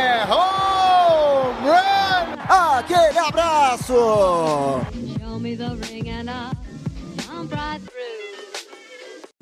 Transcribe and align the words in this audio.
É 0.00 0.24
home 0.24 1.68
run! 1.68 2.24
Aquele 2.48 3.18
abraço. 3.18 4.80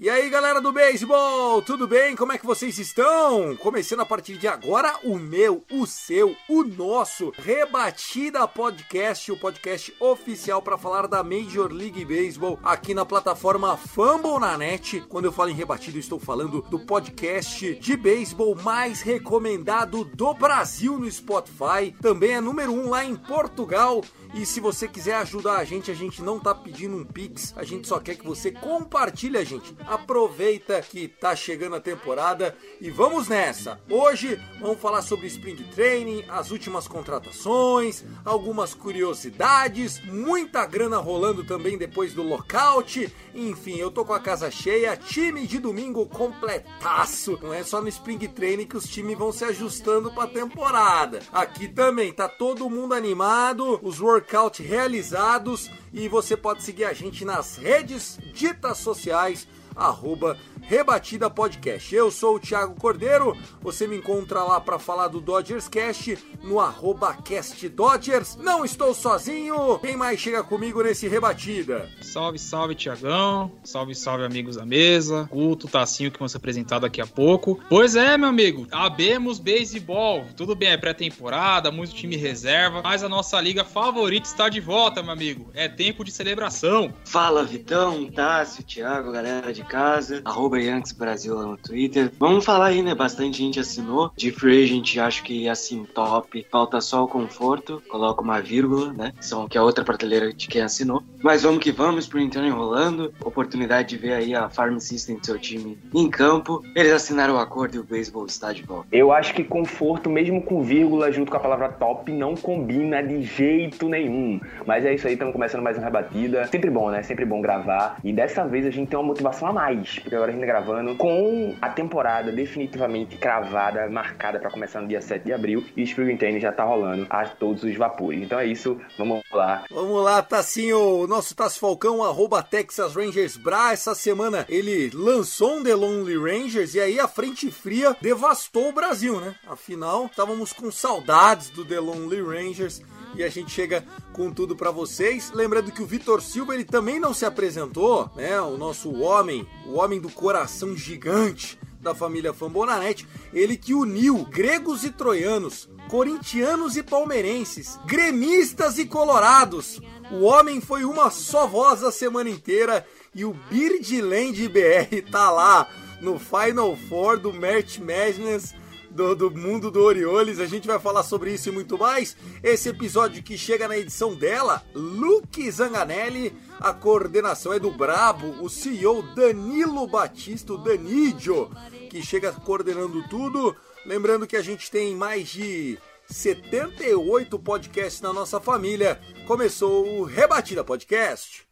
E 0.09 0.11
aí 0.11 0.31
galera 0.31 0.59
do 0.59 0.73
beisebol, 0.73 1.61
tudo 1.61 1.87
bem? 1.87 2.17
Como 2.17 2.33
é 2.33 2.39
que 2.39 2.47
vocês 2.47 2.79
estão? 2.79 3.55
Começando 3.57 4.01
a 4.01 4.07
partir 4.07 4.39
de 4.39 4.49
agora 4.49 4.99
o 5.05 5.19
meu, 5.19 5.63
o 5.71 5.87
seu, 5.87 6.35
o 6.49 6.65
nosso 6.65 7.31
Rebatida 7.37 8.49
Podcast, 8.49 9.31
o 9.31 9.37
podcast 9.37 9.95
oficial 10.01 10.63
para 10.63 10.79
falar 10.79 11.07
da 11.09 11.23
Major 11.23 11.71
League 11.71 12.07
Baseball 12.07 12.59
aqui 12.65 12.95
na 12.95 13.05
plataforma 13.05 13.77
Fumble 13.77 14.41
na 14.41 14.57
net. 14.57 15.05
Quando 15.11 15.27
eu 15.27 15.33
falo 15.33 15.51
em 15.51 15.55
rebatida, 15.55 15.99
estou 15.99 16.19
falando 16.19 16.63
do 16.63 16.79
podcast 16.79 17.75
de 17.75 17.95
beisebol 17.95 18.55
mais 18.55 19.03
recomendado 19.03 20.07
do 20.07 20.33
Brasil 20.33 20.99
no 20.99 21.11
Spotify. 21.11 21.95
Também 22.01 22.31
é 22.31 22.41
número 22.41 22.73
um 22.73 22.89
lá 22.89 23.05
em 23.05 23.15
Portugal. 23.15 24.03
E 24.35 24.45
se 24.45 24.61
você 24.61 24.87
quiser 24.87 25.15
ajudar 25.17 25.57
a 25.57 25.65
gente, 25.65 25.91
a 25.91 25.95
gente 25.95 26.23
não 26.23 26.39
tá 26.39 26.55
pedindo 26.55 26.97
um 26.97 27.05
pix, 27.05 27.55
a 27.57 27.65
gente 27.65 27.89
só 27.89 27.99
quer 27.99 28.17
que 28.17 28.27
você 28.27 28.53
compartilhe 28.53 29.39
a 29.39 29.45
gente. 29.45 29.75
Aproveita 29.87 30.81
que 30.83 31.09
tá 31.09 31.35
chegando 31.35 31.77
a 31.77 31.81
temporada 31.81 32.55
e 32.81 32.91
vamos 32.91 33.27
nessa. 33.27 33.81
Hoje 33.89 34.39
vamos 34.61 34.79
falar 34.79 35.03
sobre 35.03 35.27
Spring 35.27 35.57
Training, 35.75 36.25
as 36.29 36.51
últimas 36.51 36.87
contratações, 36.87 38.05
algumas 38.25 38.75
curiosidades, 38.75 40.01
muita 40.05 40.67
grana 40.67 40.99
rolando 40.99 41.43
também 41.45 41.79
depois 41.79 42.13
do 42.13 42.23
lockout. 42.23 43.13
Enfim, 43.35 43.77
eu 43.77 43.91
tô 43.91 44.05
com 44.05 44.13
a 44.13 44.21
casa 44.21 44.51
cheia, 44.51 44.97
time 44.97 45.47
de 45.47 45.59
domingo 45.59 46.07
completaço. 46.07 47.39
Não 47.43 47.55
é 47.55 47.63
só 47.63 47.81
no 47.81 47.89
Spring 47.89 48.29
Training 48.29 48.67
que 48.67 48.77
os 48.77 48.89
times 48.89 49.17
vão 49.17 49.33
se 49.33 49.45
ajustando 49.45 50.13
pra 50.13 50.27
temporada. 50.27 51.21
Aqui 51.33 51.67
também 51.67 52.13
tá 52.13 52.29
todo 52.29 52.69
mundo 52.69 52.95
animado, 52.95 53.81
os 53.83 54.01
workouts 54.19 54.59
realizados. 54.59 55.71
E 55.93 56.09
você 56.09 56.37
pode 56.37 56.63
seguir 56.63 56.85
a 56.85 56.93
gente 56.93 57.25
nas 57.25 57.57
redes 57.57 58.19
ditas 58.35 58.79
sociais 58.79 59.47
arroba 59.75 60.37
Rebatida 60.69 61.31
Podcast. 61.31 61.95
Eu 61.95 62.11
sou 62.11 62.37
o 62.37 62.39
Thiago 62.39 62.79
Cordeiro, 62.79 63.35
você 63.63 63.87
me 63.87 63.97
encontra 63.97 64.43
lá 64.43 64.61
para 64.61 64.79
falar 64.79 65.09
do 65.09 65.19
Dodgers 65.19 65.67
Cast 65.67 66.19
no 66.43 66.61
arroba 66.61 67.15
Cast 67.15 67.67
Dodgers. 67.71 68.37
Não 68.37 68.67
estou 68.67 68.93
sozinho, 68.93 69.79
quem 69.79 69.97
mais 69.97 70.21
chega 70.21 70.45
comigo 70.45 70.83
nesse 70.83 71.09
Rebatida? 71.09 71.89
Salve, 72.03 72.39
salve, 72.39 72.75
Tiagão. 72.75 73.51
Salve, 73.65 73.95
salve, 73.95 74.25
amigos 74.25 74.57
da 74.57 74.67
mesa. 74.67 75.27
Guto, 75.33 75.67
Tacinho, 75.69 76.11
que 76.11 76.19
vão 76.19 76.29
ser 76.29 76.37
apresentar 76.37 76.81
daqui 76.81 77.01
a 77.01 77.07
pouco. 77.07 77.59
Pois 77.71 77.97
é, 77.97 78.19
meu 78.19 78.29
amigo. 78.29 78.67
Abemos 78.71 79.39
beisebol. 79.39 80.27
Tudo 80.37 80.55
bem, 80.55 80.69
é 80.69 80.77
pré-temporada, 80.77 81.71
muito 81.71 81.95
time 81.95 82.15
reserva, 82.15 82.83
mas 82.85 83.03
a 83.03 83.09
nossa 83.09 83.41
liga 83.41 83.65
favorita 83.65 84.29
está 84.29 84.51
de 84.51 84.61
volta, 84.61 85.03
meu 85.03 85.13
amigo. 85.13 85.51
É 85.55 85.67
tempo 85.67 86.05
de 86.05 86.13
celebração. 86.13 86.93
Fala 87.07 87.43
Vitão, 87.43 88.11
Tássio, 88.11 88.63
Thiago, 88.63 89.13
galera 89.13 89.51
de 89.51 89.65
casa, 89.65 90.21
arroba 90.27 90.58
Yankees 90.59 90.93
Brasil 90.93 91.35
lá 91.35 91.45
no 91.45 91.57
Twitter. 91.57 92.11
Vamos 92.19 92.45
falar 92.45 92.67
aí, 92.67 92.83
né? 92.83 92.95
Bastante 92.95 93.39
gente 93.39 93.61
assinou. 93.61 94.11
De 94.17 94.31
free 94.31 94.65
agent, 94.65 94.97
acho 94.99 95.23
que 95.23 95.49
assim, 95.49 95.85
top. 95.95 96.47
Falta 96.51 96.81
só 96.81 97.05
o 97.05 97.09
conforto. 97.09 97.83
Coloca 97.89 98.23
uma 98.23 98.41
vírgula, 98.41 98.93
né? 98.93 99.13
São, 99.21 99.49
que 99.49 99.57
é 99.57 99.63
outra 99.63 99.85
prateleira 99.85 100.33
de 100.33 100.49
quem 100.49 100.63
assinou. 100.63 101.03
Mas 101.23 101.43
vamos 101.43 101.63
que 101.63 101.73
vamos, 101.73 102.05
Spring 102.05 102.29
Training 102.29 102.51
rolando. 102.51 103.13
Oportunidade 103.25 103.89
de 103.89 103.97
ver 103.97 104.13
aí 104.15 104.35
a 104.35 104.49
Farm 104.49 104.79
System 104.79 105.19
do 105.19 105.27
seu 105.27 105.39
time 105.39 105.79
em 105.95 106.09
campo. 106.09 106.63
Eles 106.75 106.93
assinaram 106.93 107.35
o 107.35 107.39
acordo 107.39 107.77
e 107.77 107.79
o 107.79 107.85
beisebol 107.85 108.27
está 108.27 108.53
de 108.53 108.63
volta. 108.63 108.89
Eu 108.93 109.13
acho 109.13 109.35
que 109.35 109.45
conforto, 109.45 110.09
mesmo 110.11 110.43
com 110.43 110.63
vírgula 110.63 111.11
junto 111.13 111.31
com 111.31 111.37
a 111.37 111.41
palavra 111.41 111.69
top, 111.69 112.13
não 112.13 112.35
combina 112.35 113.03
de 113.03 113.23
jeito 113.23 113.89
nenhum. 113.89 114.41
Mas 114.67 114.85
é 114.85 114.95
isso 114.95 115.07
aí, 115.07 115.15
estamos 115.15 115.33
começando 115.33 115.63
mais 115.63 115.77
uma 115.77 115.85
rebatida. 115.85 116.47
Sempre 116.47 116.71
bom, 116.71 116.91
né? 116.91 117.03
Sempre 117.03 117.25
bom 117.25 117.41
gravar. 117.41 117.99
E 118.03 118.13
dessa 118.13 118.47
vez 118.47 118.67
a 118.67 118.71
gente 118.71 118.89
tem 118.89 118.99
uma 118.99 119.07
motivação 119.07 119.49
a 119.49 119.53
mais, 119.53 119.99
porque 119.99 120.15
agora 120.15 120.31
a 120.31 120.35
gente 120.35 120.47
gravando 120.49 120.97
com 120.97 121.55
a 121.61 121.69
temporada 121.69 122.33
definitivamente 122.33 123.19
cravada, 123.19 123.87
marcada 123.91 124.39
para 124.39 124.51
começar 124.51 124.81
no 124.81 124.89
dia 124.89 125.03
7 125.03 125.27
de 125.27 125.33
abril. 125.35 125.63
E 125.77 125.83
o 125.83 125.85
Spring 125.85 126.17
Training 126.17 126.41
já 126.41 126.51
tá 126.51 126.65
rolando 126.65 127.07
a 127.11 127.27
todos 127.27 127.65
os 127.65 127.77
vapores. 127.77 128.23
Então 128.23 128.41
é 128.41 128.47
isso, 128.47 128.81
vamos 128.97 129.23
lá. 129.31 129.65
Vamos 129.71 130.03
lá, 130.03 130.23
Tassinho, 130.23 131.03
o 131.03 131.07
nosso 131.07 131.35
Tassi 131.35 131.61
Falcão, 131.61 132.03
arroba 132.03 132.43
Texas 132.43 132.95
Rangers 132.95 133.37
Bra. 133.37 133.73
Essa 133.73 133.95
semana 133.95 134.47
ele 134.49 134.91
lançou 134.95 135.59
um 135.59 135.63
The 135.63 135.75
Lonely 135.75 136.17
Rangers 136.17 136.75
e 136.75 136.81
aí 136.81 136.99
a 136.99 137.07
frente 137.07 137.51
fria 137.51 137.95
devastou 138.01 138.71
o 138.71 138.73
Brasil, 138.73 139.21
né? 139.21 139.35
Afinal, 139.47 140.07
estávamos 140.07 140.55
com 140.55 140.71
saudades 140.71 141.51
do 141.51 141.63
The 141.63 141.79
Lonely 141.79 142.23
Rangers 142.23 142.81
e 143.15 143.23
a 143.23 143.29
gente 143.29 143.51
chega 143.51 143.85
com 144.13 144.31
tudo 144.31 144.55
para 144.55 144.71
vocês. 144.71 145.31
Lembrando 145.33 145.73
que 145.73 145.83
o 145.83 145.87
Vitor 145.87 146.21
Silva 146.23 146.55
ele 146.55 146.65
também 146.65 147.01
não 147.01 147.15
se 147.15 147.25
apresentou, 147.25 148.11
né? 148.17 148.41
O 148.41 148.57
nosso 148.57 148.93
homem, 148.93 149.47
o 149.67 149.75
homem 149.75 150.01
do 150.01 150.11
coração 150.11 150.77
gigante 150.77 151.59
da 151.81 151.95
família 151.95 152.33
Fambonanet, 152.33 153.07
ele 153.33 153.57
que 153.57 153.73
uniu 153.73 154.25
gregos 154.25 154.85
e 154.85 154.91
troianos, 154.91 155.69
corintianos 155.89 156.77
e 156.77 156.83
palmeirenses, 156.83 157.79
gremistas 157.87 158.79
e 158.79 158.87
colorados. 158.87 159.81
O 160.11 160.25
homem 160.25 160.61
foi 160.61 160.85
uma 160.85 161.11
só 161.11 161.47
voz 161.47 161.85
a 161.85 161.93
semana 161.93 162.31
inteira 162.31 162.87
e 163.15 163.25
o 163.25 163.35
Birdland 163.49 164.49
BR 164.49 165.11
tá 165.11 165.31
lá 165.31 165.69
no 166.01 166.19
Final 166.19 166.77
Four 166.89 167.19
do 167.19 167.33
March 167.33 167.79
Madness 167.79 168.55
do, 168.99 169.15
do, 169.15 169.31
mundo 169.31 169.71
do 169.71 169.81
Orioles. 169.81 170.41
A 170.41 170.47
gente 170.47 170.67
vai 170.67 170.79
falar 170.81 171.05
sobre 171.05 171.33
isso 171.33 171.49
e 171.49 171.53
muito 171.53 171.79
mais. 171.79 172.17
Esse 172.43 172.69
episódio 172.69 173.23
que 173.23 173.39
chega 173.39 173.69
na 173.69 173.79
edição 173.79 174.13
dela, 174.13 174.63
Luke 174.75 175.49
Zanganelli. 175.51 176.37
A 176.59 176.73
coordenação 176.73 177.53
é 177.53 177.61
do 177.61 177.71
Brabo, 177.71 178.43
o 178.43 178.49
CEO 178.49 179.03
Danilo 179.15 179.87
Batista, 179.87 180.59
Danidio, 180.59 181.49
que 181.89 182.03
chega 182.03 182.33
coordenando 182.33 183.07
tudo. 183.09 183.55
Lembrando 183.87 184.27
que 184.27 184.37
a 184.37 184.43
gente 184.43 184.69
tem 184.69 184.97
mais 184.97 185.29
de 185.29 185.79
78 186.11 187.39
podcasts 187.39 188.01
na 188.01 188.13
nossa 188.13 188.41
família. 188.41 189.01
Começou 189.25 190.01
o 190.01 190.03
Rebatida 190.03 190.65
Podcast. 190.65 191.48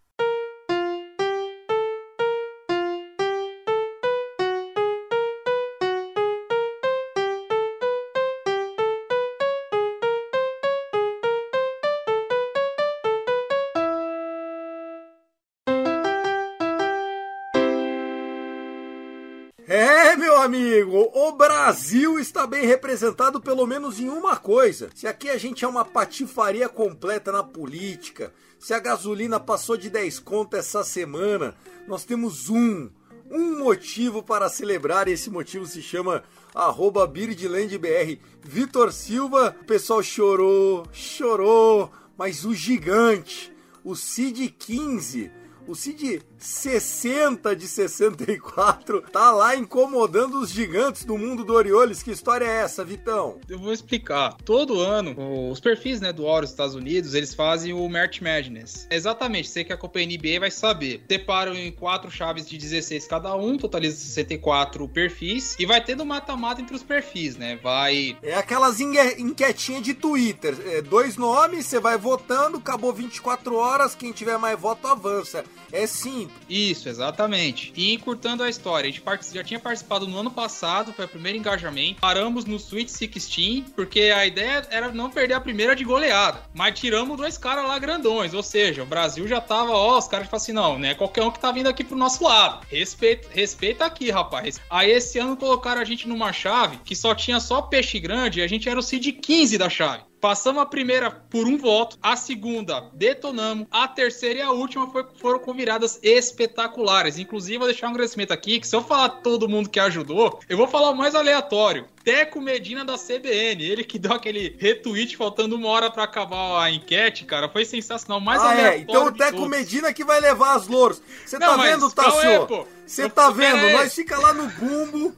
Amigo, 20.46 21.10
o 21.12 21.32
Brasil 21.32 22.20
está 22.20 22.46
bem 22.46 22.64
representado 22.64 23.40
pelo 23.40 23.66
menos 23.66 23.98
em 23.98 24.08
uma 24.08 24.36
coisa. 24.36 24.88
Se 24.94 25.04
aqui 25.04 25.28
a 25.28 25.36
gente 25.36 25.64
é 25.64 25.68
uma 25.68 25.84
patifaria 25.84 26.68
completa 26.68 27.32
na 27.32 27.42
política, 27.42 28.32
se 28.56 28.72
a 28.72 28.78
gasolina 28.78 29.40
passou 29.40 29.76
de 29.76 29.90
10 29.90 30.20
conto 30.20 30.56
essa 30.56 30.84
semana, 30.84 31.56
nós 31.88 32.04
temos 32.04 32.48
um, 32.48 32.88
um 33.28 33.58
motivo 33.58 34.22
para 34.22 34.48
celebrar 34.48 35.08
esse 35.08 35.28
motivo 35.28 35.66
se 35.66 35.82
chama 35.82 36.22
arroba 36.54 37.04
BirdlandBR. 37.08 38.20
Vitor 38.40 38.92
Silva, 38.92 39.54
o 39.60 39.64
pessoal 39.64 40.00
chorou, 40.00 40.86
chorou, 40.92 41.90
mas 42.16 42.44
o 42.44 42.54
gigante, 42.54 43.52
o 43.82 43.96
Cid 43.96 44.48
15, 44.56 45.28
O 45.66 45.74
Cid 45.74 46.22
60 46.38 47.56
de 47.56 47.66
64 47.66 49.02
tá 49.10 49.32
lá 49.32 49.56
incomodando 49.56 50.38
os 50.38 50.50
gigantes 50.50 51.04
do 51.04 51.18
mundo 51.18 51.44
do 51.44 51.52
Orioles. 51.52 52.04
Que 52.04 52.12
história 52.12 52.44
é 52.44 52.62
essa, 52.62 52.84
Vitão? 52.84 53.40
Eu 53.48 53.58
vou 53.58 53.72
explicar. 53.72 54.34
Todo 54.44 54.80
ano, 54.80 55.50
os 55.50 55.58
perfis 55.58 56.00
né, 56.00 56.12
do 56.12 56.24
Oro 56.24 56.42
dos 56.42 56.50
Estados 56.50 56.76
Unidos, 56.76 57.14
eles 57.14 57.34
fazem 57.34 57.72
o 57.72 57.88
March 57.88 58.20
Madness. 58.20 58.86
Exatamente, 58.90 59.48
você 59.48 59.64
que 59.64 59.72
acompanha 59.72 60.06
a 60.06 60.08
NBA 60.08 60.38
vai 60.38 60.50
saber. 60.50 61.02
Separam 61.10 61.54
em 61.54 61.72
quatro 61.72 62.10
chaves 62.10 62.48
de 62.48 62.56
16 62.56 63.06
cada 63.08 63.34
um, 63.34 63.58
totaliza 63.58 63.96
64 63.96 64.88
perfis. 64.88 65.56
E 65.58 65.66
vai 65.66 65.82
tendo 65.82 66.06
mata-mata 66.06 66.60
entre 66.60 66.76
os 66.76 66.82
perfis, 66.84 67.36
né? 67.36 67.58
Vai. 67.60 68.16
É 68.22 68.34
aquelas 68.34 68.78
enquetinhas 68.78 69.82
de 69.82 69.94
Twitter. 69.94 70.56
É, 70.66 70.82
dois 70.82 71.16
nomes, 71.16 71.66
você 71.66 71.80
vai 71.80 71.98
votando, 71.98 72.58
acabou 72.58 72.92
24 72.92 73.56
horas, 73.56 73.96
quem 73.96 74.12
tiver 74.12 74.38
mais 74.38 74.58
voto 74.58 74.86
avança. 74.86 75.44
É 75.72 75.86
simples. 75.86 76.36
Isso, 76.48 76.88
exatamente. 76.88 77.72
E 77.76 77.92
encurtando 77.92 78.42
a 78.42 78.48
história, 78.48 78.88
a 78.88 78.92
gente 78.92 79.02
já 79.32 79.44
tinha 79.44 79.60
participado 79.60 80.06
no 80.06 80.18
ano 80.18 80.30
passado, 80.30 80.92
foi 80.92 81.04
o 81.04 81.08
primeiro 81.08 81.38
engajamento. 81.38 82.00
Paramos 82.00 82.44
no 82.44 82.56
Sweet 82.56 82.92
16, 82.92 83.64
porque 83.74 84.12
a 84.14 84.26
ideia 84.26 84.66
era 84.70 84.92
não 84.92 85.10
perder 85.10 85.34
a 85.34 85.40
primeira 85.40 85.74
de 85.74 85.84
goleada. 85.84 86.42
Mas 86.54 86.78
tiramos 86.78 87.16
dois 87.16 87.36
caras 87.36 87.66
lá 87.66 87.78
grandões, 87.78 88.34
ou 88.34 88.42
seja, 88.42 88.82
o 88.82 88.86
Brasil 88.86 89.26
já 89.26 89.40
tava, 89.40 89.72
ó, 89.72 89.98
os 89.98 90.08
caras 90.08 90.28
falam 90.28 90.42
assim, 90.42 90.52
não, 90.52 90.78
né? 90.78 90.94
Qualquer 90.94 91.22
um 91.22 91.30
que 91.30 91.40
tá 91.40 91.50
vindo 91.50 91.68
aqui 91.68 91.84
pro 91.84 91.96
nosso 91.96 92.24
lado. 92.24 92.66
Respeita, 92.70 93.28
respeita 93.30 93.84
aqui, 93.84 94.10
rapaz. 94.10 94.60
Aí 94.70 94.90
esse 94.90 95.18
ano 95.18 95.36
colocaram 95.36 95.80
a 95.80 95.84
gente 95.84 96.08
numa 96.08 96.32
chave 96.32 96.78
que 96.84 96.94
só 96.94 97.14
tinha 97.14 97.40
só 97.40 97.62
peixe 97.62 97.98
grande 97.98 98.40
e 98.40 98.42
a 98.42 98.46
gente 98.46 98.68
era 98.68 98.78
o 98.78 98.82
seed 98.82 99.20
15 99.20 99.58
da 99.58 99.68
chave. 99.68 100.05
Passamos 100.20 100.62
a 100.62 100.66
primeira 100.66 101.10
por 101.10 101.46
um 101.46 101.58
voto, 101.58 101.98
a 102.02 102.16
segunda 102.16 102.90
detonamos, 102.94 103.66
a 103.70 103.86
terceira 103.86 104.38
e 104.38 104.42
a 104.42 104.50
última 104.50 104.90
foi, 104.90 105.04
foram 105.16 105.38
com 105.38 105.52
viradas 105.52 105.98
espetaculares. 106.02 107.18
Inclusive, 107.18 107.58
vou 107.58 107.66
deixar 107.66 107.88
um 107.88 107.90
agradecimento 107.90 108.32
aqui, 108.32 108.58
que 108.58 108.66
se 108.66 108.74
eu 108.74 108.82
falar 108.82 109.08
todo 109.08 109.48
mundo 109.48 109.68
que 109.68 109.78
ajudou, 109.78 110.40
eu 110.48 110.56
vou 110.56 110.66
falar 110.66 110.90
o 110.90 110.96
mais 110.96 111.14
aleatório. 111.14 111.86
Teco 112.06 112.40
Medina 112.40 112.84
da 112.84 112.96
CBN, 112.96 113.64
ele 113.64 113.82
que 113.82 113.98
deu 113.98 114.12
aquele 114.12 114.54
retweet 114.60 115.16
faltando 115.16 115.56
uma 115.56 115.66
hora 115.66 115.90
para 115.90 116.04
acabar 116.04 116.62
a 116.62 116.70
enquete, 116.70 117.24
cara, 117.24 117.48
foi 117.48 117.64
sensacional. 117.64 118.20
Mais 118.20 118.40
ah, 118.40 118.54
é. 118.54 118.78
Então 118.78 119.06
o 119.06 119.12
Teco 119.12 119.38
todos. 119.38 119.50
Medina 119.50 119.92
que 119.92 120.04
vai 120.04 120.20
levar 120.20 120.54
as 120.54 120.68
louros. 120.68 121.02
Você 121.26 121.36
tá 121.36 121.56
vendo, 121.56 121.90
Tassio? 121.90 122.68
Você 122.86 123.10
tá 123.10 123.30
vendo? 123.30 123.72
Nós 123.72 123.92
fica 123.92 124.16
lá 124.20 124.32
no 124.32 124.46
bumbo, 124.46 125.16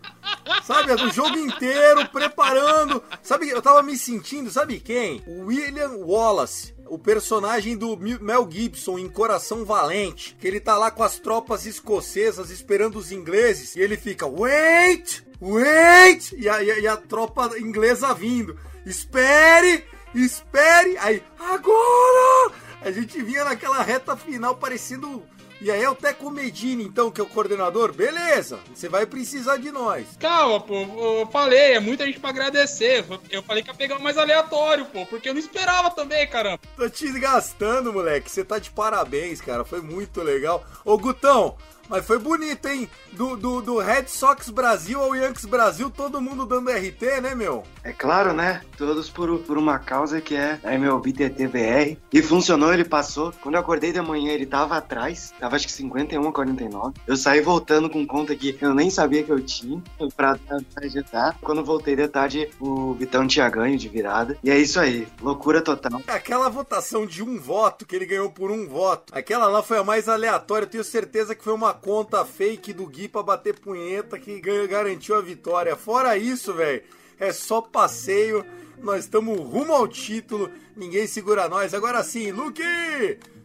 sabe? 0.64 0.90
O 0.92 1.12
jogo 1.12 1.36
inteiro, 1.36 2.08
preparando. 2.08 3.02
Sabe, 3.22 3.50
eu 3.50 3.60
tava 3.60 3.82
me 3.82 3.94
sentindo, 3.94 4.48
sabe 4.50 4.80
quem? 4.80 5.22
William 5.26 5.90
Wallace 6.06 6.72
o 6.90 6.98
personagem 6.98 7.76
do 7.76 7.96
Mel 7.96 8.48
Gibson 8.50 8.98
em 8.98 9.08
Coração 9.08 9.64
Valente, 9.64 10.36
que 10.40 10.46
ele 10.46 10.60
tá 10.60 10.76
lá 10.76 10.90
com 10.90 11.02
as 11.02 11.18
tropas 11.18 11.66
escocesas 11.66 12.50
esperando 12.50 12.96
os 12.96 13.12
ingleses 13.12 13.76
e 13.76 13.80
ele 13.80 13.96
fica 13.96 14.26
wait, 14.26 15.24
wait, 15.40 16.32
e 16.36 16.48
a, 16.48 16.62
e 16.62 16.86
a 16.86 16.96
tropa 16.96 17.58
inglesa 17.58 18.12
vindo, 18.14 18.58
espere, 18.84 19.84
espere, 20.14 20.96
aí 20.98 21.22
agora! 21.38 22.52
A 22.80 22.90
gente 22.90 23.20
vinha 23.22 23.44
naquela 23.44 23.82
reta 23.82 24.16
final 24.16 24.56
parecendo 24.56 25.22
e 25.60 25.70
aí 25.70 25.82
é 25.82 25.90
o 25.90 25.94
Teco 25.94 26.30
Medini, 26.30 26.84
então, 26.84 27.10
que 27.10 27.20
é 27.20 27.24
o 27.24 27.26
coordenador. 27.26 27.92
Beleza, 27.92 28.58
você 28.74 28.88
vai 28.88 29.06
precisar 29.06 29.56
de 29.56 29.70
nós. 29.72 30.06
Calma, 30.18 30.60
pô, 30.60 30.74
eu 31.20 31.28
falei, 31.32 31.74
é 31.74 31.80
muita 31.80 32.06
gente 32.06 32.20
pra 32.20 32.30
agradecer. 32.30 33.04
Eu 33.30 33.42
falei 33.42 33.62
que 33.62 33.70
ia 33.70 33.74
pegar 33.74 33.98
mais 33.98 34.16
aleatório, 34.16 34.84
pô, 34.86 35.04
porque 35.06 35.28
eu 35.28 35.34
não 35.34 35.40
esperava 35.40 35.90
também, 35.90 36.26
caramba. 36.28 36.60
Tô 36.76 36.88
te 36.88 37.10
gastando, 37.18 37.92
moleque. 37.92 38.30
Você 38.30 38.44
tá 38.44 38.58
de 38.58 38.70
parabéns, 38.70 39.40
cara. 39.40 39.64
Foi 39.64 39.80
muito 39.80 40.22
legal. 40.22 40.64
Ô, 40.84 40.96
Gutão, 40.96 41.56
mas 41.88 42.06
foi 42.06 42.18
bonito, 42.18 42.66
hein? 42.66 42.88
Do, 43.12 43.36
do, 43.36 43.60
do 43.62 43.78
Red 43.78 44.06
Sox 44.08 44.50
Brasil 44.50 45.00
ao 45.00 45.14
Yankees 45.14 45.46
Brasil, 45.46 45.90
todo 45.90 46.20
mundo 46.20 46.44
dando 46.44 46.70
RT, 46.70 47.20
né, 47.22 47.34
meu? 47.34 47.64
É 47.82 47.92
claro, 47.92 48.32
né? 48.32 48.62
Todos 48.76 49.08
por, 49.08 49.38
por 49.40 49.56
uma 49.56 49.78
causa 49.78 50.20
que 50.20 50.34
é 50.34 50.60
a 50.62 50.74
MLB 50.74 51.12
TTBR. 51.12 51.98
E 52.12 52.22
funcionou, 52.22 52.72
ele 52.72 52.84
passou. 52.84 53.32
Quando 53.42 53.54
eu 53.54 53.60
acordei 53.60 53.92
de 53.92 54.00
manhã, 54.00 54.32
ele 54.32 54.46
tava 54.46 54.76
atrás. 54.76 55.32
Tava 55.38 55.56
acho 55.56 55.66
que 55.66 55.72
51 55.72 56.28
a 56.28 56.32
49. 56.32 56.94
Eu 57.06 57.16
saí 57.16 57.40
voltando 57.40 57.88
com 57.88 58.06
conta 58.06 58.36
que 58.36 58.56
eu 58.60 58.74
nem 58.74 58.90
sabia 58.90 59.22
que 59.22 59.32
eu 59.32 59.40
tinha 59.40 59.82
pra 60.16 60.38
agitar. 60.76 61.36
Quando 61.40 61.64
voltei 61.64 61.96
de 61.96 62.06
tarde, 62.08 62.50
o 62.60 62.92
Vitão 62.94 63.26
tinha 63.26 63.48
ganho 63.48 63.78
de 63.78 63.88
virada. 63.88 64.36
E 64.44 64.50
é 64.50 64.58
isso 64.58 64.78
aí. 64.78 65.08
Loucura 65.20 65.62
total. 65.62 66.00
Aquela 66.06 66.48
votação 66.48 67.06
de 67.06 67.22
um 67.22 67.38
voto, 67.38 67.86
que 67.86 67.96
ele 67.96 68.06
ganhou 68.06 68.30
por 68.30 68.50
um 68.50 68.68
voto. 68.68 69.12
Aquela 69.16 69.48
lá 69.48 69.62
foi 69.62 69.78
a 69.78 69.84
mais 69.84 70.08
aleatória. 70.08 70.66
Eu 70.66 70.70
tenho 70.70 70.84
certeza 70.84 71.34
que 71.34 71.42
foi 71.42 71.54
uma 71.54 71.77
conta 71.80 72.24
fake 72.24 72.72
do 72.72 72.86
Gui 72.86 73.08
pra 73.08 73.22
bater 73.22 73.58
punheta 73.58 74.18
que 74.18 74.40
garantiu 74.66 75.16
a 75.16 75.20
vitória. 75.20 75.76
Fora 75.76 76.16
isso, 76.16 76.52
velho, 76.54 76.82
é 77.18 77.32
só 77.32 77.60
passeio. 77.60 78.44
Nós 78.78 79.04
estamos 79.04 79.38
rumo 79.38 79.72
ao 79.72 79.88
título. 79.88 80.50
Ninguém 80.76 81.06
segura 81.06 81.48
nós. 81.48 81.74
Agora 81.74 82.04
sim, 82.04 82.30
Luke, 82.30 82.62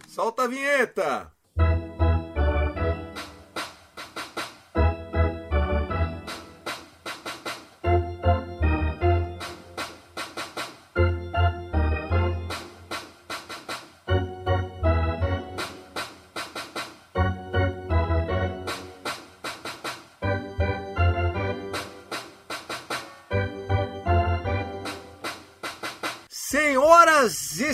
solta 0.08 0.44
a 0.44 0.48
vinheta. 0.48 1.33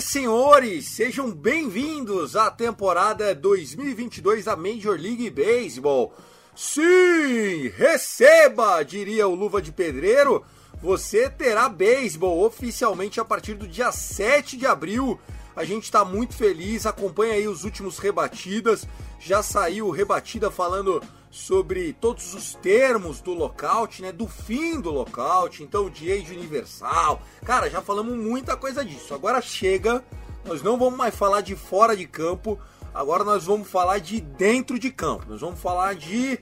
Senhores, 0.00 0.86
sejam 0.88 1.30
bem-vindos 1.30 2.34
à 2.34 2.50
temporada 2.50 3.34
2022 3.34 4.46
da 4.46 4.56
Major 4.56 4.98
League 4.98 5.28
Baseball. 5.30 6.14
Sim, 6.56 7.68
receba, 7.76 8.82
diria 8.82 9.28
o 9.28 9.34
Luva 9.34 9.60
de 9.60 9.70
Pedreiro. 9.70 10.44
Você 10.82 11.28
terá 11.28 11.68
beisebol 11.68 12.42
oficialmente 12.44 13.20
a 13.20 13.24
partir 13.24 13.54
do 13.54 13.68
dia 13.68 13.92
7 13.92 14.56
de 14.56 14.66
abril. 14.66 15.20
A 15.54 15.64
gente 15.64 15.84
está 15.84 16.04
muito 16.04 16.34
feliz, 16.34 16.86
acompanha 16.86 17.34
aí 17.34 17.46
os 17.46 17.64
últimos 17.64 17.98
rebatidas. 17.98 18.86
Já 19.18 19.42
saiu 19.42 19.90
rebatida 19.90 20.50
falando 20.50 21.02
sobre 21.30 21.92
todos 21.92 22.34
os 22.34 22.54
termos 22.54 23.20
do 23.20 23.32
lockout, 23.32 24.02
né? 24.02 24.10
Do 24.10 24.26
fim 24.26 24.80
do 24.80 24.90
lockout, 24.90 25.62
então 25.62 25.88
de 25.88 26.10
age 26.10 26.34
universal. 26.34 27.22
Cara, 27.44 27.70
já 27.70 27.80
falamos 27.80 28.16
muita 28.16 28.56
coisa 28.56 28.84
disso. 28.84 29.14
Agora 29.14 29.40
chega, 29.40 30.04
nós 30.44 30.62
não 30.62 30.76
vamos 30.76 30.98
mais 30.98 31.14
falar 31.14 31.40
de 31.40 31.54
fora 31.54 31.96
de 31.96 32.06
campo, 32.06 32.58
agora 32.92 33.22
nós 33.22 33.44
vamos 33.44 33.68
falar 33.68 33.98
de 33.98 34.20
dentro 34.20 34.78
de 34.78 34.90
campo. 34.90 35.26
Nós 35.28 35.40
vamos 35.40 35.60
falar 35.60 35.94
de 35.94 36.38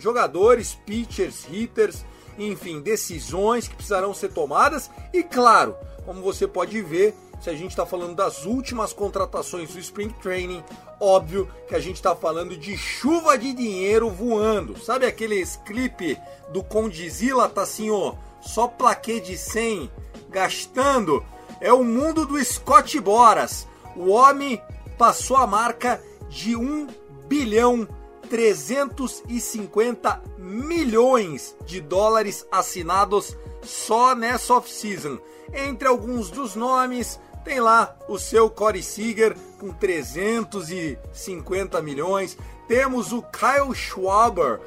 jogadores, 0.00 0.74
pitchers, 0.86 1.46
hitters, 1.48 2.04
enfim, 2.38 2.80
decisões 2.80 3.68
que 3.68 3.74
precisarão 3.74 4.14
ser 4.14 4.32
tomadas 4.32 4.90
e 5.12 5.22
claro, 5.22 5.76
como 6.04 6.22
você 6.22 6.46
pode 6.46 6.80
ver, 6.82 7.14
se 7.42 7.50
a 7.50 7.54
gente 7.54 7.70
está 7.70 7.84
falando 7.84 8.14
das 8.14 8.44
últimas 8.46 8.92
contratações 8.92 9.72
do 9.72 9.80
Spring 9.80 10.10
Training, 10.22 10.62
óbvio 11.00 11.50
que 11.66 11.74
a 11.74 11.80
gente 11.80 11.96
está 11.96 12.14
falando 12.14 12.56
de 12.56 12.76
chuva 12.76 13.36
de 13.36 13.52
dinheiro 13.52 14.08
voando. 14.08 14.78
Sabe 14.78 15.06
aqueles 15.06 15.56
clipe 15.66 16.16
do 16.50 16.62
Condizila, 16.62 17.48
tá 17.48 17.62
assim, 17.62 17.90
ó, 17.90 18.14
só 18.40 18.68
plaquê 18.68 19.18
de 19.18 19.36
100 19.36 19.90
gastando? 20.30 21.24
É 21.60 21.72
o 21.72 21.82
mundo 21.82 22.24
do 22.24 22.42
Scott 22.44 23.00
Boras. 23.00 23.66
O 23.96 24.10
homem 24.10 24.62
passou 24.96 25.36
a 25.36 25.46
marca 25.46 26.00
de 26.28 26.54
1 26.54 26.86
bilhão 27.26 27.88
350 28.30 30.22
milhões 30.38 31.56
de 31.66 31.80
dólares 31.80 32.46
assinados 32.52 33.36
só 33.62 34.14
nessa 34.14 34.54
off-season. 34.54 35.18
Entre 35.52 35.86
alguns 35.86 36.30
dos 36.30 36.54
nomes, 36.54 37.20
tem 37.44 37.60
lá 37.60 37.96
o 38.08 38.18
seu 38.18 38.48
Corey 38.48 38.82
Seager 38.82 39.36
com 39.58 39.70
350 39.70 41.82
milhões. 41.82 42.36
Temos 42.68 43.12
o 43.12 43.22
Kyle 43.22 43.74
Schwaber, 43.74 44.60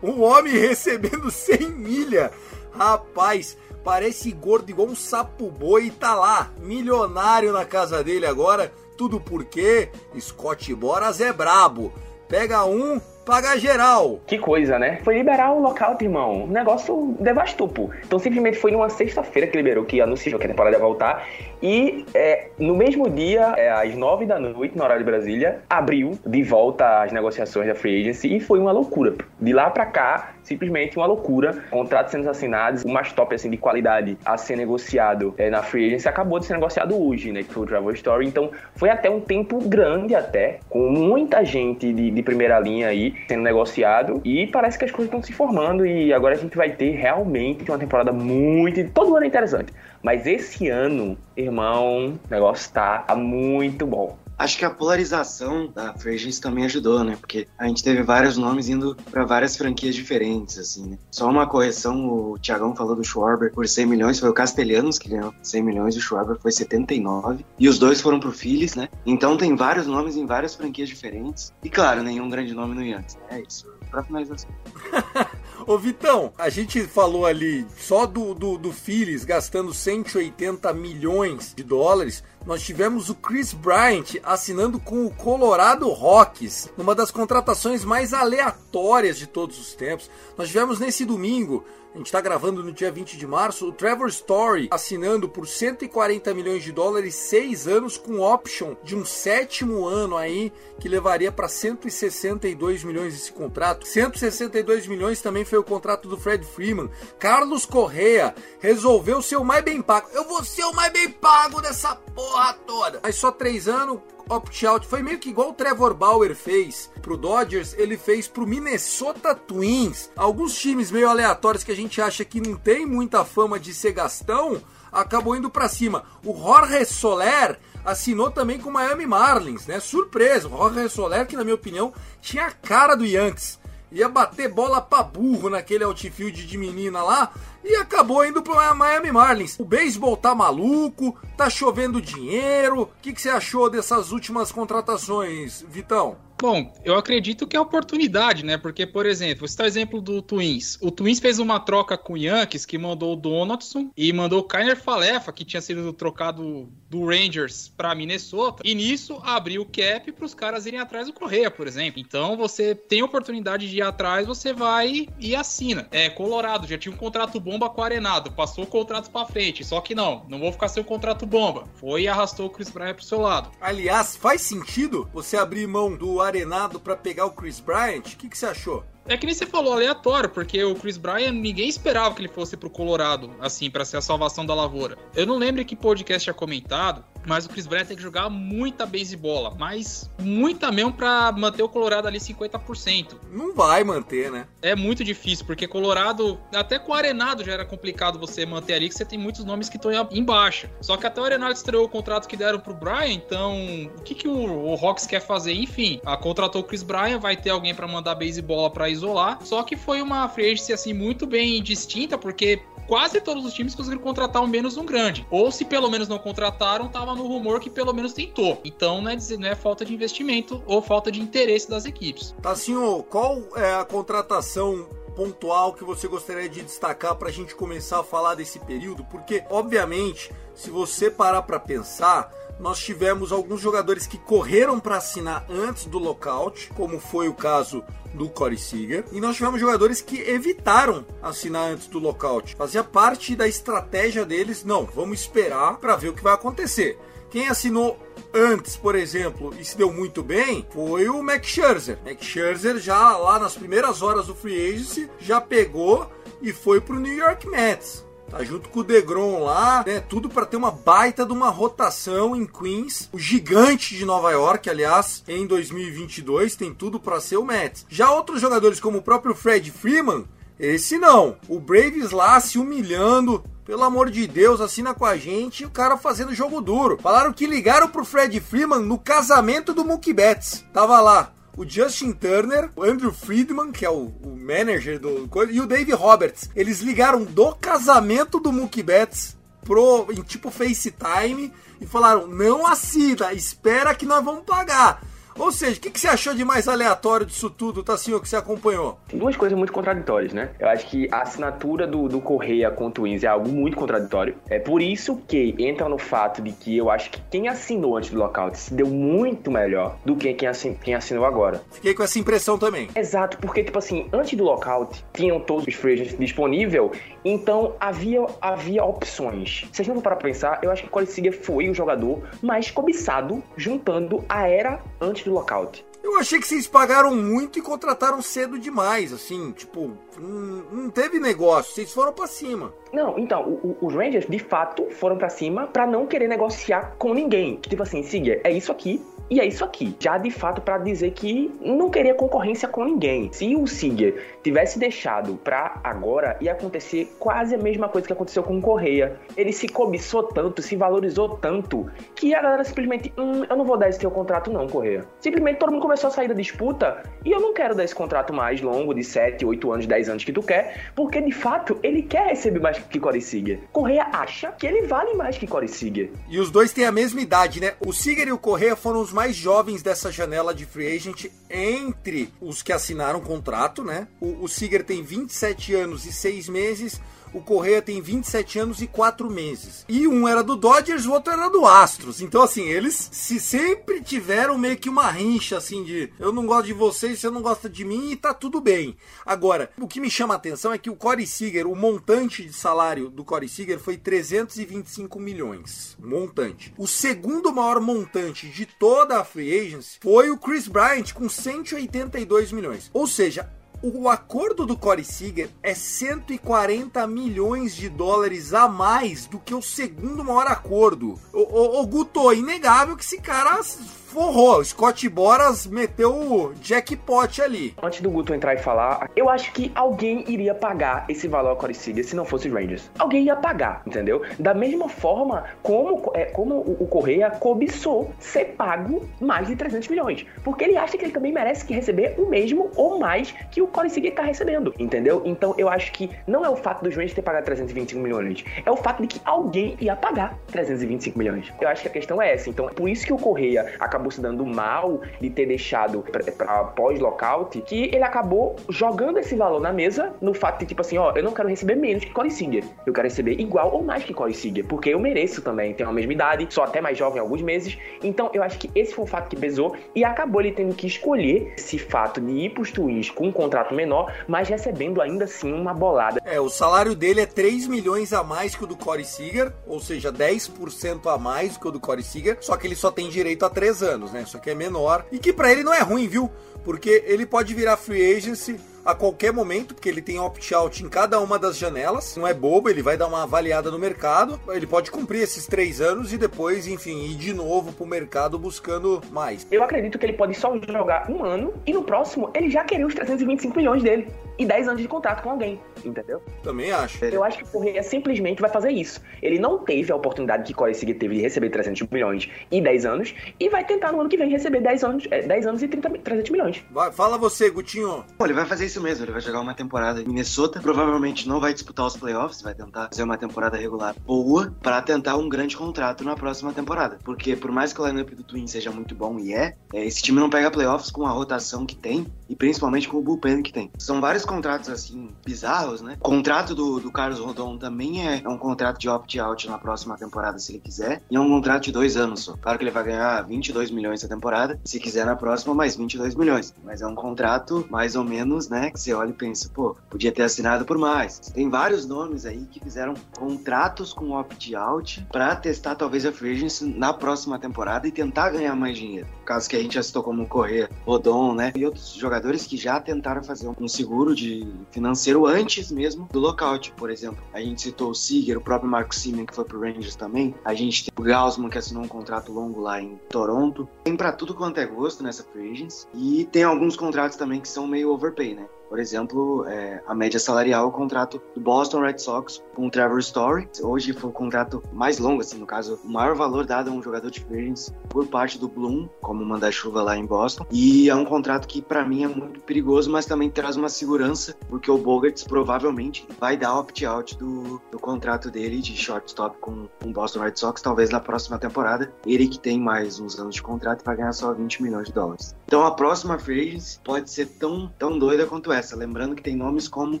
um 0.02 0.22
homem 0.22 0.52
recebendo 0.56 1.30
100 1.30 1.70
milha. 1.70 2.32
Rapaz, 2.72 3.56
parece 3.84 4.32
gordo 4.32 4.70
igual 4.70 4.88
um 4.88 4.96
sapo 4.96 5.50
boi 5.50 5.86
e 5.86 5.90
tá 5.90 6.14
lá, 6.14 6.50
milionário 6.58 7.52
na 7.52 7.64
casa 7.64 8.02
dele 8.02 8.26
agora. 8.26 8.72
Tudo 8.96 9.20
porque 9.20 9.90
Scott 10.18 10.74
Boras 10.74 11.20
é 11.20 11.32
brabo. 11.32 11.92
Pega 12.28 12.64
um, 12.64 13.00
pagar 13.26 13.58
geral. 13.58 14.20
Que 14.24 14.38
coisa, 14.38 14.78
né? 14.78 15.00
Foi 15.02 15.18
liberar 15.18 15.52
o 15.52 15.60
lockout, 15.60 16.02
irmão. 16.02 16.44
O 16.44 16.46
negócio 16.46 17.16
devastou, 17.18 17.68
pô. 17.68 17.90
Então 18.06 18.20
simplesmente 18.20 18.56
foi 18.56 18.70
numa 18.70 18.88
sexta-feira 18.88 19.48
que 19.48 19.56
liberou, 19.56 19.84
que 19.84 20.00
anunciou 20.00 20.38
que 20.38 20.46
a 20.46 20.48
temporada 20.48 20.76
ia 20.76 20.80
voltar. 20.80 21.26
E 21.60 22.06
é, 22.14 22.48
no 22.56 22.76
mesmo 22.76 23.10
dia, 23.10 23.54
é, 23.56 23.68
às 23.68 23.96
nove 23.96 24.26
da 24.26 24.38
noite, 24.38 24.78
na 24.78 24.84
hora 24.84 24.96
de 24.96 25.02
Brasília, 25.02 25.58
abriu 25.68 26.16
de 26.24 26.42
volta 26.44 27.02
as 27.02 27.10
negociações 27.10 27.66
da 27.66 27.74
Free 27.74 28.02
Agency 28.02 28.36
e 28.36 28.38
foi 28.38 28.60
uma 28.60 28.70
loucura. 28.70 29.14
De 29.40 29.52
lá 29.52 29.70
pra 29.70 29.86
cá, 29.86 30.34
simplesmente 30.44 30.96
uma 30.96 31.06
loucura. 31.06 31.64
Contratos 31.68 32.12
sendo 32.12 32.30
assinados, 32.30 32.84
o 32.84 32.88
mais 32.88 33.12
top 33.12 33.34
assim, 33.34 33.50
de 33.50 33.56
qualidade 33.56 34.16
a 34.24 34.36
ser 34.36 34.54
negociado 34.54 35.34
é, 35.36 35.50
na 35.50 35.64
Free 35.64 35.88
Agency 35.88 36.08
acabou 36.08 36.38
de 36.38 36.46
ser 36.46 36.54
negociado 36.54 36.94
hoje, 36.96 37.32
né? 37.32 37.42
Que 37.42 37.52
foi 37.52 37.64
o 37.64 37.66
Travel 37.66 37.90
Story. 37.92 38.26
Então 38.28 38.52
foi 38.76 38.88
até 38.88 39.10
um 39.10 39.20
tempo 39.20 39.58
grande 39.68 40.14
até, 40.14 40.60
com 40.68 40.88
muita 40.90 41.44
gente 41.44 41.92
de, 41.92 42.12
de 42.12 42.22
primeira 42.22 42.60
linha 42.60 42.86
aí 42.86 43.15
sendo 43.28 43.42
negociado. 43.42 44.20
E 44.24 44.46
parece 44.46 44.78
que 44.78 44.84
as 44.84 44.90
coisas 44.90 45.06
estão 45.06 45.22
se 45.22 45.32
formando 45.32 45.86
e 45.86 46.12
agora 46.12 46.34
a 46.34 46.38
gente 46.38 46.56
vai 46.56 46.70
ter 46.70 46.90
realmente 46.92 47.70
uma 47.70 47.78
temporada 47.78 48.12
muito. 48.12 48.88
Todo 48.90 49.16
ano 49.16 49.24
é 49.24 49.28
interessante. 49.28 49.72
Mas 50.02 50.26
esse 50.26 50.68
ano, 50.68 51.16
irmão, 51.36 52.14
o 52.24 52.30
negócio 52.30 52.72
tá 52.72 53.04
muito 53.16 53.86
bom. 53.86 54.16
Acho 54.38 54.58
que 54.58 54.64
a 54.64 54.70
polarização 54.70 55.66
da 55.72 55.94
Free 55.94 56.16
também 56.40 56.64
ajudou, 56.64 57.02
né? 57.02 57.16
Porque 57.18 57.48
a 57.58 57.66
gente 57.66 57.82
teve 57.82 58.02
vários 58.02 58.36
nomes 58.36 58.68
indo 58.68 58.96
para 59.10 59.24
várias 59.24 59.56
franquias 59.56 59.94
diferentes, 59.94 60.58
assim, 60.58 60.86
né? 60.90 60.98
Só 61.10 61.28
uma 61.28 61.46
correção, 61.46 62.06
o 62.06 62.38
Thiagão 62.38 62.74
falou 62.76 62.94
do 62.94 63.04
Schwarber 63.04 63.52
por 63.52 63.66
100 63.66 63.86
milhões, 63.86 64.20
foi 64.20 64.28
o 64.28 64.34
Castelhanos 64.34 64.98
que 64.98 65.08
ganhou 65.08 65.34
100 65.42 65.62
milhões 65.62 65.94
e 65.94 65.98
o 65.98 66.00
Schwarber 66.00 66.36
foi 66.38 66.52
79. 66.52 67.44
E 67.58 67.68
os 67.68 67.78
dois 67.78 68.00
foram 68.00 68.20
pro 68.20 68.32
Phillies, 68.32 68.74
né? 68.74 68.88
Então 69.06 69.36
tem 69.36 69.56
vários 69.56 69.86
nomes 69.86 70.16
em 70.16 70.26
várias 70.26 70.54
franquias 70.54 70.88
diferentes. 70.88 71.52
E 71.62 71.70
claro, 71.70 72.02
nenhum 72.02 72.28
grande 72.28 72.52
nome 72.52 72.74
no 72.74 72.84
Yankees, 72.84 73.16
né? 73.16 73.22
É 73.30 73.40
isso, 73.40 73.66
pra 73.90 74.02
finalização. 74.02 74.50
Ô 75.66 75.76
Vitão, 75.76 76.32
a 76.38 76.48
gente 76.48 76.80
falou 76.84 77.26
ali 77.26 77.66
só 77.76 78.06
do, 78.06 78.32
do, 78.34 78.56
do 78.56 78.72
Phillies 78.72 79.24
gastando 79.24 79.74
180 79.74 80.72
milhões 80.72 81.52
de 81.56 81.64
dólares 81.64 82.22
nós 82.46 82.62
tivemos 82.62 83.10
o 83.10 83.14
Chris 83.16 83.52
Bryant 83.52 84.20
assinando 84.22 84.78
com 84.78 85.04
o 85.04 85.10
Colorado 85.10 85.88
Rockies, 85.88 86.70
numa 86.78 86.94
das 86.94 87.10
contratações 87.10 87.84
mais 87.84 88.14
aleatórias 88.14 89.18
de 89.18 89.26
todos 89.26 89.58
os 89.58 89.74
tempos. 89.74 90.08
Nós 90.38 90.46
tivemos 90.46 90.78
nesse 90.78 91.04
domingo 91.04 91.64
a 91.96 91.98
gente 91.98 92.06
está 92.08 92.20
gravando 92.20 92.62
no 92.62 92.72
dia 92.72 92.92
20 92.92 93.16
de 93.16 93.26
março. 93.26 93.66
O 93.66 93.72
Trevor 93.72 94.08
Story 94.08 94.68
assinando 94.70 95.26
por 95.30 95.48
140 95.48 96.34
milhões 96.34 96.62
de 96.62 96.70
dólares, 96.70 97.14
seis 97.14 97.66
anos 97.66 97.96
com 97.96 98.20
option 98.20 98.76
de 98.84 98.94
um 98.94 99.02
sétimo 99.02 99.86
ano 99.86 100.14
aí, 100.14 100.52
que 100.78 100.90
levaria 100.90 101.32
para 101.32 101.48
162 101.48 102.84
milhões 102.84 103.14
esse 103.14 103.32
contrato. 103.32 103.88
162 103.88 104.86
milhões 104.86 105.22
também 105.22 105.42
foi 105.42 105.58
o 105.58 105.64
contrato 105.64 106.06
do 106.06 106.18
Fred 106.18 106.44
Freeman. 106.44 106.90
Carlos 107.18 107.64
Correa 107.64 108.34
resolveu 108.60 109.22
ser 109.22 109.36
o 109.36 109.44
mais 109.44 109.64
bem 109.64 109.80
pago. 109.80 110.10
Eu 110.12 110.24
vou 110.24 110.44
ser 110.44 110.64
o 110.64 110.74
mais 110.74 110.92
bem 110.92 111.10
pago 111.10 111.62
dessa 111.62 111.96
porra 111.96 112.52
toda. 112.66 113.00
Mas 113.02 113.16
só 113.16 113.32
três 113.32 113.68
anos, 113.68 114.00
opt-out. 114.28 114.86
Foi 114.86 115.02
meio 115.02 115.18
que 115.18 115.30
igual 115.30 115.50
o 115.50 115.54
Trevor 115.54 115.94
Bauer 115.94 116.34
fez 116.34 116.90
pro 117.02 117.16
Dodgers, 117.16 117.74
ele 117.78 117.96
fez 117.96 118.28
pro 118.28 118.46
Minnesota 118.46 119.34
Twins. 119.34 120.10
Alguns 120.16 120.56
times 120.56 120.90
meio 120.90 121.08
aleatórios 121.08 121.64
que 121.64 121.72
a 121.72 121.76
gente 121.76 122.00
acha 122.00 122.24
que 122.24 122.40
não 122.40 122.56
tem 122.56 122.86
muita 122.86 123.24
fama 123.24 123.58
de 123.58 123.72
ser 123.74 123.92
gastão, 123.92 124.62
acabou 124.90 125.36
indo 125.36 125.50
para 125.50 125.68
cima. 125.68 126.04
O 126.24 126.36
Jorge 126.36 126.84
Soler 126.84 127.58
assinou 127.84 128.30
também 128.30 128.58
com 128.58 128.70
o 128.70 128.72
Miami 128.72 129.06
Marlins, 129.06 129.66
né? 129.66 129.78
Surpresa, 129.80 130.48
o 130.48 130.50
Jorge 130.50 130.88
Soler 130.88 131.26
que 131.26 131.36
na 131.36 131.44
minha 131.44 131.54
opinião 131.54 131.92
tinha 132.20 132.46
a 132.46 132.50
cara 132.50 132.96
do 132.96 133.04
Yankees 133.04 133.58
ia 133.96 134.08
bater 134.08 134.52
bola 134.52 134.80
pra 134.80 135.02
burro 135.02 135.48
naquele 135.48 135.84
outfield 135.84 136.46
de 136.46 136.58
menina 136.58 137.02
lá 137.02 137.32
e 137.64 137.74
acabou 137.76 138.24
indo 138.24 138.42
pro 138.42 138.54
Miami 138.74 139.10
Marlins. 139.10 139.58
O 139.58 139.64
beisebol 139.64 140.16
tá 140.16 140.34
maluco, 140.34 141.16
tá 141.36 141.48
chovendo 141.48 142.00
dinheiro. 142.00 142.82
O 142.82 142.88
que, 143.00 143.12
que 143.12 143.20
você 143.20 143.30
achou 143.30 143.70
dessas 143.70 144.12
últimas 144.12 144.52
contratações, 144.52 145.64
Vitão? 145.68 146.25
Bom, 146.40 146.72
eu 146.84 146.96
acredito 146.96 147.46
que 147.46 147.56
é 147.56 147.60
oportunidade, 147.60 148.44
né? 148.44 148.58
Porque, 148.58 148.86
por 148.86 149.06
exemplo, 149.06 149.40
vou 149.40 149.48
citar 149.48 149.64
o 149.64 149.68
exemplo 149.68 150.00
do 150.00 150.20
Twins. 150.20 150.78
O 150.82 150.90
Twins 150.90 151.18
fez 151.18 151.38
uma 151.38 151.58
troca 151.58 151.96
com 151.96 152.12
o 152.12 152.16
Yankees 152.16 152.66
que 152.66 152.76
mandou 152.76 153.14
o 153.14 153.16
Donaldson 153.16 153.90
e 153.96 154.12
mandou 154.12 154.40
o 154.40 154.44
Kainer 154.44 154.76
Falefa, 154.76 155.32
que 155.32 155.44
tinha 155.44 155.62
sido 155.62 155.92
trocado 155.92 156.68
do 156.90 157.06
Rangers 157.06 157.72
para 157.74 157.94
Minnesota. 157.94 158.62
E 158.64 158.74
nisso 158.74 159.20
abriu 159.24 159.62
o 159.62 159.66
cap 159.66 160.12
para 160.12 160.24
os 160.24 160.34
caras 160.34 160.66
irem 160.66 160.78
atrás 160.78 161.06
do 161.06 161.12
Correia, 161.12 161.50
por 161.50 161.66
exemplo. 161.66 162.00
Então 162.00 162.36
você 162.36 162.74
tem 162.74 163.02
oportunidade 163.02 163.68
de 163.68 163.76
ir 163.78 163.82
atrás, 163.82 164.26
você 164.26 164.52
vai 164.52 165.08
e 165.18 165.34
assina. 165.34 165.88
É, 165.90 166.10
Colorado 166.10 166.66
já 166.66 166.76
tinha 166.76 166.94
um 166.94 166.98
contrato 166.98 167.40
bomba 167.40 167.70
com 167.70 167.80
o 167.80 167.84
Arenado, 167.84 168.30
passou 168.30 168.64
o 168.64 168.66
contrato 168.66 169.10
para 169.10 169.26
frente. 169.26 169.64
Só 169.64 169.80
que 169.80 169.94
não, 169.94 170.24
não 170.28 170.38
vou 170.38 170.52
ficar 170.52 170.68
sem 170.68 170.82
o 170.82 170.86
contrato 170.86 171.24
bomba. 171.24 171.64
Foi 171.76 172.02
e 172.02 172.08
arrastou 172.08 172.46
o 172.46 172.50
Chris 172.50 172.70
Bryant 172.70 172.94
pro 172.94 173.04
seu 173.04 173.20
lado. 173.20 173.50
Aliás, 173.60 174.16
faz 174.16 174.42
sentido 174.42 175.08
você 175.12 175.36
abrir 175.36 175.66
mão 175.66 175.96
do 175.96 176.25
Arenado 176.26 176.80
para 176.80 176.96
pegar 176.96 177.26
o 177.26 177.30
Chris 177.30 177.60
Bryant? 177.60 178.00
O 178.00 178.16
que, 178.16 178.28
que 178.28 178.36
você 178.36 178.46
achou? 178.46 178.84
É 179.08 179.16
que 179.16 179.26
nem 179.26 179.34
você 179.34 179.46
falou, 179.46 179.72
aleatório, 179.72 180.28
porque 180.28 180.62
o 180.64 180.74
Chris 180.74 180.96
Bryan, 180.96 181.32
ninguém 181.32 181.68
esperava 181.68 182.14
que 182.14 182.20
ele 182.20 182.28
fosse 182.28 182.56
pro 182.56 182.68
Colorado, 182.68 183.30
assim, 183.40 183.70
para 183.70 183.84
ser 183.84 183.96
a 183.96 184.00
salvação 184.00 184.44
da 184.44 184.54
lavoura. 184.54 184.98
Eu 185.14 185.26
não 185.26 185.36
lembro 185.36 185.64
que 185.64 185.76
podcast 185.76 186.24
tinha 186.24 186.34
comentado, 186.34 187.04
mas 187.26 187.44
o 187.46 187.48
Chris 187.48 187.66
Bryan 187.66 187.84
tem 187.84 187.96
que 187.96 188.02
jogar 188.02 188.28
muita 188.30 188.86
beisebola, 188.86 189.54
mas 189.58 190.10
muita 190.18 190.70
mesmo 190.70 190.92
para 190.92 191.32
manter 191.32 191.62
o 191.62 191.68
Colorado 191.68 192.06
ali 192.08 192.18
50%. 192.18 193.16
Não 193.30 193.54
vai 193.54 193.82
manter, 193.84 194.30
né? 194.30 194.46
É 194.62 194.74
muito 194.74 195.04
difícil, 195.04 195.44
porque 195.44 195.66
Colorado, 195.66 196.38
até 196.54 196.78
com 196.78 196.92
o 196.92 196.94
Arenado 196.94 197.44
já 197.44 197.52
era 197.52 197.64
complicado 197.64 198.18
você 198.18 198.46
manter 198.46 198.74
ali, 198.74 198.88
que 198.88 198.94
você 198.94 199.04
tem 199.04 199.18
muitos 199.18 199.44
nomes 199.44 199.68
que 199.68 199.76
estão 199.76 199.90
em 200.10 200.24
baixa. 200.24 200.70
Só 200.80 200.96
que 200.96 201.06
até 201.06 201.20
o 201.20 201.24
Arenado 201.24 201.52
estreou 201.52 201.84
o 201.84 201.88
contrato 201.88 202.28
que 202.28 202.36
deram 202.36 202.60
pro 202.60 202.74
Bryan, 202.74 203.12
então 203.12 203.56
o 203.96 204.02
que, 204.02 204.14
que 204.14 204.28
o, 204.28 204.72
o 204.72 204.74
Hawks 204.74 205.06
quer 205.06 205.20
fazer? 205.20 205.52
Enfim, 205.52 206.00
a 206.04 206.16
contratou 206.16 206.62
o 206.62 206.64
Chris 206.64 206.82
Bryan, 206.82 207.18
vai 207.18 207.36
ter 207.36 207.50
alguém 207.50 207.74
para 207.74 207.88
mandar 207.88 208.14
beisebola 208.14 208.70
para 208.70 208.88
isolar, 208.96 209.38
só 209.44 209.62
que 209.62 209.76
foi 209.76 210.02
uma 210.02 210.28
free 210.28 210.52
agency 210.52 210.72
assim 210.72 210.92
muito 210.92 211.26
bem 211.26 211.62
distinta, 211.62 212.18
porque 212.18 212.60
quase 212.86 213.20
todos 213.20 213.44
os 213.44 213.52
times 213.52 213.74
conseguiram 213.74 214.02
contratar 214.02 214.40
ao 214.40 214.48
menos 214.48 214.76
um 214.76 214.84
grande. 214.84 215.26
Ou 215.30 215.50
se 215.50 215.64
pelo 215.64 215.90
menos 215.90 216.08
não 216.08 216.18
contrataram, 216.18 216.88
tava 216.88 217.14
no 217.14 217.26
rumor 217.26 217.60
que 217.60 217.68
pelo 217.68 217.92
menos 217.92 218.12
tentou. 218.12 218.60
Então 218.64 219.00
não 219.00 219.10
é, 219.10 219.16
não 219.38 219.48
é 219.48 219.54
falta 219.54 219.84
de 219.84 219.92
investimento 219.94 220.62
ou 220.66 220.80
falta 220.80 221.10
de 221.10 221.20
interesse 221.20 221.68
das 221.68 221.84
equipes. 221.84 222.34
Tassinho, 222.40 223.02
qual 223.04 223.42
é 223.56 223.74
a 223.74 223.84
contratação 223.84 224.86
pontual 225.16 225.72
que 225.72 225.82
você 225.82 226.06
gostaria 226.06 226.48
de 226.48 226.62
destacar 226.62 227.16
para 227.16 227.30
a 227.30 227.32
gente 227.32 227.54
começar 227.54 228.00
a 228.00 228.04
falar 228.04 228.34
desse 228.34 228.58
período? 228.58 229.02
Porque, 229.06 229.42
obviamente, 229.48 230.30
se 230.54 230.68
você 230.68 231.10
parar 231.10 231.42
para 231.42 231.58
pensar, 231.58 232.30
nós 232.60 232.78
tivemos 232.78 233.32
alguns 233.32 233.60
jogadores 233.60 234.06
que 234.06 234.18
correram 234.18 234.78
para 234.78 234.96
assinar 234.96 235.46
antes 235.48 235.86
do 235.86 235.98
lockout, 235.98 236.70
como 236.74 237.00
foi 237.00 237.28
o 237.28 237.34
caso 237.34 237.82
do 238.14 238.28
Corey 238.28 238.58
Seager, 238.58 239.04
e 239.12 239.20
nós 239.20 239.36
tivemos 239.36 239.60
jogadores 239.60 240.00
que 240.00 240.20
evitaram 240.20 241.04
assinar 241.22 241.70
antes 241.70 241.86
do 241.86 241.98
lockout. 241.98 242.54
Fazia 242.56 242.84
parte 242.84 243.34
da 243.34 243.48
estratégia 243.48 244.24
deles, 244.24 244.64
não, 244.64 244.84
vamos 244.84 245.20
esperar 245.20 245.78
para 245.78 245.96
ver 245.96 246.08
o 246.08 246.14
que 246.14 246.22
vai 246.22 246.34
acontecer. 246.34 246.98
Quem 247.30 247.48
assinou 247.48 247.98
antes, 248.32 248.76
por 248.76 248.94
exemplo, 248.94 249.54
e 249.58 249.64
se 249.64 249.76
deu 249.76 249.92
muito 249.92 250.22
bem, 250.22 250.66
foi 250.70 251.08
o 251.08 251.22
Max 251.22 251.46
Scherzer. 251.46 251.98
Max 252.04 252.24
Scherzer 252.24 252.78
já 252.78 253.16
lá 253.16 253.38
nas 253.38 253.54
primeiras 253.54 254.02
horas 254.02 254.26
do 254.26 254.34
free 254.34 254.74
agency 254.74 255.10
já 255.18 255.40
pegou 255.40 256.10
e 256.40 256.52
foi 256.52 256.80
pro 256.80 257.00
New 257.00 257.14
York 257.14 257.48
Mets. 257.48 258.06
Tá 258.28 258.42
junto 258.42 258.68
com 258.68 258.80
o 258.80 258.84
Degrom 258.84 259.44
lá, 259.44 259.84
né? 259.86 260.00
Tudo 260.00 260.28
para 260.28 260.44
ter 260.44 260.56
uma 260.56 260.72
baita 260.72 261.24
de 261.24 261.32
uma 261.32 261.48
rotação 261.48 262.34
em 262.34 262.44
Queens. 262.44 263.08
O 263.12 263.18
gigante 263.18 263.94
de 263.94 264.04
Nova 264.04 264.32
York, 264.32 264.68
aliás, 264.68 265.22
em 265.28 265.46
2022 265.46 266.56
tem 266.56 266.74
tudo 266.74 266.98
para 266.98 267.20
ser 267.20 267.36
o 267.36 267.44
Mets. 267.44 267.86
Já 267.88 268.10
outros 268.10 268.40
jogadores 268.40 268.80
como 268.80 268.98
o 268.98 269.02
próprio 269.02 269.34
Fred 269.34 269.70
Freeman, 269.70 270.26
esse 270.58 270.98
não. 270.98 271.36
O 271.48 271.58
Braves 271.58 272.10
lá 272.10 272.40
se 272.40 272.58
humilhando, 272.58 273.44
pelo 273.64 273.84
amor 273.84 274.10
de 274.10 274.26
Deus, 274.26 274.60
assina 274.60 274.94
com 274.94 275.04
a 275.04 275.16
gente 275.16 275.62
e 275.62 275.66
o 275.66 275.70
cara 275.70 275.96
fazendo 275.96 276.34
jogo 276.34 276.60
duro. 276.60 276.98
Falaram 277.02 277.32
que 277.32 277.46
ligaram 277.46 277.88
pro 277.88 278.04
Fred 278.04 278.38
Freeman 278.40 278.80
no 278.80 278.98
casamento 278.98 279.74
do 279.74 279.84
Mookie 279.84 280.12
Betts. 280.12 280.64
Tava 280.72 281.00
lá 281.00 281.32
o 281.56 281.68
Justin 281.68 282.12
Turner, 282.12 282.70
o 282.76 282.82
Andrew 282.82 283.12
Friedman, 283.12 283.72
que 283.72 283.84
é 283.84 283.90
o, 283.90 284.12
o 284.22 284.36
manager 284.36 285.00
do 285.00 285.28
e 285.50 285.60
o 285.60 285.66
Dave 285.66 285.92
Roberts. 285.92 286.50
Eles 286.54 286.80
ligaram 286.80 287.24
do 287.24 287.54
casamento 287.54 288.38
do 288.38 288.52
Mookie 288.52 288.82
Betts 288.82 289.36
pro 289.64 290.06
em 290.10 290.22
tipo 290.22 290.50
FaceTime 290.50 291.52
e 291.80 291.86
falaram: 291.86 292.26
"Não 292.26 292.66
assina, 292.66 293.32
espera 293.32 293.94
que 293.94 294.04
nós 294.04 294.22
vamos 294.22 294.44
pagar". 294.44 295.02
Ou 295.38 295.52
seja, 295.52 295.76
o 295.76 295.80
que, 295.80 295.90
que 295.90 296.00
você 296.00 296.08
achou 296.08 296.34
de 296.34 296.44
mais 296.44 296.68
aleatório 296.68 297.26
disso 297.26 297.50
tudo, 297.50 297.82
Tassinho, 297.82 298.20
que 298.20 298.28
você 298.28 298.36
acompanhou? 298.36 298.98
Duas 299.12 299.36
coisas 299.36 299.56
muito 299.56 299.72
contraditórias, 299.72 300.32
né? 300.32 300.50
Eu 300.58 300.68
acho 300.68 300.86
que 300.86 301.08
a 301.12 301.22
assinatura 301.22 301.86
do, 301.86 302.08
do 302.08 302.20
Correia 302.20 302.70
com 302.70 302.86
o 302.86 302.90
Twins 302.90 303.22
é 303.22 303.26
algo 303.26 303.48
muito 303.48 303.76
contraditório. 303.76 304.36
É 304.48 304.58
por 304.58 304.80
isso 304.80 305.20
que 305.28 305.54
entra 305.58 305.88
no 305.88 305.98
fato 305.98 306.40
de 306.42 306.52
que 306.52 306.76
eu 306.76 306.90
acho 306.90 307.10
que 307.10 307.20
quem 307.30 307.48
assinou 307.48 307.96
antes 307.96 308.10
do 308.10 308.18
lockout 308.18 308.56
se 308.58 308.72
deu 308.72 308.86
muito 308.86 309.50
melhor 309.50 309.96
do 310.04 310.16
que 310.16 310.32
quem, 310.34 310.48
assin, 310.48 310.74
quem 310.74 310.94
assinou 310.94 311.24
agora. 311.24 311.62
Fiquei 311.70 311.94
com 311.94 312.02
essa 312.02 312.18
impressão 312.18 312.58
também. 312.58 312.88
Exato, 312.94 313.38
porque, 313.38 313.62
tipo 313.62 313.78
assim, 313.78 314.08
antes 314.12 314.36
do 314.36 314.44
lockout, 314.44 315.04
tinham 315.12 315.38
todos 315.40 315.66
os 315.66 315.74
free 315.74 315.94
agents 315.94 316.18
disponível, 316.18 316.92
então 317.24 317.74
havia, 317.78 318.24
havia 318.40 318.84
opções. 318.84 319.66
Vocês 319.72 319.86
não 319.86 319.96
vão 319.96 320.02
parar 320.02 320.16
pra 320.16 320.28
pensar, 320.28 320.60
eu 320.62 320.70
acho 320.70 320.82
que 320.82 320.88
Corey 320.88 321.06
Seager 321.06 321.32
foi 321.32 321.68
o 321.68 321.74
jogador 321.74 322.22
mais 322.42 322.70
cobiçado 322.70 323.42
juntando 323.56 324.24
a 324.28 324.48
era 324.48 324.80
antes 325.00 325.25
do 325.26 325.34
lockout. 325.34 325.84
Eu 326.02 326.18
achei 326.18 326.38
que 326.38 326.46
vocês 326.46 326.68
pagaram 326.68 327.14
muito 327.16 327.58
e 327.58 327.62
contrataram 327.62 328.22
cedo 328.22 328.58
demais, 328.60 329.12
assim, 329.12 329.50
tipo, 329.50 329.90
não, 330.16 330.88
teve 330.88 331.18
negócio, 331.18 331.74
vocês 331.74 331.92
foram 331.92 332.12
para 332.12 332.28
cima. 332.28 332.72
Não, 332.92 333.18
então, 333.18 333.42
o, 333.42 333.76
o, 333.80 333.86
os 333.86 333.94
Rangers 333.94 334.26
de 334.26 334.38
fato 334.38 334.86
foram 334.92 335.18
para 335.18 335.28
cima 335.28 335.66
para 335.66 335.84
não 335.84 336.06
querer 336.06 336.28
negociar 336.28 336.94
com 336.96 337.12
ninguém. 337.12 337.56
Tipo 337.56 337.82
assim, 337.82 338.04
Seager, 338.04 338.40
é 338.44 338.52
isso 338.52 338.70
aqui, 338.70 339.02
e 339.28 339.40
é 339.40 339.44
isso 339.44 339.64
aqui, 339.64 339.96
já 339.98 340.16
de 340.18 340.30
fato 340.30 340.60
para 340.60 340.78
dizer 340.78 341.10
que 341.10 341.50
não 341.60 341.90
queria 341.90 342.14
concorrência 342.14 342.68
com 342.68 342.84
ninguém. 342.84 343.28
Se 343.32 343.56
o 343.56 343.66
Singer 343.66 344.38
tivesse 344.42 344.78
deixado 344.78 345.34
para 345.42 345.80
agora, 345.82 346.36
ia 346.40 346.52
acontecer 346.52 347.12
quase 347.18 347.54
a 347.56 347.58
mesma 347.58 347.88
coisa 347.88 348.06
que 348.06 348.12
aconteceu 348.12 348.44
com 348.44 348.56
o 348.56 348.62
Correia. 348.62 349.18
Ele 349.36 349.52
se 349.52 349.66
cobiçou 349.66 350.22
tanto, 350.22 350.62
se 350.62 350.76
valorizou 350.76 351.30
tanto, 351.30 351.90
que 352.14 352.32
a 352.34 352.40
galera 352.40 352.62
simplesmente, 352.62 353.12
hum, 353.18 353.44
eu 353.50 353.56
não 353.56 353.64
vou 353.64 353.76
dar 353.76 353.88
esse 353.88 353.98
teu 353.98 354.12
contrato 354.12 354.48
não, 354.52 354.68
Correia. 354.68 355.04
Simplesmente 355.20 355.58
todo 355.58 355.72
mundo 355.72 355.82
começou 355.82 356.08
a 356.08 356.10
sair 356.10 356.28
da 356.28 356.34
disputa 356.34 357.02
e 357.24 357.30
eu 357.30 357.40
não 357.40 357.54
quero 357.54 357.74
dar 357.74 357.84
esse 357.84 357.94
contrato 357.94 358.32
mais 358.32 358.60
longo 358.60 358.94
de 358.94 359.02
7, 359.02 359.44
8 359.44 359.72
anos, 359.72 359.86
10 359.86 360.08
anos 360.08 360.24
que 360.24 360.32
tu 360.32 360.42
quer, 360.42 360.90
porque 360.94 361.20
de 361.20 361.32
fato 361.32 361.78
ele 361.82 362.02
quer 362.02 362.28
receber 362.28 362.60
mais 362.60 362.78
que 362.78 363.00
Corey 363.00 363.20
Seager. 363.20 363.60
Correia 363.72 364.06
acha 364.12 364.52
que 364.52 364.66
ele 364.66 364.86
vale 364.86 365.14
mais 365.14 365.38
que 365.38 365.46
Corey 365.46 365.68
Seager. 365.68 366.10
E 366.28 366.38
os 366.38 366.50
dois 366.50 366.72
têm 366.72 366.84
a 366.84 366.92
mesma 366.92 367.20
idade, 367.20 367.60
né? 367.60 367.74
O 367.84 367.92
Seager 367.92 368.28
e 368.28 368.32
o 368.32 368.38
Correia 368.38 368.76
foram 368.76 369.00
os 369.00 369.12
mais 369.12 369.34
jovens 369.34 369.82
dessa 369.82 370.12
janela 370.12 370.54
de 370.54 370.66
free 370.66 370.94
agent 370.94 371.26
entre 371.50 372.32
os 372.40 372.62
que 372.62 372.72
assinaram 372.72 373.20
contrato, 373.20 373.82
né? 373.82 374.06
O, 374.20 374.44
o 374.44 374.48
Seager 374.48 374.84
tem 374.84 375.02
27 375.02 375.74
anos 375.74 376.04
e 376.04 376.12
6 376.12 376.48
meses, 376.48 377.00
o 377.32 377.40
Correia 377.40 377.82
tem 377.82 378.00
27 378.00 378.58
anos 378.58 378.82
e 378.82 378.86
4 378.86 379.30
meses. 379.30 379.84
E 379.88 380.06
um 380.06 380.26
era 380.26 380.42
do 380.42 380.56
Dodgers, 380.56 381.06
o 381.06 381.12
outro 381.12 381.32
era 381.32 381.48
do 381.48 381.66
Astros. 381.66 382.20
Então, 382.20 382.42
assim, 382.42 382.62
eles 382.62 383.08
se 383.12 383.38
sempre 383.40 384.00
tiveram 384.00 384.58
meio 384.58 384.76
que 384.76 384.88
uma 384.88 385.10
rincha, 385.10 385.56
assim, 385.56 385.84
de 385.84 386.12
eu 386.18 386.32
não 386.32 386.46
gosto 386.46 386.66
de 386.66 386.72
vocês, 386.72 387.18
você 387.18 387.30
não 387.30 387.42
gosta 387.42 387.68
de 387.68 387.84
mim 387.84 388.10
e 388.10 388.16
tá 388.16 388.32
tudo 388.32 388.60
bem. 388.60 388.96
Agora, 389.24 389.70
o 389.78 389.88
que 389.88 390.00
me 390.00 390.10
chama 390.10 390.34
a 390.34 390.36
atenção 390.36 390.72
é 390.72 390.78
que 390.78 390.90
o 390.90 390.96
Corey 390.96 391.26
Seager, 391.26 391.66
o 391.66 391.76
montante 391.76 392.44
de 392.44 392.52
salário 392.52 393.10
do 393.10 393.24
Corey 393.24 393.48
Seager 393.48 393.78
foi 393.78 393.96
325 393.96 395.18
milhões. 395.18 395.96
Montante. 396.00 396.72
O 396.76 396.86
segundo 396.86 397.52
maior 397.52 397.80
montante 397.80 398.48
de 398.48 398.66
toda 398.66 399.20
a 399.20 399.24
free 399.24 399.66
agency 399.66 399.98
foi 400.00 400.30
o 400.30 400.38
Chris 400.38 400.68
Bryant, 400.68 401.12
com 401.12 401.28
182 401.28 402.52
milhões. 402.52 402.90
Ou 402.92 403.06
seja, 403.06 403.50
o 403.82 404.08
acordo 404.08 404.64
do 404.64 404.76
Corey 404.76 405.04
Seager 405.04 405.50
é 405.62 405.74
140 405.74 407.06
milhões 407.06 407.74
de 407.74 407.88
dólares 407.88 408.54
a 408.54 408.68
mais 408.68 409.26
do 409.26 409.38
que 409.38 409.54
o 409.54 409.62
segundo 409.62 410.24
maior 410.24 410.46
acordo. 410.46 411.14
O, 411.32 411.40
o, 411.40 411.82
o 411.82 411.86
Guto, 411.86 412.32
inegável 412.32 412.96
que 412.96 413.04
esse 413.04 413.20
cara 413.20 413.60
forrou. 414.06 414.64
Scott 414.64 415.08
Boras 415.08 415.66
meteu 415.66 416.14
o 416.14 416.54
jackpot 416.62 417.42
ali. 417.42 417.74
Antes 417.82 418.00
do 418.00 418.10
Guto 418.10 418.32
entrar 418.32 418.54
e 418.54 418.58
falar, 418.58 419.10
eu 419.16 419.28
acho 419.28 419.52
que 419.52 419.70
alguém 419.74 420.24
iria 420.28 420.54
pagar 420.54 421.04
esse 421.08 421.26
valor 421.26 421.50
ao 421.50 421.56
Corey 421.56 421.74
Seager 421.74 422.06
se 422.06 422.14
não 422.14 422.24
fosse 422.24 422.48
os 422.48 422.54
Rangers. 422.54 422.90
Alguém 422.98 423.24
ia 423.24 423.36
pagar, 423.36 423.82
entendeu? 423.86 424.22
Da 424.38 424.54
mesma 424.54 424.88
forma 424.88 425.44
como, 425.62 426.10
é, 426.14 426.26
como 426.26 426.54
o, 426.54 426.84
o 426.84 426.86
Correia 426.86 427.30
cobiçou 427.30 428.10
ser 428.18 428.54
pago 428.56 429.06
mais 429.20 429.48
de 429.48 429.56
300 429.56 429.88
milhões. 429.88 430.24
Porque 430.44 430.64
ele 430.64 430.76
acha 430.76 430.96
que 430.96 431.04
ele 431.04 431.12
também 431.12 431.32
merece 431.32 431.64
que 431.64 431.74
receber 431.74 432.14
o 432.16 432.26
mesmo 432.26 432.70
ou 432.76 432.98
mais 432.98 433.32
que 433.50 433.60
o 433.60 433.66
Corey 433.66 433.90
Seager 433.90 434.14
tá 434.14 434.22
recebendo, 434.22 434.72
entendeu? 434.78 435.20
Então 435.24 435.54
eu 435.58 435.68
acho 435.68 435.92
que 435.92 436.10
não 436.26 436.44
é 436.44 436.48
o 436.48 436.56
fato 436.56 436.82
dos 436.82 436.94
Rangers 436.94 437.14
ter 437.14 437.22
pagado 437.22 437.44
325 437.44 438.00
milhões, 438.00 438.44
é 438.64 438.70
o 438.70 438.76
fato 438.76 439.02
de 439.02 439.08
que 439.08 439.20
alguém 439.24 439.76
ia 439.80 439.96
pagar 439.96 440.38
325 440.46 441.18
milhões. 441.18 441.52
Eu 441.60 441.68
acho 441.68 441.82
que 441.82 441.88
a 441.88 441.90
questão 441.90 442.22
é 442.22 442.32
essa. 442.32 442.48
Então, 442.48 442.68
por 442.68 442.88
isso 442.88 443.04
que 443.04 443.12
o 443.12 443.18
Correia 443.18 443.74
acabou 443.80 443.95
se 444.10 444.20
dando 444.20 444.44
mal 444.44 445.00
de 445.20 445.30
ter 445.30 445.46
deixado 445.46 446.02
para 446.02 446.64
pós-lockout, 446.64 447.60
que 447.62 447.84
ele 447.84 448.04
acabou 448.04 448.56
jogando 448.68 449.18
esse 449.18 449.34
valor 449.36 449.60
na 449.60 449.72
mesa 449.72 450.14
no 450.20 450.34
fato 450.34 450.60
de, 450.60 450.66
tipo 450.66 450.80
assim, 450.80 450.98
ó, 450.98 451.12
eu 451.14 451.22
não 451.22 451.32
quero 451.32 451.48
receber 451.48 451.74
menos 451.74 452.04
que 452.04 452.12
Corey 452.12 452.30
Seager. 452.30 452.64
Eu 452.84 452.92
quero 452.92 453.06
receber 453.06 453.40
igual 453.40 453.72
ou 453.72 453.82
mais 453.82 454.04
que 454.04 454.14
Corey 454.14 454.34
Seager, 454.34 454.64
porque 454.66 454.90
eu 454.90 455.00
mereço 455.00 455.42
também, 455.42 455.74
tenho 455.74 455.88
a 455.88 455.92
mesma 455.92 456.12
idade, 456.12 456.46
sou 456.50 456.64
até 456.64 456.80
mais 456.80 456.96
jovem 456.96 457.20
alguns 457.20 457.42
meses. 457.42 457.76
Então, 458.02 458.30
eu 458.32 458.42
acho 458.42 458.58
que 458.58 458.70
esse 458.74 458.94
foi 458.94 459.04
o 459.04 459.08
fato 459.08 459.28
que 459.28 459.36
pesou 459.36 459.76
e 459.94 460.04
acabou 460.04 460.40
ele 460.40 460.52
tendo 460.52 460.74
que 460.74 460.86
escolher 460.86 461.54
esse 461.56 461.78
fato 461.78 462.20
de 462.20 462.32
ir 462.32 462.50
pros 462.50 462.70
Twins 462.70 463.10
com 463.10 463.28
um 463.28 463.32
contrato 463.32 463.74
menor, 463.74 464.12
mas 464.26 464.48
recebendo 464.48 465.00
ainda 465.00 465.24
assim 465.24 465.52
uma 465.52 465.74
bolada. 465.74 466.20
É, 466.24 466.40
o 466.40 466.48
salário 466.48 466.94
dele 466.94 467.20
é 467.20 467.26
3 467.26 467.66
milhões 467.66 468.12
a 468.12 468.22
mais 468.22 468.54
que 468.54 468.64
o 468.64 468.66
do 468.66 468.76
Corey 468.76 469.04
Seager, 469.04 469.52
ou 469.66 469.80
seja, 469.80 470.12
10% 470.12 471.06
a 471.06 471.18
mais 471.18 471.56
que 471.56 471.68
o 471.68 471.70
do 471.70 471.80
Corey 471.80 472.02
Seager, 472.02 472.38
só 472.40 472.56
que 472.56 472.66
ele 472.66 472.76
só 472.76 472.90
tem 472.90 473.08
direito 473.08 473.44
a 473.44 473.50
3 473.50 473.82
anos, 473.82 473.85
né? 474.12 474.22
Isso 474.22 474.36
aqui 474.36 474.50
é 474.50 474.54
menor. 474.54 475.04
E 475.12 475.18
que 475.18 475.32
para 475.32 475.50
ele 475.50 475.62
não 475.62 475.72
é 475.72 475.80
ruim, 475.80 476.08
viu? 476.08 476.30
Porque 476.64 477.04
ele 477.06 477.24
pode 477.24 477.54
virar 477.54 477.76
free 477.76 478.16
agency 478.16 478.58
a 478.86 478.94
qualquer 478.94 479.32
momento, 479.32 479.74
porque 479.74 479.88
ele 479.88 480.00
tem 480.00 480.18
opt-out 480.18 480.82
em 480.82 480.88
cada 480.88 481.20
uma 481.20 481.38
das 481.38 481.58
janelas. 481.58 482.16
Não 482.16 482.26
é 482.26 482.32
bobo, 482.32 482.70
ele 482.70 482.82
vai 482.82 482.96
dar 482.96 483.08
uma 483.08 483.24
avaliada 483.24 483.70
no 483.70 483.78
mercado. 483.78 484.40
Ele 484.48 484.66
pode 484.66 484.90
cumprir 484.90 485.22
esses 485.22 485.46
três 485.46 485.80
anos 485.80 486.12
e 486.12 486.16
depois, 486.16 486.68
enfim, 486.68 487.04
ir 487.04 487.16
de 487.16 487.34
novo 487.34 487.72
pro 487.72 487.84
mercado 487.84 488.38
buscando 488.38 489.02
mais. 489.10 489.46
Eu 489.50 489.62
acredito 489.62 489.98
que 489.98 490.06
ele 490.06 490.12
pode 490.12 490.34
só 490.34 490.56
jogar 490.68 491.10
um 491.10 491.24
ano 491.24 491.52
e 491.66 491.72
no 491.72 491.82
próximo 491.82 492.30
ele 492.34 492.48
já 492.48 492.62
queria 492.64 492.86
os 492.86 492.94
325 492.94 493.56
milhões 493.56 493.82
dele 493.82 494.06
e 494.38 494.44
10 494.44 494.68
anos 494.68 494.82
de 494.82 494.88
contrato 494.88 495.22
com 495.22 495.30
alguém, 495.30 495.60
entendeu? 495.84 496.22
Também 496.42 496.70
acho. 496.70 497.04
Eu 497.04 497.24
acho 497.24 497.38
que 497.38 497.44
o 497.44 497.46
Correia 497.46 497.82
simplesmente 497.82 498.40
vai 498.40 498.50
fazer 498.50 498.70
isso. 498.70 499.00
Ele 499.22 499.38
não 499.38 499.58
teve 499.58 499.90
a 499.90 499.96
oportunidade 499.96 500.44
que 500.44 500.54
Corey 500.54 500.74
Seager 500.74 500.98
teve 500.98 501.16
de 501.16 501.22
receber 501.22 501.50
300 501.50 501.88
milhões 501.90 502.28
e 502.50 502.60
10 502.60 502.86
anos 502.86 503.14
e 503.40 503.48
vai 503.48 503.64
tentar 503.64 503.92
no 503.92 504.00
ano 504.00 504.08
que 504.08 504.16
vem 504.16 504.30
receber 504.30 504.60
10 504.60 504.84
anos, 504.84 505.06
10 505.06 505.46
anos 505.46 505.62
e 505.62 505.68
30, 505.68 505.90
300 505.98 506.30
milhões. 506.30 506.64
Vai, 506.70 506.92
fala 506.92 507.16
você, 507.16 507.50
Gutinho. 507.50 508.04
Pô, 508.18 508.24
ele 508.24 508.34
vai 508.34 508.44
fazer 508.44 508.66
isso 508.66 508.75
mesmo, 508.80 509.04
ele 509.04 509.12
vai 509.12 509.20
jogar 509.20 509.40
uma 509.40 509.54
temporada 509.54 510.00
em 510.00 510.04
Minnesota, 510.04 510.60
provavelmente 510.60 511.28
não 511.28 511.40
vai 511.40 511.52
disputar 511.52 511.86
os 511.86 511.96
playoffs, 511.96 512.42
vai 512.42 512.54
tentar 512.54 512.88
fazer 512.88 513.02
uma 513.02 513.16
temporada 513.16 513.56
regular 513.56 513.94
boa 514.06 514.54
para 514.62 514.82
tentar 514.82 515.16
um 515.16 515.28
grande 515.28 515.56
contrato 515.56 516.04
na 516.04 516.14
próxima 516.14 516.52
temporada. 516.52 516.98
Porque 517.04 517.36
por 517.36 517.50
mais 517.50 517.72
que 517.72 517.80
o 517.80 517.86
lineup 517.86 518.10
do 518.10 518.22
Twins 518.22 518.50
seja 518.50 518.70
muito 518.70 518.94
bom 518.94 519.18
e 519.18 519.34
é, 519.34 519.54
esse 519.74 520.02
time 520.02 520.18
não 520.18 520.30
pega 520.30 520.50
playoffs 520.50 520.90
com 520.90 521.06
a 521.06 521.10
rotação 521.10 521.66
que 521.66 521.74
tem 521.74 522.06
e 522.28 522.34
principalmente 522.34 522.88
com 522.88 522.98
o 522.98 523.02
bullpen 523.02 523.42
que 523.42 523.52
tem. 523.52 523.70
São 523.78 524.00
vários 524.00 524.24
contratos 524.24 524.68
assim 524.68 525.08
bizarros, 525.24 525.80
né? 525.80 525.96
O 526.00 526.04
contrato 526.04 526.54
do, 526.54 526.80
do 526.80 526.90
Carlos 526.90 527.18
Rodon 527.18 527.56
também 527.58 528.06
é, 528.06 528.22
é 528.24 528.28
um 528.28 528.38
contrato 528.38 528.78
de 528.78 528.88
opt-out 528.88 529.48
na 529.48 529.58
próxima 529.58 529.96
temporada, 529.96 530.38
se 530.38 530.52
ele 530.52 530.60
quiser, 530.60 531.02
e 531.10 531.16
é 531.16 531.20
um 531.20 531.28
contrato 531.28 531.64
de 531.64 531.72
dois 531.72 531.96
anos 531.96 532.20
só. 532.20 532.36
Claro 532.36 532.58
que 532.58 532.64
ele 532.64 532.70
vai 532.70 532.84
ganhar 532.84 533.22
22 533.22 533.70
milhões 533.70 534.00
essa 534.00 534.08
temporada, 534.08 534.60
se 534.64 534.78
quiser 534.80 535.06
na 535.06 535.16
próxima, 535.16 535.54
mais 535.54 535.76
22 535.76 536.14
milhões. 536.14 536.54
Mas 536.64 536.82
é 536.82 536.86
um 536.86 536.94
contrato 536.94 537.66
mais 537.70 537.96
ou 537.96 538.04
menos, 538.04 538.48
né? 538.48 538.65
Que 538.70 538.80
você 538.80 538.92
olha 538.92 539.10
e 539.10 539.14
pensa, 539.14 539.48
pô, 539.52 539.76
podia 539.88 540.12
ter 540.12 540.22
assinado 540.22 540.64
por 540.64 540.78
mais. 540.78 541.18
Tem 541.18 541.48
vários 541.48 541.86
nomes 541.86 542.26
aí 542.26 542.46
que 542.46 542.60
fizeram 542.60 542.94
contratos 543.16 543.92
com 543.92 544.12
opt-out 544.12 545.06
para 545.10 545.34
testar 545.36 545.74
talvez 545.74 546.04
a 546.04 546.12
free 546.12 546.32
agency 546.32 546.64
na 546.64 546.92
próxima 546.92 547.38
temporada 547.38 547.86
e 547.86 547.92
tentar 547.92 548.30
ganhar 548.30 548.54
mais 548.54 548.76
dinheiro. 548.76 549.06
Caso 549.24 549.48
que 549.48 549.56
a 549.56 549.62
gente 549.62 549.74
já 549.74 549.82
citou 549.82 550.02
como 550.02 550.26
Correr, 550.26 550.68
Rodon, 550.84 551.34
né? 551.34 551.52
E 551.54 551.64
outros 551.64 551.94
jogadores 551.94 552.46
que 552.46 552.56
já 552.56 552.80
tentaram 552.80 553.22
fazer 553.22 553.48
um 553.48 553.68
seguro 553.68 554.14
de 554.14 554.46
financeiro 554.70 555.26
antes 555.26 555.70
mesmo 555.70 556.08
do 556.12 556.20
lockout, 556.20 556.72
por 556.72 556.90
exemplo. 556.90 557.22
A 557.32 557.40
gente 557.40 557.62
citou 557.62 557.90
o 557.90 557.94
Seager, 557.94 558.38
o 558.38 558.40
próprio 558.40 558.70
Marco 558.70 558.94
Simeon 558.94 559.26
que 559.26 559.34
foi 559.34 559.44
pro 559.44 559.60
Rangers 559.60 559.96
também. 559.96 560.34
A 560.44 560.54
gente 560.54 560.84
tem 560.84 560.92
o 560.96 561.02
Gaussman 561.02 561.50
que 561.50 561.58
assinou 561.58 561.82
um 561.82 561.88
contrato 561.88 562.32
longo 562.32 562.60
lá 562.60 562.80
em 562.80 562.96
Toronto. 563.08 563.68
Tem 563.84 563.96
para 563.96 564.12
tudo 564.12 564.34
quanto 564.34 564.58
é 564.58 564.66
gosto 564.66 565.02
nessa 565.02 565.24
free 565.24 565.52
agency. 565.52 565.86
E 565.94 566.24
tem 566.30 566.42
alguns 566.44 566.76
contratos 566.76 567.16
também 567.16 567.40
que 567.40 567.48
são 567.48 567.66
meio 567.66 567.90
overpay, 567.90 568.34
né? 568.34 568.46
Por 568.68 568.78
exemplo, 568.78 569.44
é, 569.46 569.82
a 569.86 569.94
média 569.94 570.18
salarial, 570.18 570.68
o 570.68 570.72
contrato 570.72 571.20
do 571.34 571.40
Boston 571.40 571.80
Red 571.80 571.98
Sox 571.98 572.42
com 572.54 572.66
o 572.66 572.70
Trevor 572.70 572.98
Story. 572.98 573.48
Hoje 573.62 573.92
foi 573.92 574.10
o 574.10 574.12
contrato 574.12 574.62
mais 574.72 574.98
longo, 574.98 575.20
assim, 575.20 575.38
no 575.38 575.46
caso, 575.46 575.78
o 575.84 575.88
maior 575.88 576.14
valor 576.14 576.44
dado 576.44 576.70
a 576.70 576.72
um 576.72 576.82
jogador 576.82 577.10
de 577.10 577.20
free 577.20 577.52
por 577.88 578.06
parte 578.06 578.38
do 578.38 578.48
Bloom, 578.48 578.88
como 579.00 579.24
manda-chuva 579.24 579.82
lá 579.82 579.96
em 579.96 580.04
Boston. 580.04 580.46
E 580.50 580.88
é 580.88 580.94
um 580.94 581.04
contrato 581.04 581.46
que, 581.46 581.62
para 581.62 581.84
mim, 581.84 582.04
é 582.04 582.08
muito 582.08 582.40
perigoso, 582.40 582.90
mas 582.90 583.06
também 583.06 583.30
traz 583.30 583.56
uma 583.56 583.68
segurança, 583.68 584.34
porque 584.48 584.70
o 584.70 584.78
Bogarts 584.78 585.24
provavelmente 585.24 586.06
vai 586.18 586.36
dar 586.36 586.58
opt-out 586.58 587.16
do, 587.16 587.60
do 587.70 587.78
contrato 587.78 588.30
dele 588.30 588.60
de 588.60 588.76
shortstop 588.76 589.38
com 589.38 589.68
o 589.84 589.90
Boston 589.90 590.20
Red 590.20 590.36
Sox, 590.36 590.60
talvez 590.60 590.90
na 590.90 591.00
próxima 591.00 591.38
temporada. 591.38 591.92
Ele 592.06 592.26
que 592.26 592.38
tem 592.38 592.58
mais 592.58 592.98
uns 592.98 593.18
anos 593.18 593.34
de 593.34 593.42
contrato 593.42 593.84
vai 593.84 593.96
ganhar 593.96 594.12
só 594.12 594.32
20 594.32 594.62
milhões 594.62 594.88
de 594.88 594.94
dólares. 594.94 595.34
Então 595.46 595.64
a 595.64 595.70
próxima 595.70 596.18
free 596.18 596.58
pode 596.84 597.10
ser 597.10 597.26
tão, 597.26 597.70
tão 597.78 597.98
doida 597.98 598.26
quanto 598.26 598.52
essa. 598.56 598.76
Lembrando 598.76 599.14
que 599.14 599.22
tem 599.22 599.36
nomes 599.36 599.68
como 599.68 599.96
o 599.96 600.00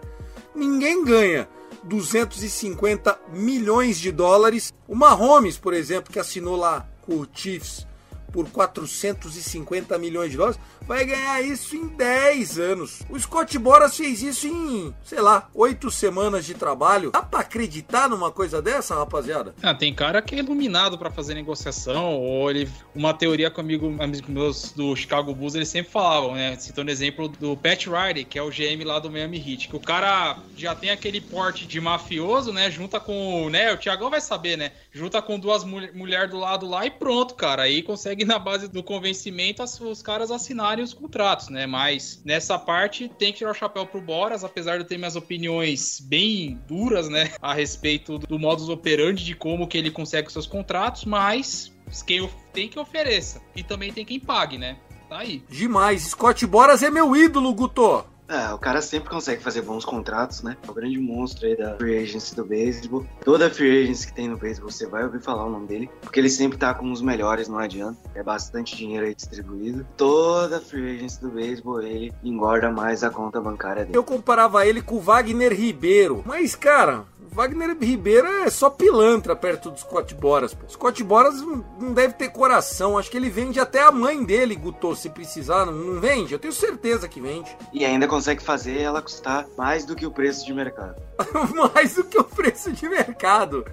Ninguém 0.55 1.03
ganha 1.03 1.49
250 1.83 3.19
milhões 3.33 3.99
de 3.99 4.13
dólares. 4.13 4.75
O 4.87 4.95
Mahomes, 4.95 5.57
por 5.57 5.73
exemplo, 5.73 6.13
que 6.13 6.19
assinou 6.19 6.57
lá 6.57 6.87
com 7.01 7.15
o 7.15 7.29
Chiefs 7.33 7.87
por 8.33 8.47
450 8.51 9.97
milhões 9.99 10.31
de 10.31 10.37
dólares, 10.37 10.61
vai 10.87 11.05
ganhar 11.05 11.43
isso 11.43 11.77
em 11.77 11.87
10 11.89 12.59
anos. 12.59 13.03
O 13.11 13.19
Scott 13.19 13.59
Boras 13.59 13.97
fez 13.97 14.23
isso 14.23 14.47
em, 14.47 14.95
sei 15.05 15.21
lá, 15.21 15.49
8 15.55 15.91
semanas 15.91 16.45
de 16.45 16.55
trabalho. 16.55 17.11
Dá 17.11 17.23
pra 17.23 17.41
acreditar 17.41 18.09
numa 18.09 18.31
coisa 18.31 18.63
dessa, 18.63 18.95
rapaziada? 18.95 19.55
Ah, 19.63 19.75
tem 19.75 19.95
cara 19.95 20.23
que 20.23 20.35
é 20.35 20.39
iluminado 20.39 20.99
para 20.99 21.11
fazer 21.11 21.35
negociação, 21.35 22.15
ou 22.15 22.51
ele. 22.51 22.69
Uma 22.95 23.13
teoria 23.13 23.51
com 23.51 23.61
amigo, 23.61 23.95
amigos 23.99 24.29
meus 24.29 24.73
do 24.73 24.95
Chicago 24.97 25.35
Bulls, 25.35 25.55
eles 25.55 25.69
sempre 25.69 25.91
falavam, 25.93 26.35
né? 26.35 26.57
Citando 26.57 26.91
exemplo 26.91 27.29
do 27.29 27.57
Pat 27.57 27.87
Riley, 27.87 28.25
que 28.25 28.39
é 28.39 28.43
o 28.43 28.51
GM 28.51 28.83
lá 28.85 28.99
do 28.99 29.11
Miami 29.11 29.39
Heat, 29.39 29.69
que 29.69 29.77
o 29.77 29.81
cara 29.81 30.39
já 30.57 30.75
tem 30.75 30.91
aquele 30.91 31.21
porte 31.21 31.67
de 31.67 31.81
mafioso, 31.81 32.53
né? 32.53 32.71
Junta 32.71 33.01
com. 33.01 33.49
né? 33.51 33.73
O 33.73 33.77
Thiagão 33.77 34.11
vai 34.11 34.21
saber, 34.21 34.57
né? 34.57 34.73
Junta 34.93 35.21
com 35.21 35.39
duas 35.39 35.65
mulheres 35.65 36.31
do 36.31 36.39
lado 36.39 36.67
lá 36.67 36.87
e 36.87 36.91
pronto, 36.91 37.35
cara. 37.35 37.63
Aí 37.63 37.83
consegue, 37.83 38.25
na 38.25 38.39
base 38.39 38.69
do 38.69 38.83
convencimento, 38.83 39.63
os 39.63 40.03
caras 40.03 40.31
assinarem 40.31 40.76
os 40.83 40.95
contratos, 40.95 41.49
né? 41.49 41.67
Mas 41.67 42.21
nessa 42.25 42.59
parte 42.59 43.09
tem 43.19 43.33
que 43.33 43.39
tirar 43.39 43.51
o 43.51 43.55
chapéu 43.55 43.87
pro 43.87 44.01
Boras, 44.01 44.45
apesar 44.45 44.77
de 44.77 44.85
eu 44.85 44.87
ter 44.87 44.99
minhas 44.99 45.17
opiniões 45.17 46.01
bem 46.01 46.61
duras, 46.67 47.09
né? 47.09 47.33
A 47.41 47.55
respeito 47.55 48.19
do 48.19 48.39
modus 48.39 48.69
operandi 48.69 49.25
de 49.25 49.35
como 49.35 49.67
que 49.67 49.79
ele 49.79 49.91
consegue 49.91 50.27
os 50.27 50.33
seus 50.33 50.47
contratos, 50.47 51.05
mas 51.05 51.73
quem 52.07 52.29
tem 52.53 52.69
que 52.69 52.79
ofereça. 52.79 53.41
E 53.55 53.63
também 53.63 53.93
tem 53.93 54.05
quem 54.05 54.21
pague, 54.21 54.59
né? 54.59 54.77
Tá 55.09 55.19
aí. 55.19 55.43
Demais. 55.49 56.03
Scott 56.03 56.45
Boras 56.47 56.83
é 56.83 56.91
meu 56.91 57.15
ídolo, 57.15 57.55
Guto. 57.55 58.05
É, 58.29 58.53
o 58.53 58.59
cara 58.59 58.83
sempre 58.83 59.09
consegue 59.09 59.43
fazer 59.43 59.63
bons 59.63 59.85
contratos, 59.85 60.43
né? 60.43 60.57
É 60.67 60.71
o 60.71 60.75
grande 60.75 60.99
monstro 60.99 61.47
aí 61.47 61.57
da 61.57 61.77
free 61.77 61.99
agency 61.99 62.35
do 62.35 62.45
beisebol. 62.45 63.07
Toda 63.25 63.51
free 63.51 63.83
agency 63.85 64.07
que 64.09 64.13
tem 64.13 64.29
no 64.29 64.37
beisebol, 64.37 64.71
você 64.71 64.87
vai 64.87 65.05
ouvir 65.05 65.21
falar 65.21 65.47
o 65.47 65.51
nome 65.51 65.67
dele, 65.67 65.91
porque 66.01 66.19
ele 66.19 66.29
sempre 66.29 66.59
tá 66.59 66.75
com 66.75 66.91
os 66.91 67.01
melhores, 67.01 67.49
não 67.49 67.59
adianta. 67.59 67.99
É 68.15 68.23
bastante 68.23 68.77
dinheiro 68.77 69.07
aí 69.07 69.15
distribuído. 69.15 69.87
Toda 69.97 70.61
free 70.61 70.97
agency 70.97 71.21
do 71.21 71.31
beisebol, 71.31 71.81
ele 71.81 72.13
engorda 72.25 72.71
mais 72.71 73.05
a 73.05 73.11
conta 73.11 73.41
bancária 73.41 73.85
dele. 73.85 73.97
Eu 73.97 74.05
comparava 74.05 74.67
ele 74.67 74.83
com 74.83 74.97
o 74.97 75.01
Wagner 75.01 75.53
Ribeiro, 75.53 76.23
mas, 76.27 76.55
cara, 76.55 77.05
Wagner 77.37 77.77
Ribeiro 77.79 78.27
é 78.27 78.49
só 78.49 78.71
pilantra 78.71 79.37
perto 79.37 79.71
do 79.71 79.79
Scott 79.79 80.15
Boras. 80.15 80.55
Pô. 80.55 80.67
Scott 80.71 81.05
Boras 81.05 81.35
não 81.79 81.93
deve 81.93 82.15
ter 82.15 82.31
coração. 82.31 82.97
Acho 82.97 83.11
que 83.11 83.17
ele 83.19 83.29
vende 83.29 83.61
até 83.61 83.83
a 83.83 83.93
mãe 83.93 84.25
dele, 84.25 84.57
Guto, 84.57 84.97
se 84.97 85.11
precisar. 85.11 85.67
Não, 85.67 85.73
não 85.75 86.01
vende? 86.01 86.33
Eu 86.33 86.39
tenho 86.39 86.55
certeza 86.55 87.07
que 87.07 87.21
vende. 87.21 87.55
E 87.75 87.85
ainda 87.85 88.09
consegue 88.09 88.43
fazer 88.43 88.81
ela 88.81 89.03
custar 89.03 89.47
mais 89.55 89.85
do 89.85 89.95
que 89.95 90.07
o 90.07 90.11
preço 90.11 90.47
de 90.47 90.55
mercado. 90.55 90.97
mais 91.75 91.97
do 91.97 92.05
que 92.05 92.19
o 92.19 92.25
preço 92.25 92.73
de 92.73 92.89
mercado. 92.89 93.67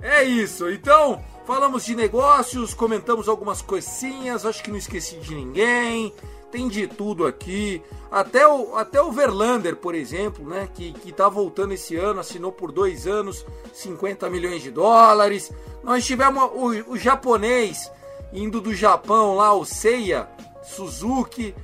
É 0.00 0.22
isso. 0.22 0.70
Então, 0.70 1.20
falamos 1.44 1.84
de 1.84 1.96
negócios, 1.96 2.72
comentamos 2.72 3.28
algumas 3.28 3.60
coisinhas. 3.60 4.46
Acho 4.46 4.62
que 4.62 4.70
não 4.70 4.78
esqueci 4.78 5.16
de 5.16 5.34
ninguém 5.34 6.14
tem 6.50 6.68
de 6.68 6.86
tudo 6.86 7.26
aqui. 7.26 7.82
Até 8.10 8.46
o, 8.46 8.76
até 8.76 9.00
o 9.02 9.12
Verlander, 9.12 9.76
por 9.76 9.94
exemplo, 9.94 10.48
né, 10.48 10.68
que, 10.72 10.92
que 10.92 11.12
tá 11.12 11.28
voltando 11.28 11.74
esse 11.74 11.96
ano, 11.96 12.20
assinou 12.20 12.50
por 12.50 12.72
dois 12.72 13.06
anos 13.06 13.44
50 13.72 14.28
milhões 14.30 14.62
de 14.62 14.70
dólares. 14.70 15.52
Nós 15.82 16.06
tivemos 16.06 16.42
o, 16.54 16.92
o 16.92 16.96
japonês 16.96 17.90
indo 18.32 18.60
do 18.60 18.74
Japão 18.74 19.36
lá, 19.36 19.52
o 19.52 19.64
Seiya 19.64 20.28
Suzuki, 20.62 21.54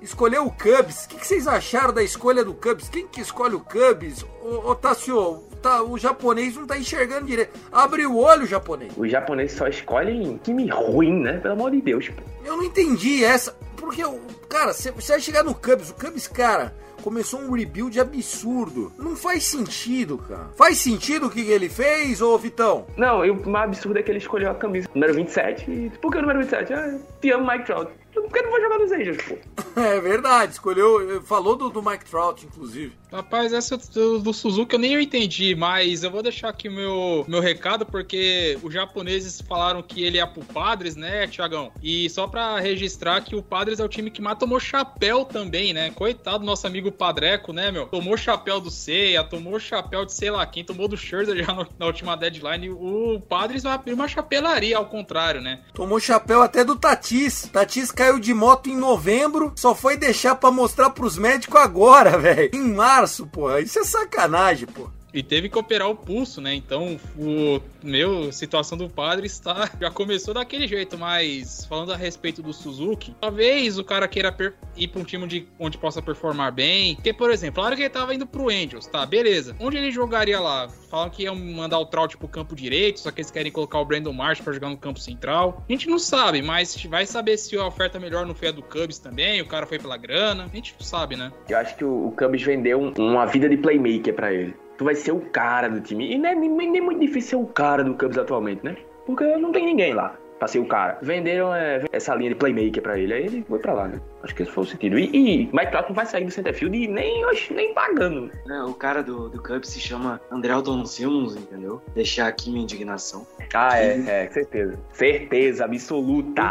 escolheu 0.00 0.46
o 0.46 0.50
Cubs. 0.50 1.04
O 1.04 1.08
que, 1.08 1.16
que, 1.16 1.26
vocês 1.26 1.46
acharam 1.46 1.94
da 1.94 2.02
escolha 2.02 2.44
do 2.44 2.54
Cubs? 2.54 2.88
Quem 2.88 3.06
que 3.06 3.20
escolhe 3.20 3.54
o 3.54 3.60
Cubs? 3.60 4.24
Ô 4.42 4.74
Tassio, 4.74 5.44
tá, 5.60 5.82
o 5.82 5.98
japonês 5.98 6.56
não 6.56 6.66
tá 6.66 6.78
enxergando 6.78 7.26
direito. 7.26 7.58
Abre 7.70 8.06
o 8.06 8.16
olho, 8.16 8.46
japonês. 8.46 8.92
Os 8.96 9.10
japoneses 9.10 9.56
só 9.56 9.66
escolhem 9.68 10.38
time 10.42 10.68
ruim, 10.68 11.22
né? 11.22 11.38
Pelo 11.38 11.54
amor 11.54 11.70
de 11.70 11.80
Deus. 11.80 12.08
Pô. 12.08 12.22
Eu 12.44 12.56
não 12.56 12.64
entendi 12.64 13.24
essa. 13.24 13.56
Porque, 13.76 14.02
cara, 14.48 14.72
você 14.72 14.90
vai 14.90 15.20
chegar 15.20 15.42
no 15.42 15.54
Cubs, 15.54 15.90
o 15.90 15.94
Cubs, 15.94 16.28
cara, 16.28 16.74
começou 17.02 17.40
um 17.40 17.52
rebuild 17.52 17.98
absurdo. 17.98 18.92
Não 18.98 19.16
faz 19.16 19.44
sentido, 19.44 20.18
cara. 20.18 20.50
Faz 20.56 20.78
sentido 20.78 21.26
o 21.26 21.30
que 21.30 21.40
ele 21.40 21.68
fez, 21.68 22.20
ô 22.20 22.36
Vitão? 22.38 22.86
Não, 22.96 23.22
o 23.22 23.48
mais 23.48 23.64
absurdo 23.70 23.98
é 23.98 24.02
que 24.02 24.10
ele 24.10 24.18
escolheu 24.18 24.50
a 24.50 24.54
camisa 24.54 24.88
número 24.94 25.14
27. 25.14 25.70
E 25.70 25.90
por 26.00 26.12
que 26.12 26.18
o 26.18 26.20
número 26.20 26.40
27? 26.40 26.72
Ah, 26.72 26.98
te 27.20 27.30
amo 27.30 27.50
Mike 27.50 27.64
Trout. 27.64 27.90
Por 28.12 28.30
que 28.30 28.42
não 28.42 28.50
vai 28.50 28.60
jogar 28.60 28.78
nos 28.78 28.92
Angels, 28.92 29.22
pô? 29.22 29.36
É 29.80 30.00
verdade, 30.00 30.52
escolheu. 30.52 31.22
Falou 31.22 31.56
do, 31.56 31.70
do 31.70 31.82
Mike 31.82 32.04
Trout, 32.04 32.44
inclusive. 32.44 32.92
Rapaz, 33.12 33.52
essa 33.52 33.76
do, 33.76 34.20
do, 34.20 34.32
Suzuki 34.32 34.74
eu 34.74 34.78
nem 34.78 35.00
entendi, 35.02 35.54
mas 35.54 36.04
eu 36.04 36.10
vou 36.10 36.22
deixar 36.22 36.48
aqui 36.48 36.68
meu, 36.68 37.24
meu 37.26 37.40
recado, 37.40 37.84
porque 37.84 38.58
os 38.62 38.72
japoneses 38.72 39.40
falaram 39.40 39.82
que 39.82 40.02
ele 40.02 40.18
é 40.18 40.26
pro 40.26 40.44
Padres, 40.44 40.94
né, 40.94 41.26
Tiagão? 41.26 41.72
E 41.82 42.08
só 42.08 42.26
pra 42.26 42.60
registrar 42.60 43.20
que 43.22 43.34
o 43.34 43.42
Padres 43.42 43.80
é 43.80 43.84
o 43.84 43.88
time 43.88 44.10
que 44.10 44.22
mais 44.22 44.38
tomou 44.38 44.60
chapéu 44.60 45.24
também, 45.24 45.72
né? 45.72 45.90
Coitado 45.90 46.40
do 46.40 46.44
nosso 46.44 46.66
amigo 46.66 46.92
Padreco, 46.92 47.52
né, 47.52 47.70
meu? 47.72 47.86
Tomou 47.86 48.16
chapéu 48.16 48.60
do 48.60 48.70
Seiya, 48.70 49.24
tomou 49.24 49.58
chapéu 49.58 50.04
de 50.04 50.12
sei 50.12 50.30
lá 50.30 50.46
quem, 50.46 50.64
tomou 50.64 50.86
do 50.86 50.96
Scherzer 50.96 51.44
já 51.44 51.52
no, 51.52 51.66
na 51.78 51.86
última 51.86 52.16
deadline. 52.16 52.70
O 52.70 53.20
Padres 53.28 53.64
vai 53.64 53.72
abrir 53.72 53.92
uma 53.92 54.06
chapelaria, 54.06 54.76
ao 54.76 54.86
contrário, 54.86 55.40
né? 55.40 55.60
Tomou 55.74 55.98
chapéu 55.98 56.42
até 56.42 56.64
do 56.64 56.76
Tatis. 56.76 57.48
Tatis 57.52 57.90
caiu 57.90 58.20
de 58.20 58.32
moto 58.32 58.68
em 58.68 58.76
novembro, 58.76 59.52
só 59.56 59.74
foi 59.74 59.96
deixar 59.96 60.36
para 60.36 60.50
mostrar 60.50 60.90
pros 60.90 61.18
médicos 61.18 61.60
agora, 61.60 62.16
velho. 62.18 62.50
Em 62.54 62.72
março, 62.72 62.99
porra. 63.26 63.60
Isso 63.60 63.78
é 63.78 63.84
sacanagem, 63.84 64.66
porra. 64.66 64.99
E 65.12 65.22
teve 65.22 65.48
que 65.48 65.58
operar 65.58 65.88
o 65.88 65.94
pulso, 65.94 66.40
né? 66.40 66.54
Então, 66.54 66.98
o 67.18 67.60
meu 67.82 68.32
situação 68.32 68.76
do 68.76 68.88
padre 68.88 69.26
está 69.26 69.70
já 69.80 69.90
começou 69.90 70.34
daquele 70.34 70.66
jeito, 70.66 70.98
mas 70.98 71.64
falando 71.66 71.92
a 71.92 71.96
respeito 71.96 72.42
do 72.42 72.52
Suzuki, 72.52 73.14
talvez 73.20 73.78
o 73.78 73.84
cara 73.84 74.06
queira 74.06 74.34
ir 74.76 74.88
para 74.88 75.00
um 75.00 75.04
time 75.04 75.26
de, 75.26 75.46
onde 75.58 75.78
possa 75.78 76.00
performar 76.00 76.52
bem. 76.52 76.94
Porque, 76.94 77.12
por 77.12 77.30
exemplo, 77.30 77.60
claro 77.60 77.76
que 77.76 77.82
ele 77.82 77.90
tava 77.90 78.14
indo 78.14 78.26
pro 78.26 78.48
Angels, 78.48 78.86
tá? 78.86 79.04
Beleza. 79.04 79.56
Onde 79.58 79.76
ele 79.76 79.90
jogaria 79.90 80.40
lá? 80.40 80.68
Falam 80.68 81.10
que 81.10 81.24
iam 81.24 81.34
mandar 81.34 81.78
o 81.78 81.86
Trout 81.86 82.16
pro 82.16 82.28
campo 82.28 82.54
direito, 82.54 83.00
só 83.00 83.10
que 83.10 83.20
eles 83.20 83.30
querem 83.30 83.52
colocar 83.52 83.78
o 83.78 83.84
Brandon 83.84 84.12
Marsh 84.12 84.40
para 84.40 84.52
jogar 84.52 84.68
no 84.68 84.76
campo 84.76 85.00
central. 85.00 85.64
A 85.68 85.72
gente 85.72 85.88
não 85.88 85.98
sabe, 85.98 86.42
mas 86.42 86.74
vai 86.84 87.06
saber 87.06 87.36
se 87.36 87.56
a 87.56 87.66
oferta 87.66 87.98
melhor 87.98 88.26
não 88.26 88.34
foi 88.34 88.48
a 88.48 88.52
do 88.52 88.62
Cubs 88.62 88.98
também, 88.98 89.40
o 89.40 89.46
cara 89.46 89.66
foi 89.66 89.78
pela 89.78 89.96
grana. 89.96 90.44
A 90.44 90.56
gente 90.56 90.74
não 90.78 90.86
sabe, 90.86 91.16
né? 91.16 91.32
Eu 91.48 91.58
acho 91.58 91.76
que 91.76 91.84
o, 91.84 92.12
Cubs 92.16 92.42
vendeu 92.42 92.80
um, 92.80 92.92
uma 92.98 93.26
vida 93.26 93.48
de 93.48 93.56
playmaker 93.56 94.14
para 94.14 94.32
ele 94.32 94.54
tu 94.80 94.84
vai 94.84 94.94
ser 94.94 95.12
o 95.12 95.20
cara 95.20 95.68
do 95.68 95.78
time. 95.78 96.10
E 96.10 96.16
não 96.16 96.30
é 96.30 96.34
nem, 96.34 96.48
nem 96.48 96.80
muito 96.80 97.00
difícil 97.00 97.28
ser 97.28 97.36
o 97.36 97.46
cara 97.46 97.84
do 97.84 97.94
Cubs 97.94 98.16
atualmente, 98.16 98.64
né? 98.64 98.74
Porque 99.04 99.36
não 99.36 99.52
tem 99.52 99.66
ninguém 99.66 99.92
lá 99.92 100.16
pra 100.38 100.48
ser 100.48 100.58
o 100.58 100.64
cara. 100.64 100.98
Venderam 101.02 101.54
é, 101.54 101.84
essa 101.92 102.14
linha 102.14 102.30
de 102.30 102.36
playmaker 102.36 102.82
pra 102.82 102.98
ele, 102.98 103.12
aí 103.12 103.26
ele 103.26 103.44
foi 103.46 103.58
pra 103.58 103.74
lá, 103.74 103.88
né? 103.88 104.00
Acho 104.22 104.34
que 104.34 104.42
esse 104.42 104.52
foi 104.52 104.64
o 104.64 104.66
sentido. 104.66 104.98
E, 104.98 105.06
e 105.14 105.50
Mike 105.52 105.70
Trout 105.70 105.88
não 105.88 105.94
vai 105.94 106.06
sair 106.06 106.24
do 106.24 106.30
centerfield 106.30 106.76
e 106.76 106.86
nem, 106.86 107.24
nem 107.50 107.74
pagando. 107.74 108.30
É, 108.48 108.62
o 108.64 108.74
cara 108.74 109.02
do, 109.02 109.28
do 109.28 109.42
Cubs 109.42 109.70
se 109.70 109.80
chama 109.80 110.20
Andrelton 110.30 110.84
Simmons, 110.84 111.36
entendeu? 111.36 111.82
Deixar 111.94 112.28
aqui 112.28 112.50
minha 112.50 112.62
indignação. 112.62 113.26
Ah, 113.54 113.78
é, 113.78 114.24
é, 114.24 114.30
certeza. 114.30 114.78
Certeza 114.92 115.64
absoluta. 115.64 116.42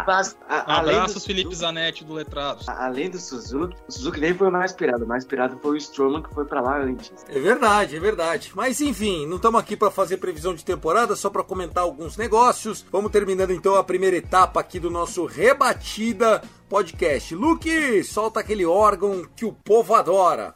a, 0.47 0.79
Abraços, 0.79 1.23
do, 1.23 1.27
Felipe 1.27 1.55
Zanetti 1.55 2.03
do 2.03 2.13
Letrados. 2.13 2.67
A, 2.67 2.85
além 2.85 3.09
do 3.09 3.19
Suzuki, 3.19 3.75
o 3.87 3.91
Suzuki 3.91 4.19
nem 4.19 4.33
foi 4.33 4.49
mais 4.49 4.71
inspirado. 4.71 5.05
mais 5.05 5.23
inspirado 5.23 5.57
foi 5.61 5.75
o 5.75 5.77
Stroman 5.77 6.21
que 6.21 6.33
foi 6.33 6.45
pra 6.45 6.61
lá 6.61 6.79
antes. 6.79 7.11
É 7.27 7.39
verdade, 7.39 7.95
é 7.95 7.99
verdade. 7.99 8.51
Mas 8.55 8.81
enfim, 8.81 9.27
não 9.27 9.37
estamos 9.37 9.59
aqui 9.59 9.77
para 9.77 9.91
fazer 9.91 10.17
previsão 10.17 10.53
de 10.53 10.65
temporada, 10.65 11.15
só 11.15 11.29
para 11.29 11.43
comentar 11.43 11.83
alguns 11.83 12.17
negócios. 12.17 12.85
Vamos 12.91 13.11
terminando 13.11 13.51
então 13.51 13.75
a 13.75 13.83
primeira 13.83 14.17
etapa 14.17 14.59
aqui 14.59 14.79
do 14.79 14.89
nosso 14.89 15.25
Rebatida 15.25 16.41
Podcast. 16.69 17.33
Luke, 17.33 18.03
solta 18.03 18.41
aquele 18.41 18.63
órgão 18.63 19.25
que 19.35 19.43
o 19.43 19.51
povo 19.51 19.95
adora. 19.95 20.53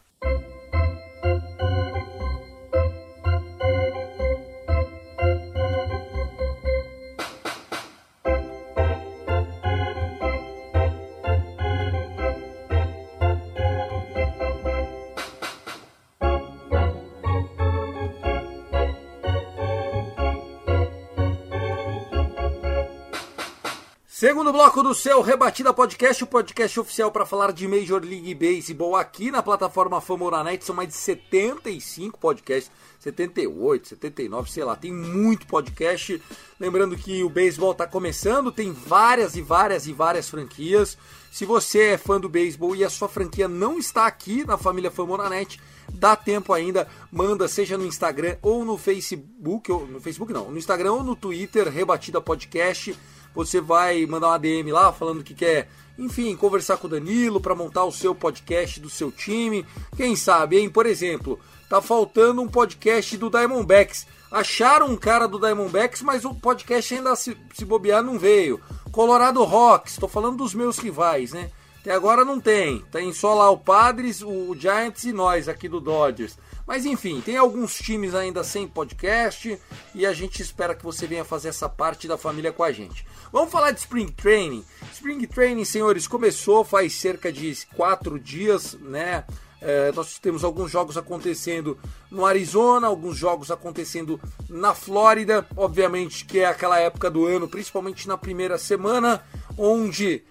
Segundo 24.24 24.54
bloco 24.54 24.82
do 24.82 24.96
seu 24.96 25.22
Rebatida 25.22 25.74
Podcast, 25.74 26.24
o 26.24 26.28
podcast 26.28 26.80
oficial 26.80 27.12
para 27.12 27.26
falar 27.26 27.52
de 27.52 27.68
Major 27.68 28.02
League 28.02 28.34
Baseball 28.34 28.96
aqui 28.96 29.30
na 29.30 29.44
plataforma 29.44 30.00
Famoranet. 30.00 30.64
São 30.64 30.74
mais 30.74 30.88
de 30.88 30.96
75 30.96 32.18
podcasts, 32.18 32.72
78, 33.00 33.90
79, 33.90 34.50
sei 34.50 34.64
lá, 34.64 34.78
tem 34.78 34.94
muito 34.94 35.46
podcast. 35.46 36.22
Lembrando 36.58 36.96
que 36.96 37.22
o 37.22 37.30
beisebol 37.30 37.74
está 37.74 37.86
começando, 37.86 38.50
tem 38.50 38.72
várias 38.72 39.36
e 39.36 39.42
várias 39.42 39.88
e 39.88 39.92
várias 39.92 40.30
franquias. 40.30 40.98
Se 41.30 41.44
você 41.44 41.88
é 41.88 41.98
fã 41.98 42.18
do 42.18 42.30
beisebol 42.30 42.78
e 42.78 42.86
a 42.86 42.90
sua 42.90 43.10
franquia 43.10 43.50
não 43.50 43.78
está 43.78 44.08
aqui 44.08 44.46
na 44.46 44.58
família 44.58 44.90
Famoranet, 44.90 45.60
dá 45.92 46.16
tempo 46.16 46.54
ainda, 46.54 46.88
manda 47.12 47.46
seja 47.50 47.78
no 47.78 47.86
Instagram 47.86 48.38
ou 48.42 48.64
no 48.64 48.78
Facebook, 48.78 49.70
ou 49.70 49.86
no 49.86 50.00
Facebook 50.00 50.32
não, 50.32 50.50
no 50.50 50.58
Instagram 50.58 50.94
ou 50.94 51.04
no 51.04 51.14
Twitter, 51.14 51.68
Rebatida 51.68 52.22
Podcast 52.22 52.98
você 53.34 53.60
vai 53.60 54.06
mandar 54.06 54.28
uma 54.28 54.40
DM 54.40 54.72
lá 54.72 54.92
falando 54.92 55.24
que 55.24 55.34
quer, 55.34 55.70
enfim, 55.98 56.36
conversar 56.36 56.78
com 56.78 56.88
o 56.88 56.90
Danilo 56.90 57.42
para 57.42 57.56
montar 57.56 57.86
o 57.86 57.92
seu 57.92 58.14
podcast 58.14 58.80
do 58.80 58.90
seu 58.90 59.12
time. 59.12 59.66
Quem 59.96 60.16
sabe, 60.16 60.58
hein? 60.58 60.70
Por 60.70 60.86
exemplo, 60.86 61.40
tá 61.70 61.82
faltando 61.82 62.42
um 62.42 62.48
podcast 62.48 63.18
do 63.18 63.30
Diamondbacks. 63.30 64.06
Acharam 64.32 64.88
um 64.88 64.98
cara 64.98 65.28
do 65.28 65.40
Diamondbacks, 65.40 66.02
mas 66.02 66.26
o 66.26 66.34
podcast 66.34 66.96
ainda 66.96 67.16
se, 67.16 67.38
se 67.54 67.66
bobear 67.66 68.02
não 68.04 68.18
veio. 68.18 68.60
Colorado 68.92 69.44
Rocks, 69.44 69.98
tô 69.98 70.08
falando 70.08 70.38
dos 70.38 70.54
meus 70.54 70.78
rivais, 70.78 71.34
né? 71.34 71.52
Até 71.84 71.92
agora 71.92 72.24
não 72.24 72.40
tem. 72.40 72.80
Tem 72.92 73.12
só 73.12 73.34
lá 73.34 73.50
o 73.50 73.58
Padres, 73.58 74.22
o 74.22 74.56
Giants 74.56 75.04
e 75.04 75.12
nós 75.12 75.50
aqui 75.50 75.68
do 75.68 75.82
Dodgers. 75.82 76.38
Mas 76.66 76.86
enfim, 76.86 77.22
tem 77.22 77.38
alguns 77.38 77.78
times 77.78 78.16
ainda 78.16 78.44
sem 78.44 78.68
podcast 78.68 79.60
e 79.94 80.06
a 80.06 80.14
gente 80.14 80.42
espera 80.42 80.74
que 80.74 80.84
você 80.84 81.06
venha 81.06 81.26
fazer 81.26 81.50
essa 81.50 81.68
parte 81.68 82.08
da 82.08 82.18
família 82.18 82.54
com 82.54 82.64
a 82.64 82.72
gente. 82.72 83.06
Vamos 83.32 83.52
falar 83.52 83.72
de 83.72 83.80
Spring 83.80 84.08
Training. 84.12 84.64
Spring 84.94 85.26
Training, 85.28 85.66
senhores, 85.66 86.08
começou 86.08 86.64
faz 86.64 86.94
cerca 86.94 87.32
de 87.32 87.58
quatro 87.76 88.20
dias, 88.20 88.74
né? 88.80 89.26
É, 89.66 89.94
nós 89.94 90.20
temos 90.20 90.44
alguns 90.44 90.70
jogos 90.70 90.98
acontecendo 90.98 91.78
no 92.12 92.26
Arizona, 92.26 92.88
alguns 92.88 93.16
jogos 93.16 93.50
acontecendo 93.50 94.20
na 94.50 94.74
Flórida, 94.74 95.48
obviamente 95.56 96.26
que 96.26 96.40
é 96.40 96.46
aquela 96.46 96.80
época 96.80 97.10
do 97.10 97.26
ano, 97.26 97.48
principalmente 97.48 98.06
na 98.06 98.18
primeira 98.18 98.58
semana, 98.58 99.24
onde 99.58 100.22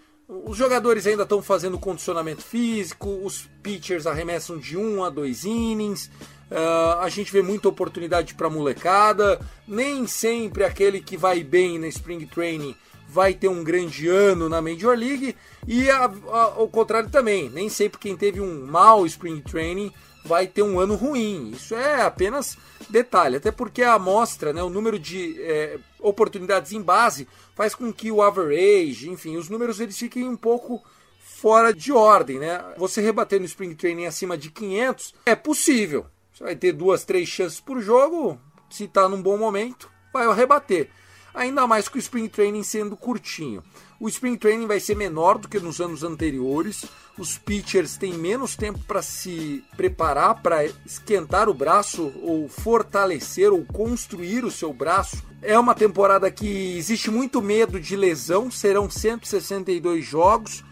os 0.45 0.57
jogadores 0.57 1.07
ainda 1.07 1.25
estão 1.25 1.43
fazendo 1.43 1.79
condicionamento 1.79 2.43
físico, 2.43 3.21
os 3.23 3.49
pitchers 3.63 4.07
arremessam 4.07 4.59
de 4.59 4.77
um 4.77 5.05
a 5.05 5.11
dois 5.11 5.45
innings, 5.45 6.07
uh, 6.51 7.01
a 7.01 7.09
gente 7.09 7.33
vê 7.33 7.43
muita 7.43 7.69
oportunidade 7.69 8.35
para 8.35 8.49
molecada, 8.49 9.41
nem 9.67 10.07
sempre 10.07 10.65
aquele 10.65 11.01
que 11.01 11.17
vai 11.17 11.43
bem 11.45 11.79
na 11.79 11.89
Spring 11.89 12.27
Training 12.27 12.75
vai 13.09 13.35
ter 13.35 13.49
um 13.49 13.63
grande 13.63 14.09
ano 14.09 14.49
na 14.49 14.63
Major 14.63 14.97
League 14.97 15.37
e 15.69 15.91
a, 15.91 16.07
a, 16.31 16.43
ao 16.57 16.69
contrário 16.69 17.11
também, 17.11 17.51
nem 17.51 17.69
sempre 17.69 17.99
quem 17.99 18.17
teve 18.17 18.41
um 18.41 18.67
mau 18.67 19.05
Spring 19.05 19.41
Training 19.43 19.93
vai 20.25 20.47
ter 20.47 20.63
um 20.63 20.79
ano 20.79 20.95
ruim. 20.95 21.51
Isso 21.55 21.75
é 21.75 22.03
apenas 22.03 22.57
detalhe, 22.93 23.37
até 23.37 23.51
porque 23.51 23.83
a 23.83 23.95
amostra, 23.95 24.53
né, 24.53 24.63
o 24.63 24.71
número 24.71 24.99
de 24.99 25.41
é, 25.43 25.79
oportunidades 25.99 26.73
em 26.73 26.81
base 26.81 27.27
faz 27.55 27.75
com 27.75 27.93
que 27.93 28.13
o 28.13 28.23
average, 28.23 29.11
enfim, 29.11 29.37
os 29.37 29.49
números 29.49 29.81
eles 29.81 29.99
fiquem 29.99 30.29
um 30.29 30.37
pouco 30.37 30.83
fora 31.19 31.75
de 31.75 31.91
ordem, 31.91 32.39
né? 32.39 32.63
Você 32.77 33.01
rebater 33.01 33.41
no 33.41 33.47
Spring 33.47 33.75
Training 33.75 34.07
acima 34.07 34.39
de 34.39 34.49
500 34.51 35.15
é 35.27 35.35
possível. 35.35 36.07
Você 36.33 36.45
vai 36.45 36.55
ter 36.55 36.73
duas, 36.73 37.05
três 37.05 37.29
chances 37.29 37.61
por 37.61 37.81
jogo, 37.81 38.39
se 38.71 38.85
está 38.85 39.09
num 39.09 39.21
bom 39.21 39.37
momento, 39.37 39.91
vai 40.13 40.33
rebater. 40.33 40.89
Ainda 41.35 41.67
mais 41.67 41.89
com 41.89 41.97
o 41.97 42.01
Spring 42.01 42.29
Training 42.29 42.63
sendo 42.63 42.97
curtinho. 42.97 43.63
O 44.03 44.09
Spring 44.09 44.37
Training 44.37 44.67
vai 44.67 44.81
ser 44.81 44.97
menor 44.97 45.39
do 45.39 45.47
que 45.47 45.61
nos 45.61 45.81
anos 45.81 46.03
anteriores. 46.03 46.85
Os 47.17 47.39
pitchers 47.39 47.97
têm 47.97 48.13
menos 48.13 48.57
tempo 48.57 48.81
para 48.81 49.01
se 49.01 49.63
preparar, 49.77 50.43
para 50.43 50.67
esquentar 50.85 51.49
o 51.49 51.55
braço 51.55 52.13
ou 52.21 52.49
fortalecer 52.49 53.53
ou 53.53 53.65
construir 53.65 54.45
o 54.45 54.51
seu 54.51 54.73
braço. 54.73 55.23
É 55.41 55.57
uma 55.57 55.73
temporada 55.73 56.33
que 56.33 56.77
existe 56.77 57.13
muito 57.13 57.41
medo 57.41 57.79
de 57.79 57.95
lesão, 57.95 58.51
serão 58.51 58.91
162 58.91 60.05
jogos. 60.05 60.65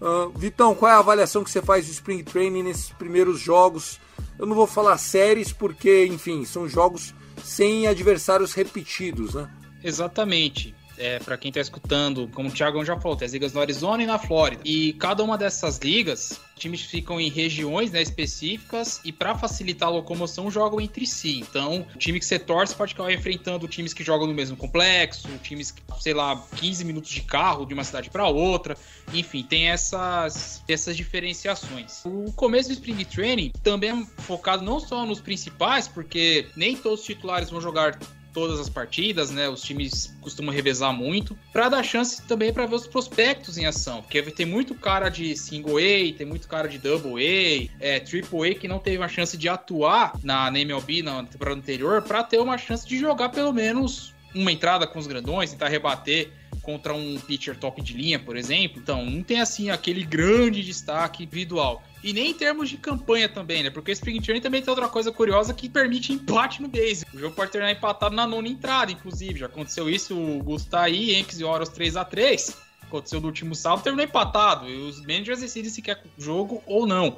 Uh, 0.00 0.30
Vitão, 0.38 0.72
qual 0.72 0.92
é 0.92 0.94
a 0.94 1.00
avaliação 1.00 1.42
que 1.42 1.50
você 1.50 1.60
faz 1.60 1.86
do 1.86 1.90
Spring 1.90 2.22
Training 2.22 2.62
nesses 2.62 2.90
primeiros 2.90 3.40
jogos? 3.40 3.98
Eu 4.38 4.46
não 4.46 4.54
vou 4.54 4.68
falar 4.68 4.96
séries 4.98 5.52
porque, 5.52 6.06
enfim, 6.06 6.44
são 6.44 6.68
jogos 6.68 7.12
sem 7.42 7.88
adversários 7.88 8.52
repetidos, 8.52 9.34
né? 9.34 9.50
Exatamente 9.82 10.75
é, 10.98 11.18
para 11.18 11.36
quem 11.36 11.52
tá 11.52 11.60
escutando, 11.60 12.28
como 12.34 12.48
o 12.48 12.52
Thiago 12.52 12.84
já 12.84 12.98
falou, 12.98 13.16
tem 13.16 13.26
as 13.26 13.32
ligas 13.32 13.52
no 13.52 13.60
Arizona 13.60 14.02
e 14.02 14.06
na 14.06 14.18
Flórida. 14.18 14.62
E 14.64 14.92
cada 14.94 15.22
uma 15.22 15.36
dessas 15.36 15.78
ligas, 15.78 16.40
times 16.56 16.82
ficam 16.82 17.20
em 17.20 17.28
regiões 17.28 17.90
né, 17.92 18.00
específicas 18.02 19.00
e 19.04 19.12
para 19.12 19.34
facilitar 19.36 19.88
a 19.88 19.92
locomoção 19.92 20.50
jogam 20.50 20.80
entre 20.80 21.06
si. 21.06 21.40
Então, 21.40 21.86
o 21.94 21.98
time 21.98 22.18
que 22.18 22.24
você 22.24 22.38
torce 22.38 22.74
pode 22.74 22.94
acabar 22.94 23.12
enfrentando 23.12 23.68
times 23.68 23.92
que 23.92 24.02
jogam 24.02 24.26
no 24.26 24.34
mesmo 24.34 24.56
complexo, 24.56 25.28
times 25.42 25.74
sei 26.00 26.14
lá, 26.14 26.42
15 26.56 26.84
minutos 26.84 27.10
de 27.10 27.22
carro 27.22 27.66
de 27.66 27.74
uma 27.74 27.84
cidade 27.84 28.10
para 28.10 28.26
outra. 28.26 28.76
Enfim, 29.12 29.42
tem 29.42 29.68
essas, 29.68 30.62
essas 30.68 30.96
diferenciações. 30.96 32.02
O 32.04 32.32
começo 32.32 32.68
do 32.68 32.72
Spring 32.72 33.04
Training 33.04 33.52
também 33.62 33.90
é 33.90 34.22
focado 34.22 34.64
não 34.64 34.80
só 34.80 35.04
nos 35.04 35.20
principais, 35.20 35.86
porque 35.86 36.46
nem 36.56 36.76
todos 36.76 37.00
os 37.00 37.06
titulares 37.06 37.50
vão 37.50 37.60
jogar 37.60 37.98
todas 38.36 38.60
as 38.60 38.68
partidas, 38.68 39.30
né? 39.30 39.48
Os 39.48 39.62
times 39.62 40.14
costumam 40.20 40.54
revezar 40.54 40.92
muito, 40.92 41.34
para 41.54 41.70
dar 41.70 41.82
chance 41.82 42.20
também 42.20 42.52
para 42.52 42.66
ver 42.66 42.74
os 42.74 42.86
prospectos 42.86 43.56
em 43.56 43.64
ação, 43.64 44.02
porque 44.02 44.20
tem 44.24 44.44
muito 44.44 44.74
cara 44.74 45.08
de 45.08 45.34
single 45.34 45.78
A, 45.78 46.12
tem 46.14 46.26
muito 46.26 46.46
cara 46.46 46.68
de 46.68 46.76
double 46.76 47.14
A, 47.14 47.70
é, 47.80 47.98
triple 47.98 48.50
A 48.50 48.54
que 48.54 48.68
não 48.68 48.78
teve 48.78 48.98
uma 48.98 49.08
chance 49.08 49.38
de 49.38 49.48
atuar 49.48 50.12
na, 50.22 50.50
na 50.50 50.60
MLB 50.60 51.02
na 51.02 51.24
temporada 51.24 51.58
anterior 51.58 52.02
para 52.02 52.22
ter 52.22 52.38
uma 52.38 52.58
chance 52.58 52.86
de 52.86 52.98
jogar 52.98 53.30
pelo 53.30 53.54
menos 53.54 54.14
uma 54.34 54.52
entrada 54.52 54.86
com 54.86 54.98
os 54.98 55.06
grandões, 55.06 55.52
tentar 55.52 55.68
rebater 55.68 56.30
contra 56.66 56.92
um 56.92 57.16
pitcher 57.20 57.56
top 57.56 57.80
de 57.80 57.94
linha, 57.94 58.18
por 58.18 58.36
exemplo. 58.36 58.82
Então, 58.82 59.06
não 59.06 59.22
tem 59.22 59.40
assim 59.40 59.70
aquele 59.70 60.02
grande 60.02 60.64
destaque 60.64 61.22
individual. 61.22 61.80
E 62.02 62.12
nem 62.12 62.30
em 62.30 62.34
termos 62.34 62.68
de 62.68 62.76
campanha 62.76 63.28
também, 63.28 63.62
né? 63.62 63.70
Porque 63.70 63.92
o 63.92 63.94
Spring 63.94 64.20
Training 64.20 64.42
também 64.42 64.60
tem 64.60 64.68
outra 64.68 64.88
coisa 64.88 65.12
curiosa 65.12 65.54
que 65.54 65.68
permite 65.68 66.12
empate 66.12 66.60
no 66.60 66.66
base. 66.66 67.06
O 67.14 67.18
jogo 67.18 67.36
pode 67.36 67.52
terminar 67.52 67.72
empatado 67.72 68.16
na 68.16 68.26
nona 68.26 68.48
entrada, 68.48 68.90
inclusive. 68.90 69.38
Já 69.38 69.46
aconteceu 69.46 69.88
isso, 69.88 70.18
o 70.18 70.42
Gusto 70.42 70.74
aí, 70.74 71.12
Yankees 71.12 71.38
e 71.38 71.44
Orioles 71.44 71.68
3 71.68 71.96
a 71.96 72.04
3 72.04 72.56
Aconteceu 72.82 73.20
no 73.20 73.26
último 73.26 73.54
sábado, 73.54 73.82
terminou 73.82 74.04
empatado. 74.04 74.68
E 74.68 74.76
os 74.76 75.00
managers 75.00 75.40
decidem 75.40 75.70
se 75.70 75.80
quer 75.80 76.02
jogo 76.18 76.62
ou 76.66 76.84
não. 76.84 77.16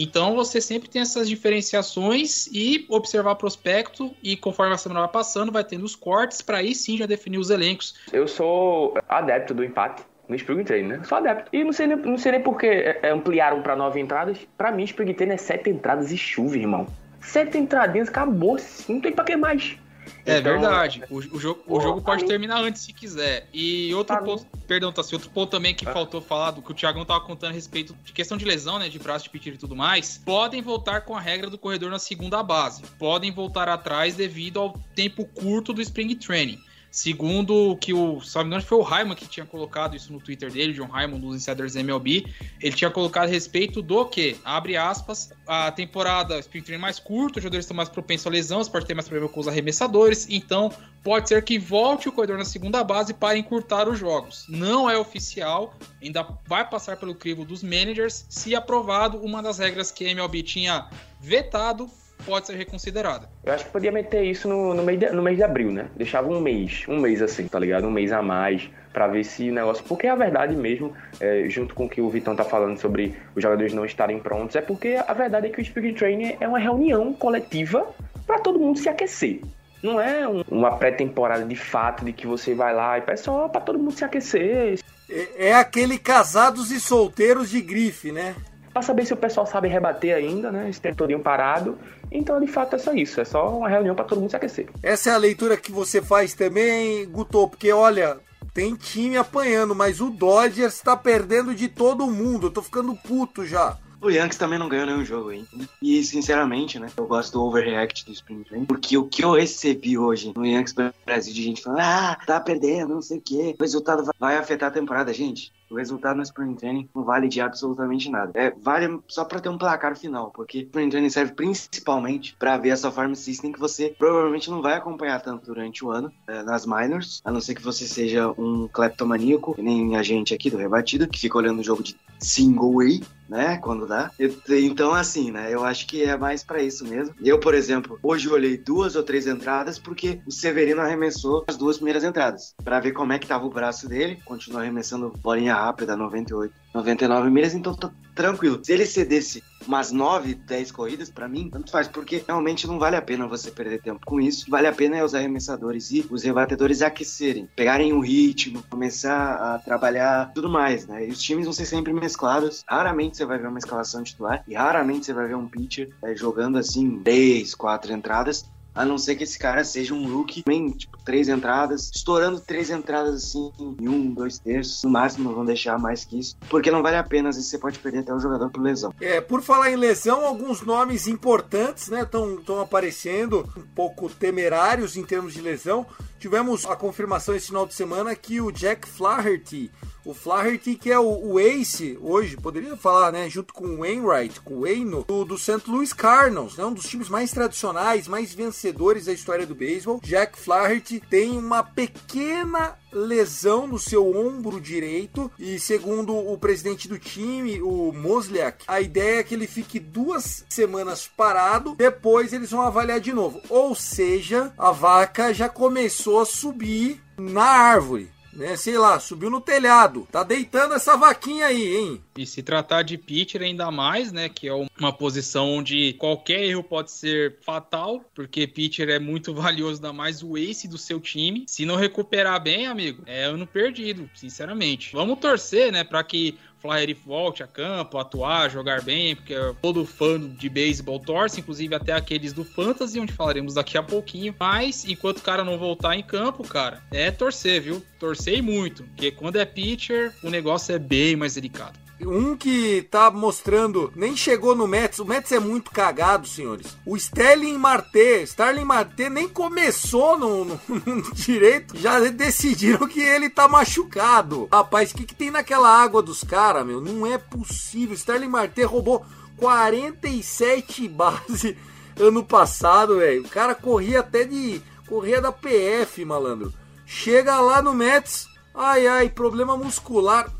Então 0.00 0.36
você 0.36 0.60
sempre 0.60 0.88
tem 0.88 1.02
essas 1.02 1.28
diferenciações 1.28 2.46
e 2.52 2.86
observar 2.88 3.34
prospecto 3.34 4.14
e 4.22 4.36
conforme 4.36 4.72
a 4.72 4.78
semana 4.78 5.00
vai 5.00 5.08
passando, 5.08 5.50
vai 5.50 5.64
tendo 5.64 5.84
os 5.84 5.96
cortes 5.96 6.40
para 6.40 6.58
aí 6.58 6.72
sim 6.72 6.96
já 6.96 7.04
definir 7.04 7.38
os 7.38 7.50
elencos. 7.50 7.96
Eu 8.12 8.28
sou 8.28 8.96
adepto 9.08 9.52
do 9.52 9.64
empate 9.64 10.04
no 10.28 10.36
Spring 10.36 10.62
Training, 10.62 10.88
né? 10.88 11.00
Sou 11.02 11.18
adepto. 11.18 11.50
E 11.52 11.64
não 11.64 11.72
sei 11.72 11.88
nem, 11.88 11.96
não 11.96 12.16
sei 12.16 12.30
nem 12.32 12.40
por 12.40 12.56
que 12.56 12.66
é, 12.66 13.00
é, 13.02 13.10
ampliaram 13.10 13.60
para 13.60 13.74
nove 13.74 13.98
entradas. 13.98 14.38
Para 14.56 14.70
mim, 14.70 14.84
Spring 14.84 15.12
Training 15.14 15.34
é 15.34 15.38
sete 15.38 15.68
entradas 15.68 16.12
e 16.12 16.16
chuva, 16.16 16.56
irmão. 16.56 16.86
Sete 17.20 17.58
entradinhas, 17.58 18.08
acabou. 18.08 18.56
Não 18.88 19.00
tem 19.00 19.10
para 19.10 19.24
que 19.24 19.36
mais. 19.36 19.76
É 20.24 20.38
então, 20.38 20.52
verdade. 20.52 21.02
O, 21.10 21.16
o 21.16 21.40
jogo, 21.40 21.62
o 21.66 21.80
jogo 21.80 22.00
pode 22.00 22.22
mim... 22.22 22.28
terminar 22.28 22.60
antes 22.60 22.82
se 22.82 22.92
quiser. 22.92 23.48
E 23.52 23.94
outro 23.94 24.16
pra 24.16 24.24
ponto, 24.24 24.42
mim... 24.42 24.62
perdão, 24.66 24.92
Tassi, 24.92 25.14
outro 25.14 25.30
ponto 25.30 25.50
também 25.50 25.74
que 25.74 25.88
ah. 25.88 25.92
faltou 25.92 26.20
falar, 26.20 26.52
do 26.52 26.62
que 26.62 26.70
o 26.70 26.74
Thiagão 26.74 27.04
tava 27.04 27.20
contando 27.20 27.50
a 27.50 27.54
respeito 27.54 27.96
de 28.04 28.12
questão 28.12 28.36
de 28.36 28.44
lesão, 28.44 28.78
né, 28.78 28.88
de 28.88 28.98
braço 28.98 29.24
de 29.24 29.30
pitcher 29.30 29.54
e 29.54 29.58
tudo 29.58 29.76
mais, 29.76 30.18
podem 30.18 30.62
voltar 30.62 31.02
com 31.02 31.16
a 31.16 31.20
regra 31.20 31.50
do 31.50 31.58
corredor 31.58 31.90
na 31.90 31.98
segunda 31.98 32.42
base. 32.42 32.82
Podem 32.98 33.30
voltar 33.32 33.68
atrás 33.68 34.14
devido 34.14 34.60
ao 34.60 34.78
tempo 34.94 35.24
curto 35.24 35.72
do 35.72 35.82
Spring 35.82 36.14
Training. 36.14 36.67
Segundo 36.98 37.76
que 37.76 37.94
o, 37.94 38.20
se 38.20 38.34
não 38.34 38.42
me 38.42 38.48
engano, 38.48 38.62
foi 38.64 38.76
o 38.76 38.82
Raimon 38.82 39.14
que 39.14 39.24
tinha 39.24 39.46
colocado 39.46 39.94
isso 39.94 40.12
no 40.12 40.18
Twitter 40.18 40.50
dele, 40.50 40.72
John 40.72 40.88
Raimon 40.88 41.20
dos 41.20 41.36
Insiders 41.36 41.76
MLB. 41.76 42.26
Ele 42.60 42.74
tinha 42.74 42.90
colocado 42.90 43.28
a 43.28 43.30
respeito 43.30 43.80
do 43.80 44.04
que, 44.04 44.36
abre 44.44 44.76
aspas, 44.76 45.30
a 45.46 45.70
temporada 45.70 46.40
Spring 46.40 46.60
Training 46.60 46.82
mais 46.82 46.98
curta, 46.98 47.38
os 47.38 47.44
jogadores 47.44 47.66
estão 47.66 47.76
mais 47.76 47.88
propensos 47.88 48.26
a 48.26 48.30
lesões, 48.30 48.68
pode 48.68 48.84
ter 48.84 48.94
mais 48.94 49.06
problema 49.06 49.32
com 49.32 49.38
os 49.38 49.46
arremessadores, 49.46 50.26
então 50.28 50.72
pode 51.04 51.28
ser 51.28 51.44
que 51.44 51.56
volte 51.56 52.08
o 52.08 52.12
corredor 52.12 52.36
na 52.36 52.44
segunda 52.44 52.82
base 52.82 53.14
para 53.14 53.38
encurtar 53.38 53.88
os 53.88 53.96
jogos. 53.96 54.44
Não 54.48 54.90
é 54.90 54.98
oficial, 54.98 55.76
ainda 56.02 56.26
vai 56.48 56.68
passar 56.68 56.96
pelo 56.96 57.14
crivo 57.14 57.44
dos 57.44 57.62
managers, 57.62 58.26
se 58.28 58.56
aprovado 58.56 59.18
uma 59.18 59.40
das 59.40 59.58
regras 59.58 59.92
que 59.92 60.04
a 60.04 60.10
MLB 60.10 60.42
tinha 60.42 60.88
vetado 61.20 61.88
pode 62.24 62.46
ser 62.46 62.56
reconsiderada. 62.56 63.28
Eu 63.44 63.52
acho 63.52 63.64
que 63.64 63.70
podia 63.70 63.92
meter 63.92 64.24
isso 64.24 64.48
no, 64.48 64.74
no, 64.74 64.82
mês, 64.82 64.98
de, 64.98 65.10
no 65.10 65.22
mês 65.22 65.36
de 65.36 65.42
abril, 65.42 65.72
né? 65.72 65.86
Deixava 65.96 66.28
um 66.28 66.40
mês, 66.40 66.84
um 66.88 66.98
mês 66.98 67.22
assim, 67.22 67.46
tá 67.46 67.58
ligado? 67.58 67.86
Um 67.86 67.90
mês 67.90 68.12
a 68.12 68.22
mais 68.22 68.68
para 68.92 69.06
ver 69.06 69.24
se 69.24 69.50
o 69.50 69.54
negócio. 69.54 69.84
Porque 69.84 70.06
a 70.06 70.14
verdade 70.14 70.56
mesmo, 70.56 70.92
é, 71.20 71.48
junto 71.48 71.74
com 71.74 71.86
o 71.86 71.88
que 71.88 72.00
o 72.00 72.08
Vitão 72.08 72.34
tá 72.34 72.44
falando 72.44 72.78
sobre 72.78 73.14
os 73.34 73.42
jogadores 73.42 73.72
não 73.72 73.84
estarem 73.84 74.18
prontos, 74.18 74.56
é 74.56 74.60
porque 74.60 74.98
a 75.06 75.12
verdade 75.12 75.46
é 75.46 75.50
que 75.50 75.60
o 75.60 75.62
Spring 75.62 75.94
Training 75.94 76.36
é 76.40 76.48
uma 76.48 76.58
reunião 76.58 77.12
coletiva 77.12 77.86
para 78.26 78.38
todo 78.40 78.58
mundo 78.58 78.78
se 78.78 78.88
aquecer. 78.88 79.40
Não 79.82 80.00
é 80.00 80.28
um, 80.28 80.42
uma 80.48 80.76
pré-temporada 80.76 81.44
de 81.44 81.54
fato 81.54 82.04
de 82.04 82.12
que 82.12 82.26
você 82.26 82.54
vai 82.54 82.74
lá 82.74 82.98
e 82.98 83.02
é 83.06 83.16
só 83.16 83.48
para 83.48 83.60
todo 83.60 83.78
mundo 83.78 83.92
se 83.92 84.04
aquecer. 84.04 84.78
É, 85.08 85.48
é 85.48 85.54
aquele 85.54 85.98
casados 85.98 86.70
e 86.70 86.80
solteiros 86.80 87.50
de 87.50 87.60
grife, 87.60 88.10
né? 88.10 88.34
Para 88.78 88.86
saber 88.86 89.04
se 89.04 89.12
o 89.12 89.16
pessoal 89.16 89.44
sabe 89.44 89.66
rebater 89.66 90.14
ainda, 90.14 90.52
né? 90.52 90.70
Esse 90.70 90.80
território 90.80 91.18
parado. 91.18 91.76
Então, 92.12 92.40
de 92.40 92.46
fato, 92.46 92.76
é 92.76 92.78
só 92.78 92.92
isso. 92.92 93.20
É 93.20 93.24
só 93.24 93.58
uma 93.58 93.68
reunião 93.68 93.94
para 93.94 94.04
todo 94.04 94.20
mundo 94.20 94.30
se 94.30 94.36
aquecer. 94.36 94.68
Essa 94.82 95.10
é 95.10 95.14
a 95.14 95.18
leitura 95.18 95.56
que 95.56 95.72
você 95.72 96.00
faz 96.00 96.32
também, 96.32 97.06
Guto, 97.08 97.48
porque 97.48 97.72
olha, 97.72 98.18
tem 98.54 98.76
time 98.76 99.16
apanhando, 99.16 99.74
mas 99.74 100.00
o 100.00 100.10
Dodgers 100.10 100.74
está 100.74 100.96
perdendo 100.96 101.54
de 101.54 101.68
todo 101.68 102.06
mundo. 102.06 102.46
Eu 102.46 102.50
tô 102.52 102.62
ficando 102.62 102.94
puto 102.94 103.44
já. 103.44 103.76
O 104.00 104.10
Yankees 104.10 104.38
também 104.38 104.60
não 104.60 104.68
ganhou 104.68 104.86
nenhum 104.86 105.04
jogo 105.04 105.30
ainda. 105.30 105.48
E, 105.82 106.04
sinceramente, 106.04 106.78
né, 106.78 106.86
eu 106.96 107.04
gosto 107.04 107.32
do 107.32 107.42
overreact 107.42 108.06
do 108.06 108.12
Spring 108.12 108.44
Training, 108.44 108.64
porque 108.64 108.96
o 108.96 109.08
que 109.08 109.24
eu 109.24 109.32
recebi 109.32 109.98
hoje 109.98 110.32
no 110.36 110.46
Yankees 110.46 110.72
Brasil 111.04 111.34
de 111.34 111.42
gente 111.42 111.62
falando, 111.62 111.80
ah, 111.80 112.16
tá 112.24 112.38
perdendo, 112.38 112.94
não 112.94 113.02
sei 113.02 113.18
o 113.18 113.20
quê, 113.20 113.56
o 113.58 113.60
resultado 113.60 114.08
vai 114.20 114.36
afetar 114.36 114.68
a 114.68 114.72
temporada. 114.72 115.12
Gente, 115.12 115.52
o 115.70 115.76
resultado 115.76 116.16
no 116.16 116.22
Spring 116.22 116.54
Training 116.54 116.88
não 116.94 117.04
vale 117.04 117.28
de 117.28 117.40
absolutamente 117.40 118.10
nada. 118.10 118.32
É, 118.34 118.50
vale 118.50 119.00
só 119.06 119.24
para 119.24 119.40
ter 119.40 119.48
um 119.48 119.58
placar 119.58 119.96
final, 119.96 120.30
porque 120.30 120.58
o 120.58 120.62
Spring 120.62 120.90
Training 120.90 121.10
serve 121.10 121.32
principalmente 121.32 122.36
para 122.38 122.56
ver 122.56 122.70
essa 122.70 122.90
farm 122.90 123.14
system 123.14 123.52
que 123.52 123.60
você 123.60 123.94
provavelmente 123.98 124.50
não 124.50 124.62
vai 124.62 124.74
acompanhar 124.74 125.20
tanto 125.20 125.46
durante 125.46 125.84
o 125.84 125.90
ano 125.90 126.12
é, 126.26 126.42
nas 126.42 126.66
minors, 126.66 127.20
a 127.24 127.30
não 127.30 127.40
ser 127.40 127.54
que 127.54 127.62
você 127.62 127.86
seja 127.86 128.28
um 128.38 128.68
kleptomaníaco, 128.68 129.54
nem 129.58 129.96
a 129.96 130.02
gente 130.02 130.34
aqui 130.34 130.50
do 130.50 130.56
Rebatido, 130.56 131.08
que 131.08 131.18
fica 131.18 131.38
olhando 131.38 131.60
o 131.60 131.64
jogo 131.64 131.82
de 131.82 131.96
single 132.18 132.74
way, 132.74 133.02
né? 133.28 133.58
Quando 133.58 133.86
dá. 133.86 134.10
Então, 134.48 134.94
assim, 134.94 135.30
né? 135.30 135.52
Eu 135.52 135.64
acho 135.64 135.86
que 135.86 136.02
é 136.02 136.16
mais 136.16 136.42
para 136.42 136.62
isso 136.62 136.84
mesmo. 136.86 137.14
Eu, 137.22 137.38
por 137.38 137.54
exemplo, 137.54 137.98
hoje 138.02 138.28
olhei 138.28 138.56
duas 138.56 138.96
ou 138.96 139.02
três 139.02 139.26
entradas 139.26 139.78
porque 139.78 140.20
o 140.26 140.32
Severino 140.32 140.80
arremessou 140.80 141.44
as 141.46 141.56
duas 141.56 141.76
primeiras 141.76 142.04
entradas 142.04 142.54
para 142.64 142.80
ver 142.80 142.92
como 142.92 143.12
é 143.12 143.18
que 143.18 143.26
tava 143.26 143.46
o 143.46 143.50
braço 143.50 143.88
dele. 143.88 144.18
Continuou 144.24 144.62
arremessando 144.62 145.12
bolinha 145.20 145.54
rápida, 145.58 145.96
98. 145.96 146.54
99 146.74 147.30
milhas, 147.30 147.54
então 147.54 147.74
tô 147.74 147.90
tranquilo. 148.14 148.60
Se 148.62 148.72
ele 148.72 148.84
cedesse 148.86 149.42
umas 149.66 149.90
9, 149.90 150.34
10 150.34 150.72
corridas, 150.72 151.10
para 151.10 151.28
mim, 151.28 151.48
tanto 151.50 151.70
faz, 151.70 151.88
porque 151.88 152.22
realmente 152.26 152.66
não 152.66 152.78
vale 152.78 152.96
a 152.96 153.02
pena 153.02 153.26
você 153.26 153.50
perder 153.50 153.80
tempo 153.80 154.04
com 154.04 154.20
isso. 154.20 154.50
Vale 154.50 154.66
a 154.66 154.72
pena 154.72 154.96
é 154.96 155.04
os 155.04 155.14
arremessadores 155.14 155.90
e 155.90 156.06
os 156.10 156.22
rebatedores 156.22 156.82
aquecerem, 156.82 157.48
pegarem 157.56 157.92
o 157.92 158.00
ritmo, 158.00 158.62
começar 158.68 159.34
a 159.34 159.58
trabalhar 159.58 160.32
tudo 160.34 160.48
mais, 160.48 160.86
né? 160.86 161.06
E 161.06 161.10
os 161.10 161.20
times 161.20 161.44
vão 161.44 161.52
ser 161.52 161.66
sempre 161.66 161.92
mesclados. 161.92 162.64
Raramente 162.68 163.16
você 163.16 163.24
vai 163.24 163.38
ver 163.38 163.48
uma 163.48 163.58
escalação 163.58 164.02
titular 164.02 164.42
e 164.46 164.54
raramente 164.54 165.06
você 165.06 165.12
vai 165.12 165.26
ver 165.26 165.36
um 165.36 165.48
pitcher 165.48 165.90
é, 166.02 166.14
jogando 166.14 166.58
assim 166.58 167.00
3, 167.02 167.54
4 167.54 167.92
entradas 167.92 168.44
A 168.78 168.84
não 168.84 168.96
ser 168.96 169.16
que 169.16 169.24
esse 169.24 169.36
cara 169.36 169.64
seja 169.64 169.92
um 169.92 170.08
rookie, 170.08 170.44
bem, 170.46 170.70
tipo, 170.70 170.96
três 171.04 171.28
entradas, 171.28 171.90
estourando 171.92 172.38
três 172.38 172.70
entradas 172.70 173.24
assim 173.24 173.50
em 173.58 173.88
um, 173.88 174.14
dois 174.14 174.38
terços. 174.38 174.84
No 174.84 174.90
máximo, 174.90 175.34
vão 175.34 175.44
deixar 175.44 175.76
mais 175.80 176.04
que 176.04 176.16
isso. 176.16 176.36
Porque 176.48 176.70
não 176.70 176.80
vale 176.80 176.96
a 176.96 177.02
pena, 177.02 177.28
às 177.28 177.34
vezes 177.34 177.50
você 177.50 177.58
pode 177.58 177.80
perder 177.80 177.98
até 177.98 178.14
o 178.14 178.20
jogador 178.20 178.48
por 178.50 178.62
lesão. 178.62 178.94
É, 179.00 179.20
por 179.20 179.42
falar 179.42 179.72
em 179.72 179.76
lesão, 179.76 180.24
alguns 180.24 180.62
nomes 180.62 181.08
importantes, 181.08 181.88
né, 181.88 182.02
estão 182.02 182.60
aparecendo, 182.60 183.48
um 183.56 183.62
pouco 183.74 184.08
temerários 184.08 184.96
em 184.96 185.02
termos 185.02 185.34
de 185.34 185.40
lesão. 185.40 185.84
Tivemos 186.18 186.66
a 186.66 186.74
confirmação 186.74 187.34
esse 187.34 187.46
final 187.46 187.64
de 187.64 187.74
semana 187.74 188.14
que 188.16 188.40
o 188.40 188.50
Jack 188.50 188.88
Flaherty, 188.88 189.70
o 190.04 190.12
Flaherty 190.12 190.74
que 190.74 190.90
é 190.90 190.98
o, 190.98 191.32
o 191.32 191.38
ace 191.38 191.96
hoje, 192.00 192.36
poderia 192.36 192.76
falar, 192.76 193.12
né, 193.12 193.28
junto 193.30 193.54
com 193.54 193.64
o 193.66 193.78
Wainwright, 193.78 194.40
com 194.40 194.54
o 194.54 194.60
Waino, 194.62 195.04
do, 195.06 195.24
do 195.24 195.38
St. 195.38 195.62
Louis 195.68 195.92
Cardinals, 195.92 196.56
né, 196.56 196.64
um 196.64 196.72
dos 196.72 196.88
times 196.88 197.08
mais 197.08 197.30
tradicionais, 197.30 198.08
mais 198.08 198.34
vencedores 198.34 199.04
da 199.04 199.12
história 199.12 199.46
do 199.46 199.54
beisebol. 199.54 200.00
Jack 200.02 200.38
Flaherty 200.38 200.98
tem 200.98 201.38
uma 201.38 201.62
pequena 201.62 202.76
lesão 202.92 203.66
no 203.66 203.78
seu 203.78 204.16
ombro 204.16 204.60
direito 204.60 205.30
e 205.38 205.58
segundo 205.58 206.16
o 206.16 206.36
presidente 206.38 206.88
do 206.88 206.98
time, 206.98 207.60
o 207.62 207.92
Mosliak, 207.92 208.64
a 208.66 208.80
ideia 208.80 209.20
é 209.20 209.22
que 209.22 209.34
ele 209.34 209.46
fique 209.46 209.78
duas 209.78 210.44
semanas 210.48 211.08
parado, 211.16 211.74
depois 211.76 212.32
eles 212.32 212.50
vão 212.50 212.62
avaliar 212.62 213.00
de 213.00 213.12
novo. 213.12 213.40
Ou 213.48 213.74
seja, 213.74 214.52
a 214.56 214.70
vaca 214.70 215.32
já 215.32 215.48
começou 215.48 216.20
a 216.20 216.26
subir 216.26 217.00
na 217.16 217.44
árvore 217.44 218.10
né? 218.38 218.56
Sei 218.56 218.78
lá, 218.78 218.98
subiu 218.98 219.28
no 219.28 219.40
telhado. 219.40 220.08
Tá 220.10 220.22
deitando 220.22 220.74
essa 220.74 220.96
vaquinha 220.96 221.46
aí, 221.46 221.76
hein? 221.76 222.00
E 222.16 222.26
se 222.26 222.42
tratar 222.42 222.82
de 222.82 222.96
pitcher 222.96 223.42
ainda 223.42 223.70
mais, 223.70 224.12
né, 224.12 224.28
que 224.28 224.48
é 224.48 224.52
uma 224.78 224.92
posição 224.92 225.48
onde 225.50 225.92
qualquer 225.94 226.44
erro 226.44 226.62
pode 226.62 226.90
ser 226.90 227.38
fatal, 227.44 228.04
porque 228.14 228.46
pitcher 228.46 228.88
é 228.88 228.98
muito 228.98 229.34
valioso, 229.34 229.76
ainda 229.76 229.92
mais 229.92 230.22
o 230.22 230.38
ace 230.38 230.66
do 230.66 230.78
seu 230.78 231.00
time. 231.00 231.44
Se 231.46 231.66
não 231.66 231.76
recuperar 231.76 232.42
bem, 232.42 232.66
amigo, 232.66 233.02
é 233.06 233.24
ano 233.24 233.46
perdido, 233.46 234.08
sinceramente. 234.14 234.92
Vamos 234.92 235.18
torcer, 235.18 235.72
né, 235.72 235.84
para 235.84 236.02
que 236.02 236.36
Flyer 236.60 236.96
volte 237.04 237.42
a 237.42 237.46
campo, 237.46 237.98
atuar, 237.98 238.50
jogar 238.50 238.82
bem, 238.82 239.14
porque 239.14 239.34
todo 239.62 239.86
fã 239.86 240.18
de 240.20 240.48
beisebol 240.48 240.98
torce, 240.98 241.40
inclusive 241.40 241.74
até 241.74 241.92
aqueles 241.92 242.32
do 242.32 242.44
Fantasy, 242.44 242.98
onde 242.98 243.12
falaremos 243.12 243.54
daqui 243.54 243.78
a 243.78 243.82
pouquinho. 243.82 244.34
Mas 244.38 244.84
enquanto 244.84 245.18
o 245.18 245.22
cara 245.22 245.44
não 245.44 245.58
voltar 245.58 245.96
em 245.96 246.02
campo, 246.02 246.46
cara, 246.46 246.82
é 246.90 247.10
torcer, 247.10 247.62
viu? 247.62 247.84
Torcer 247.98 248.42
muito, 248.42 248.82
porque 248.84 249.10
quando 249.10 249.36
é 249.36 249.44
pitcher, 249.44 250.12
o 250.22 250.30
negócio 250.30 250.74
é 250.74 250.78
bem 250.78 251.16
mais 251.16 251.34
delicado. 251.34 251.87
Um 252.00 252.36
que 252.36 252.86
tá 252.90 253.10
mostrando, 253.10 253.92
nem 253.96 254.16
chegou 254.16 254.54
no 254.54 254.68
Mets. 254.68 255.00
O 255.00 255.04
Mets 255.04 255.32
é 255.32 255.40
muito 255.40 255.70
cagado, 255.70 256.28
senhores. 256.28 256.76
O 256.86 256.96
Sterling 256.96 257.58
Marte, 257.58 258.22
Starling 258.22 258.64
Marte 258.64 259.10
nem 259.10 259.28
começou 259.28 260.16
no, 260.16 260.44
no, 260.44 260.60
no, 260.86 261.14
direito. 261.14 261.76
Já 261.76 261.98
decidiram 262.00 262.86
que 262.86 263.00
ele 263.00 263.28
tá 263.28 263.48
machucado. 263.48 264.48
Rapaz, 264.52 264.92
o 264.92 264.94
que, 264.94 265.04
que 265.04 265.14
tem 265.14 265.30
naquela 265.30 265.68
água 265.68 266.00
dos 266.00 266.22
caras, 266.22 266.64
meu? 266.64 266.80
Não 266.80 267.06
é 267.06 267.18
possível. 267.18 267.94
Sterling 267.94 268.28
Marte 268.28 268.62
roubou 268.62 269.04
47 269.36 270.86
bases 270.88 271.56
ano 271.98 272.24
passado, 272.24 272.98
velho. 272.98 273.22
O 273.22 273.28
cara 273.28 273.54
corria 273.54 274.00
até 274.00 274.24
de. 274.24 274.62
Corria 274.88 275.20
da 275.20 275.32
PF, 275.32 276.04
malandro. 276.04 276.52
Chega 276.86 277.40
lá 277.40 277.60
no 277.60 277.74
Mets. 277.74 278.26
Ai, 278.54 278.86
ai, 278.86 279.10
problema 279.10 279.56
muscular. 279.56 280.32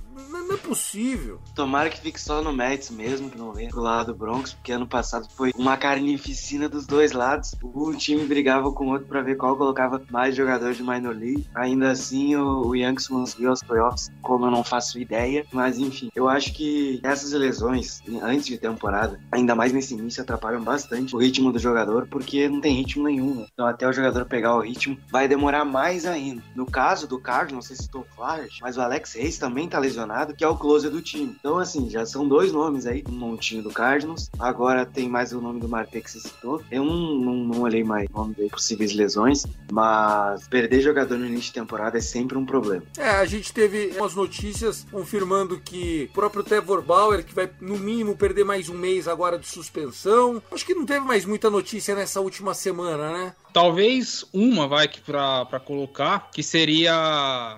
Possível. 0.59 1.41
Tomara 1.55 1.91
que 1.91 2.01
fique 2.01 2.21
só 2.21 2.43
no 2.43 2.53
Mets 2.53 2.91
mesmo, 2.91 3.31
que 3.31 3.39
não 3.39 3.53
venha 3.53 3.71
pro 3.71 3.81
lado 3.81 4.13
do 4.13 4.19
Broncos, 4.19 4.55
porque 4.55 4.73
ano 4.73 4.87
passado 4.87 5.29
foi 5.35 5.53
uma 5.57 5.77
carnificina 5.77 6.69
dos 6.69 6.87
dois 6.87 7.13
lados. 7.13 7.55
Um 7.63 7.93
time 7.95 8.25
brigava 8.25 8.71
com 8.73 8.87
o 8.87 8.91
outro 8.93 9.07
para 9.07 9.23
ver 9.23 9.37
qual 9.37 9.57
colocava 9.57 10.03
mais 10.11 10.35
jogadores 10.35 10.77
de 10.77 10.83
minor 10.83 11.15
league. 11.15 11.49
Ainda 11.55 11.91
assim, 11.91 12.37
o, 12.37 12.67
o 12.67 12.77
Yankees 12.77 13.09
conseguiu 13.09 13.51
aos 13.51 13.63
playoffs, 13.63 14.11
como 14.23 14.47
eu 14.47 14.51
não 14.51 14.65
faço 14.65 14.99
ideia. 14.99 15.45
Mas 15.53 15.79
enfim, 15.79 16.11
eu 16.15 16.29
acho 16.29 16.53
que 16.53 17.01
essas 17.03 17.33
lesões, 17.33 18.01
antes 18.23 18.47
de 18.47 18.59
temporada, 18.59 19.21
ainda 19.31 19.55
mais 19.55 19.73
nesse 19.73 19.95
início, 19.95 20.23
atrapalham 20.23 20.63
bastante 20.63 21.15
o 21.15 21.19
ritmo 21.19 21.53
do 21.53 21.59
jogador, 21.59 22.07
porque 22.09 22.49
não 22.49 22.61
tem 22.61 22.75
ritmo 22.75 23.05
nenhum. 23.05 23.35
Né? 23.35 23.47
Então, 23.53 23.67
até 23.67 23.87
o 23.87 23.93
jogador 23.93 24.25
pegar 24.25 24.55
o 24.57 24.61
ritmo, 24.61 24.99
vai 25.11 25.29
demorar 25.29 25.65
mais 25.65 26.07
ainda. 26.07 26.43
No 26.55 26.67
caso 26.67 27.07
do 27.07 27.19
Cardinals, 27.19 27.53
não 27.53 27.63
sei 27.63 27.77
se 27.77 27.83
estou 27.83 28.07
Flash, 28.15 28.59
mas 28.61 28.77
o 28.77 28.81
Alex 28.81 29.15
Reis 29.15 29.39
também 29.39 29.69
tá 29.69 29.79
lesionado 29.79 30.35
que 30.35 30.45
é 30.45 30.48
o 30.49 30.57
closer 30.57 30.91
do 30.91 31.01
time. 31.01 31.37
Então, 31.39 31.59
assim, 31.59 31.89
já 31.89 32.05
são 32.05 32.27
dois 32.27 32.53
nomes 32.53 32.87
aí, 32.87 33.05
um 33.09 33.13
montinho 33.13 33.63
do 33.63 33.71
Cardinals, 33.71 34.31
agora 34.39 34.85
tem 34.87 35.09
mais 35.09 35.33
o 35.33 35.41
nome 35.41 35.61
do 35.61 35.69
Marte 35.69 36.01
que 36.01 36.11
você 36.11 36.21
citou. 36.21 36.63
Eu 36.71 36.85
não, 36.85 37.15
não, 37.15 37.35
não 37.45 37.61
olhei 37.63 37.85
mais 37.85 38.09
nome 38.11 38.35
de 38.35 38.49
possíveis 38.49 38.95
lesões, 38.95 39.45
mas 39.71 40.47
perder 40.49 40.81
jogador 40.81 41.19
no 41.19 41.27
início 41.27 41.47
de 41.47 41.53
temporada 41.55 41.99
é 41.99 42.01
sempre 42.01 42.37
um 42.37 42.45
problema. 42.45 42.83
É, 42.97 43.11
a 43.11 43.25
gente 43.25 43.53
teve 43.53 43.95
umas 43.97 44.15
notícias 44.15 44.87
confirmando 44.91 45.59
que 45.59 46.09
o 46.11 46.15
próprio 46.15 46.43
Trevor 46.43 46.83
Bauer, 46.83 47.25
que 47.25 47.35
vai 47.35 47.51
no 47.61 47.79
mínimo 47.79 48.17
perder 48.17 48.45
mais 48.45 48.69
um 48.69 48.77
mês 48.77 49.09
agora 49.09 49.39
de 49.39 49.47
suspensão. 49.47 50.43
Acho 50.51 50.65
que 50.65 50.75
não 50.75 50.87
teve 50.87 51.05
mais 51.05 51.25
muita 51.25 51.51
notícia 51.51 51.95
nessa 51.95 52.21
última 52.21 52.55
semana, 52.55 53.13
né? 53.13 53.35
Talvez 53.53 54.25
uma, 54.33 54.67
vai, 54.67 54.89
para 54.89 55.61
colocar, 55.61 56.31
que 56.31 56.43
seria 56.43 56.93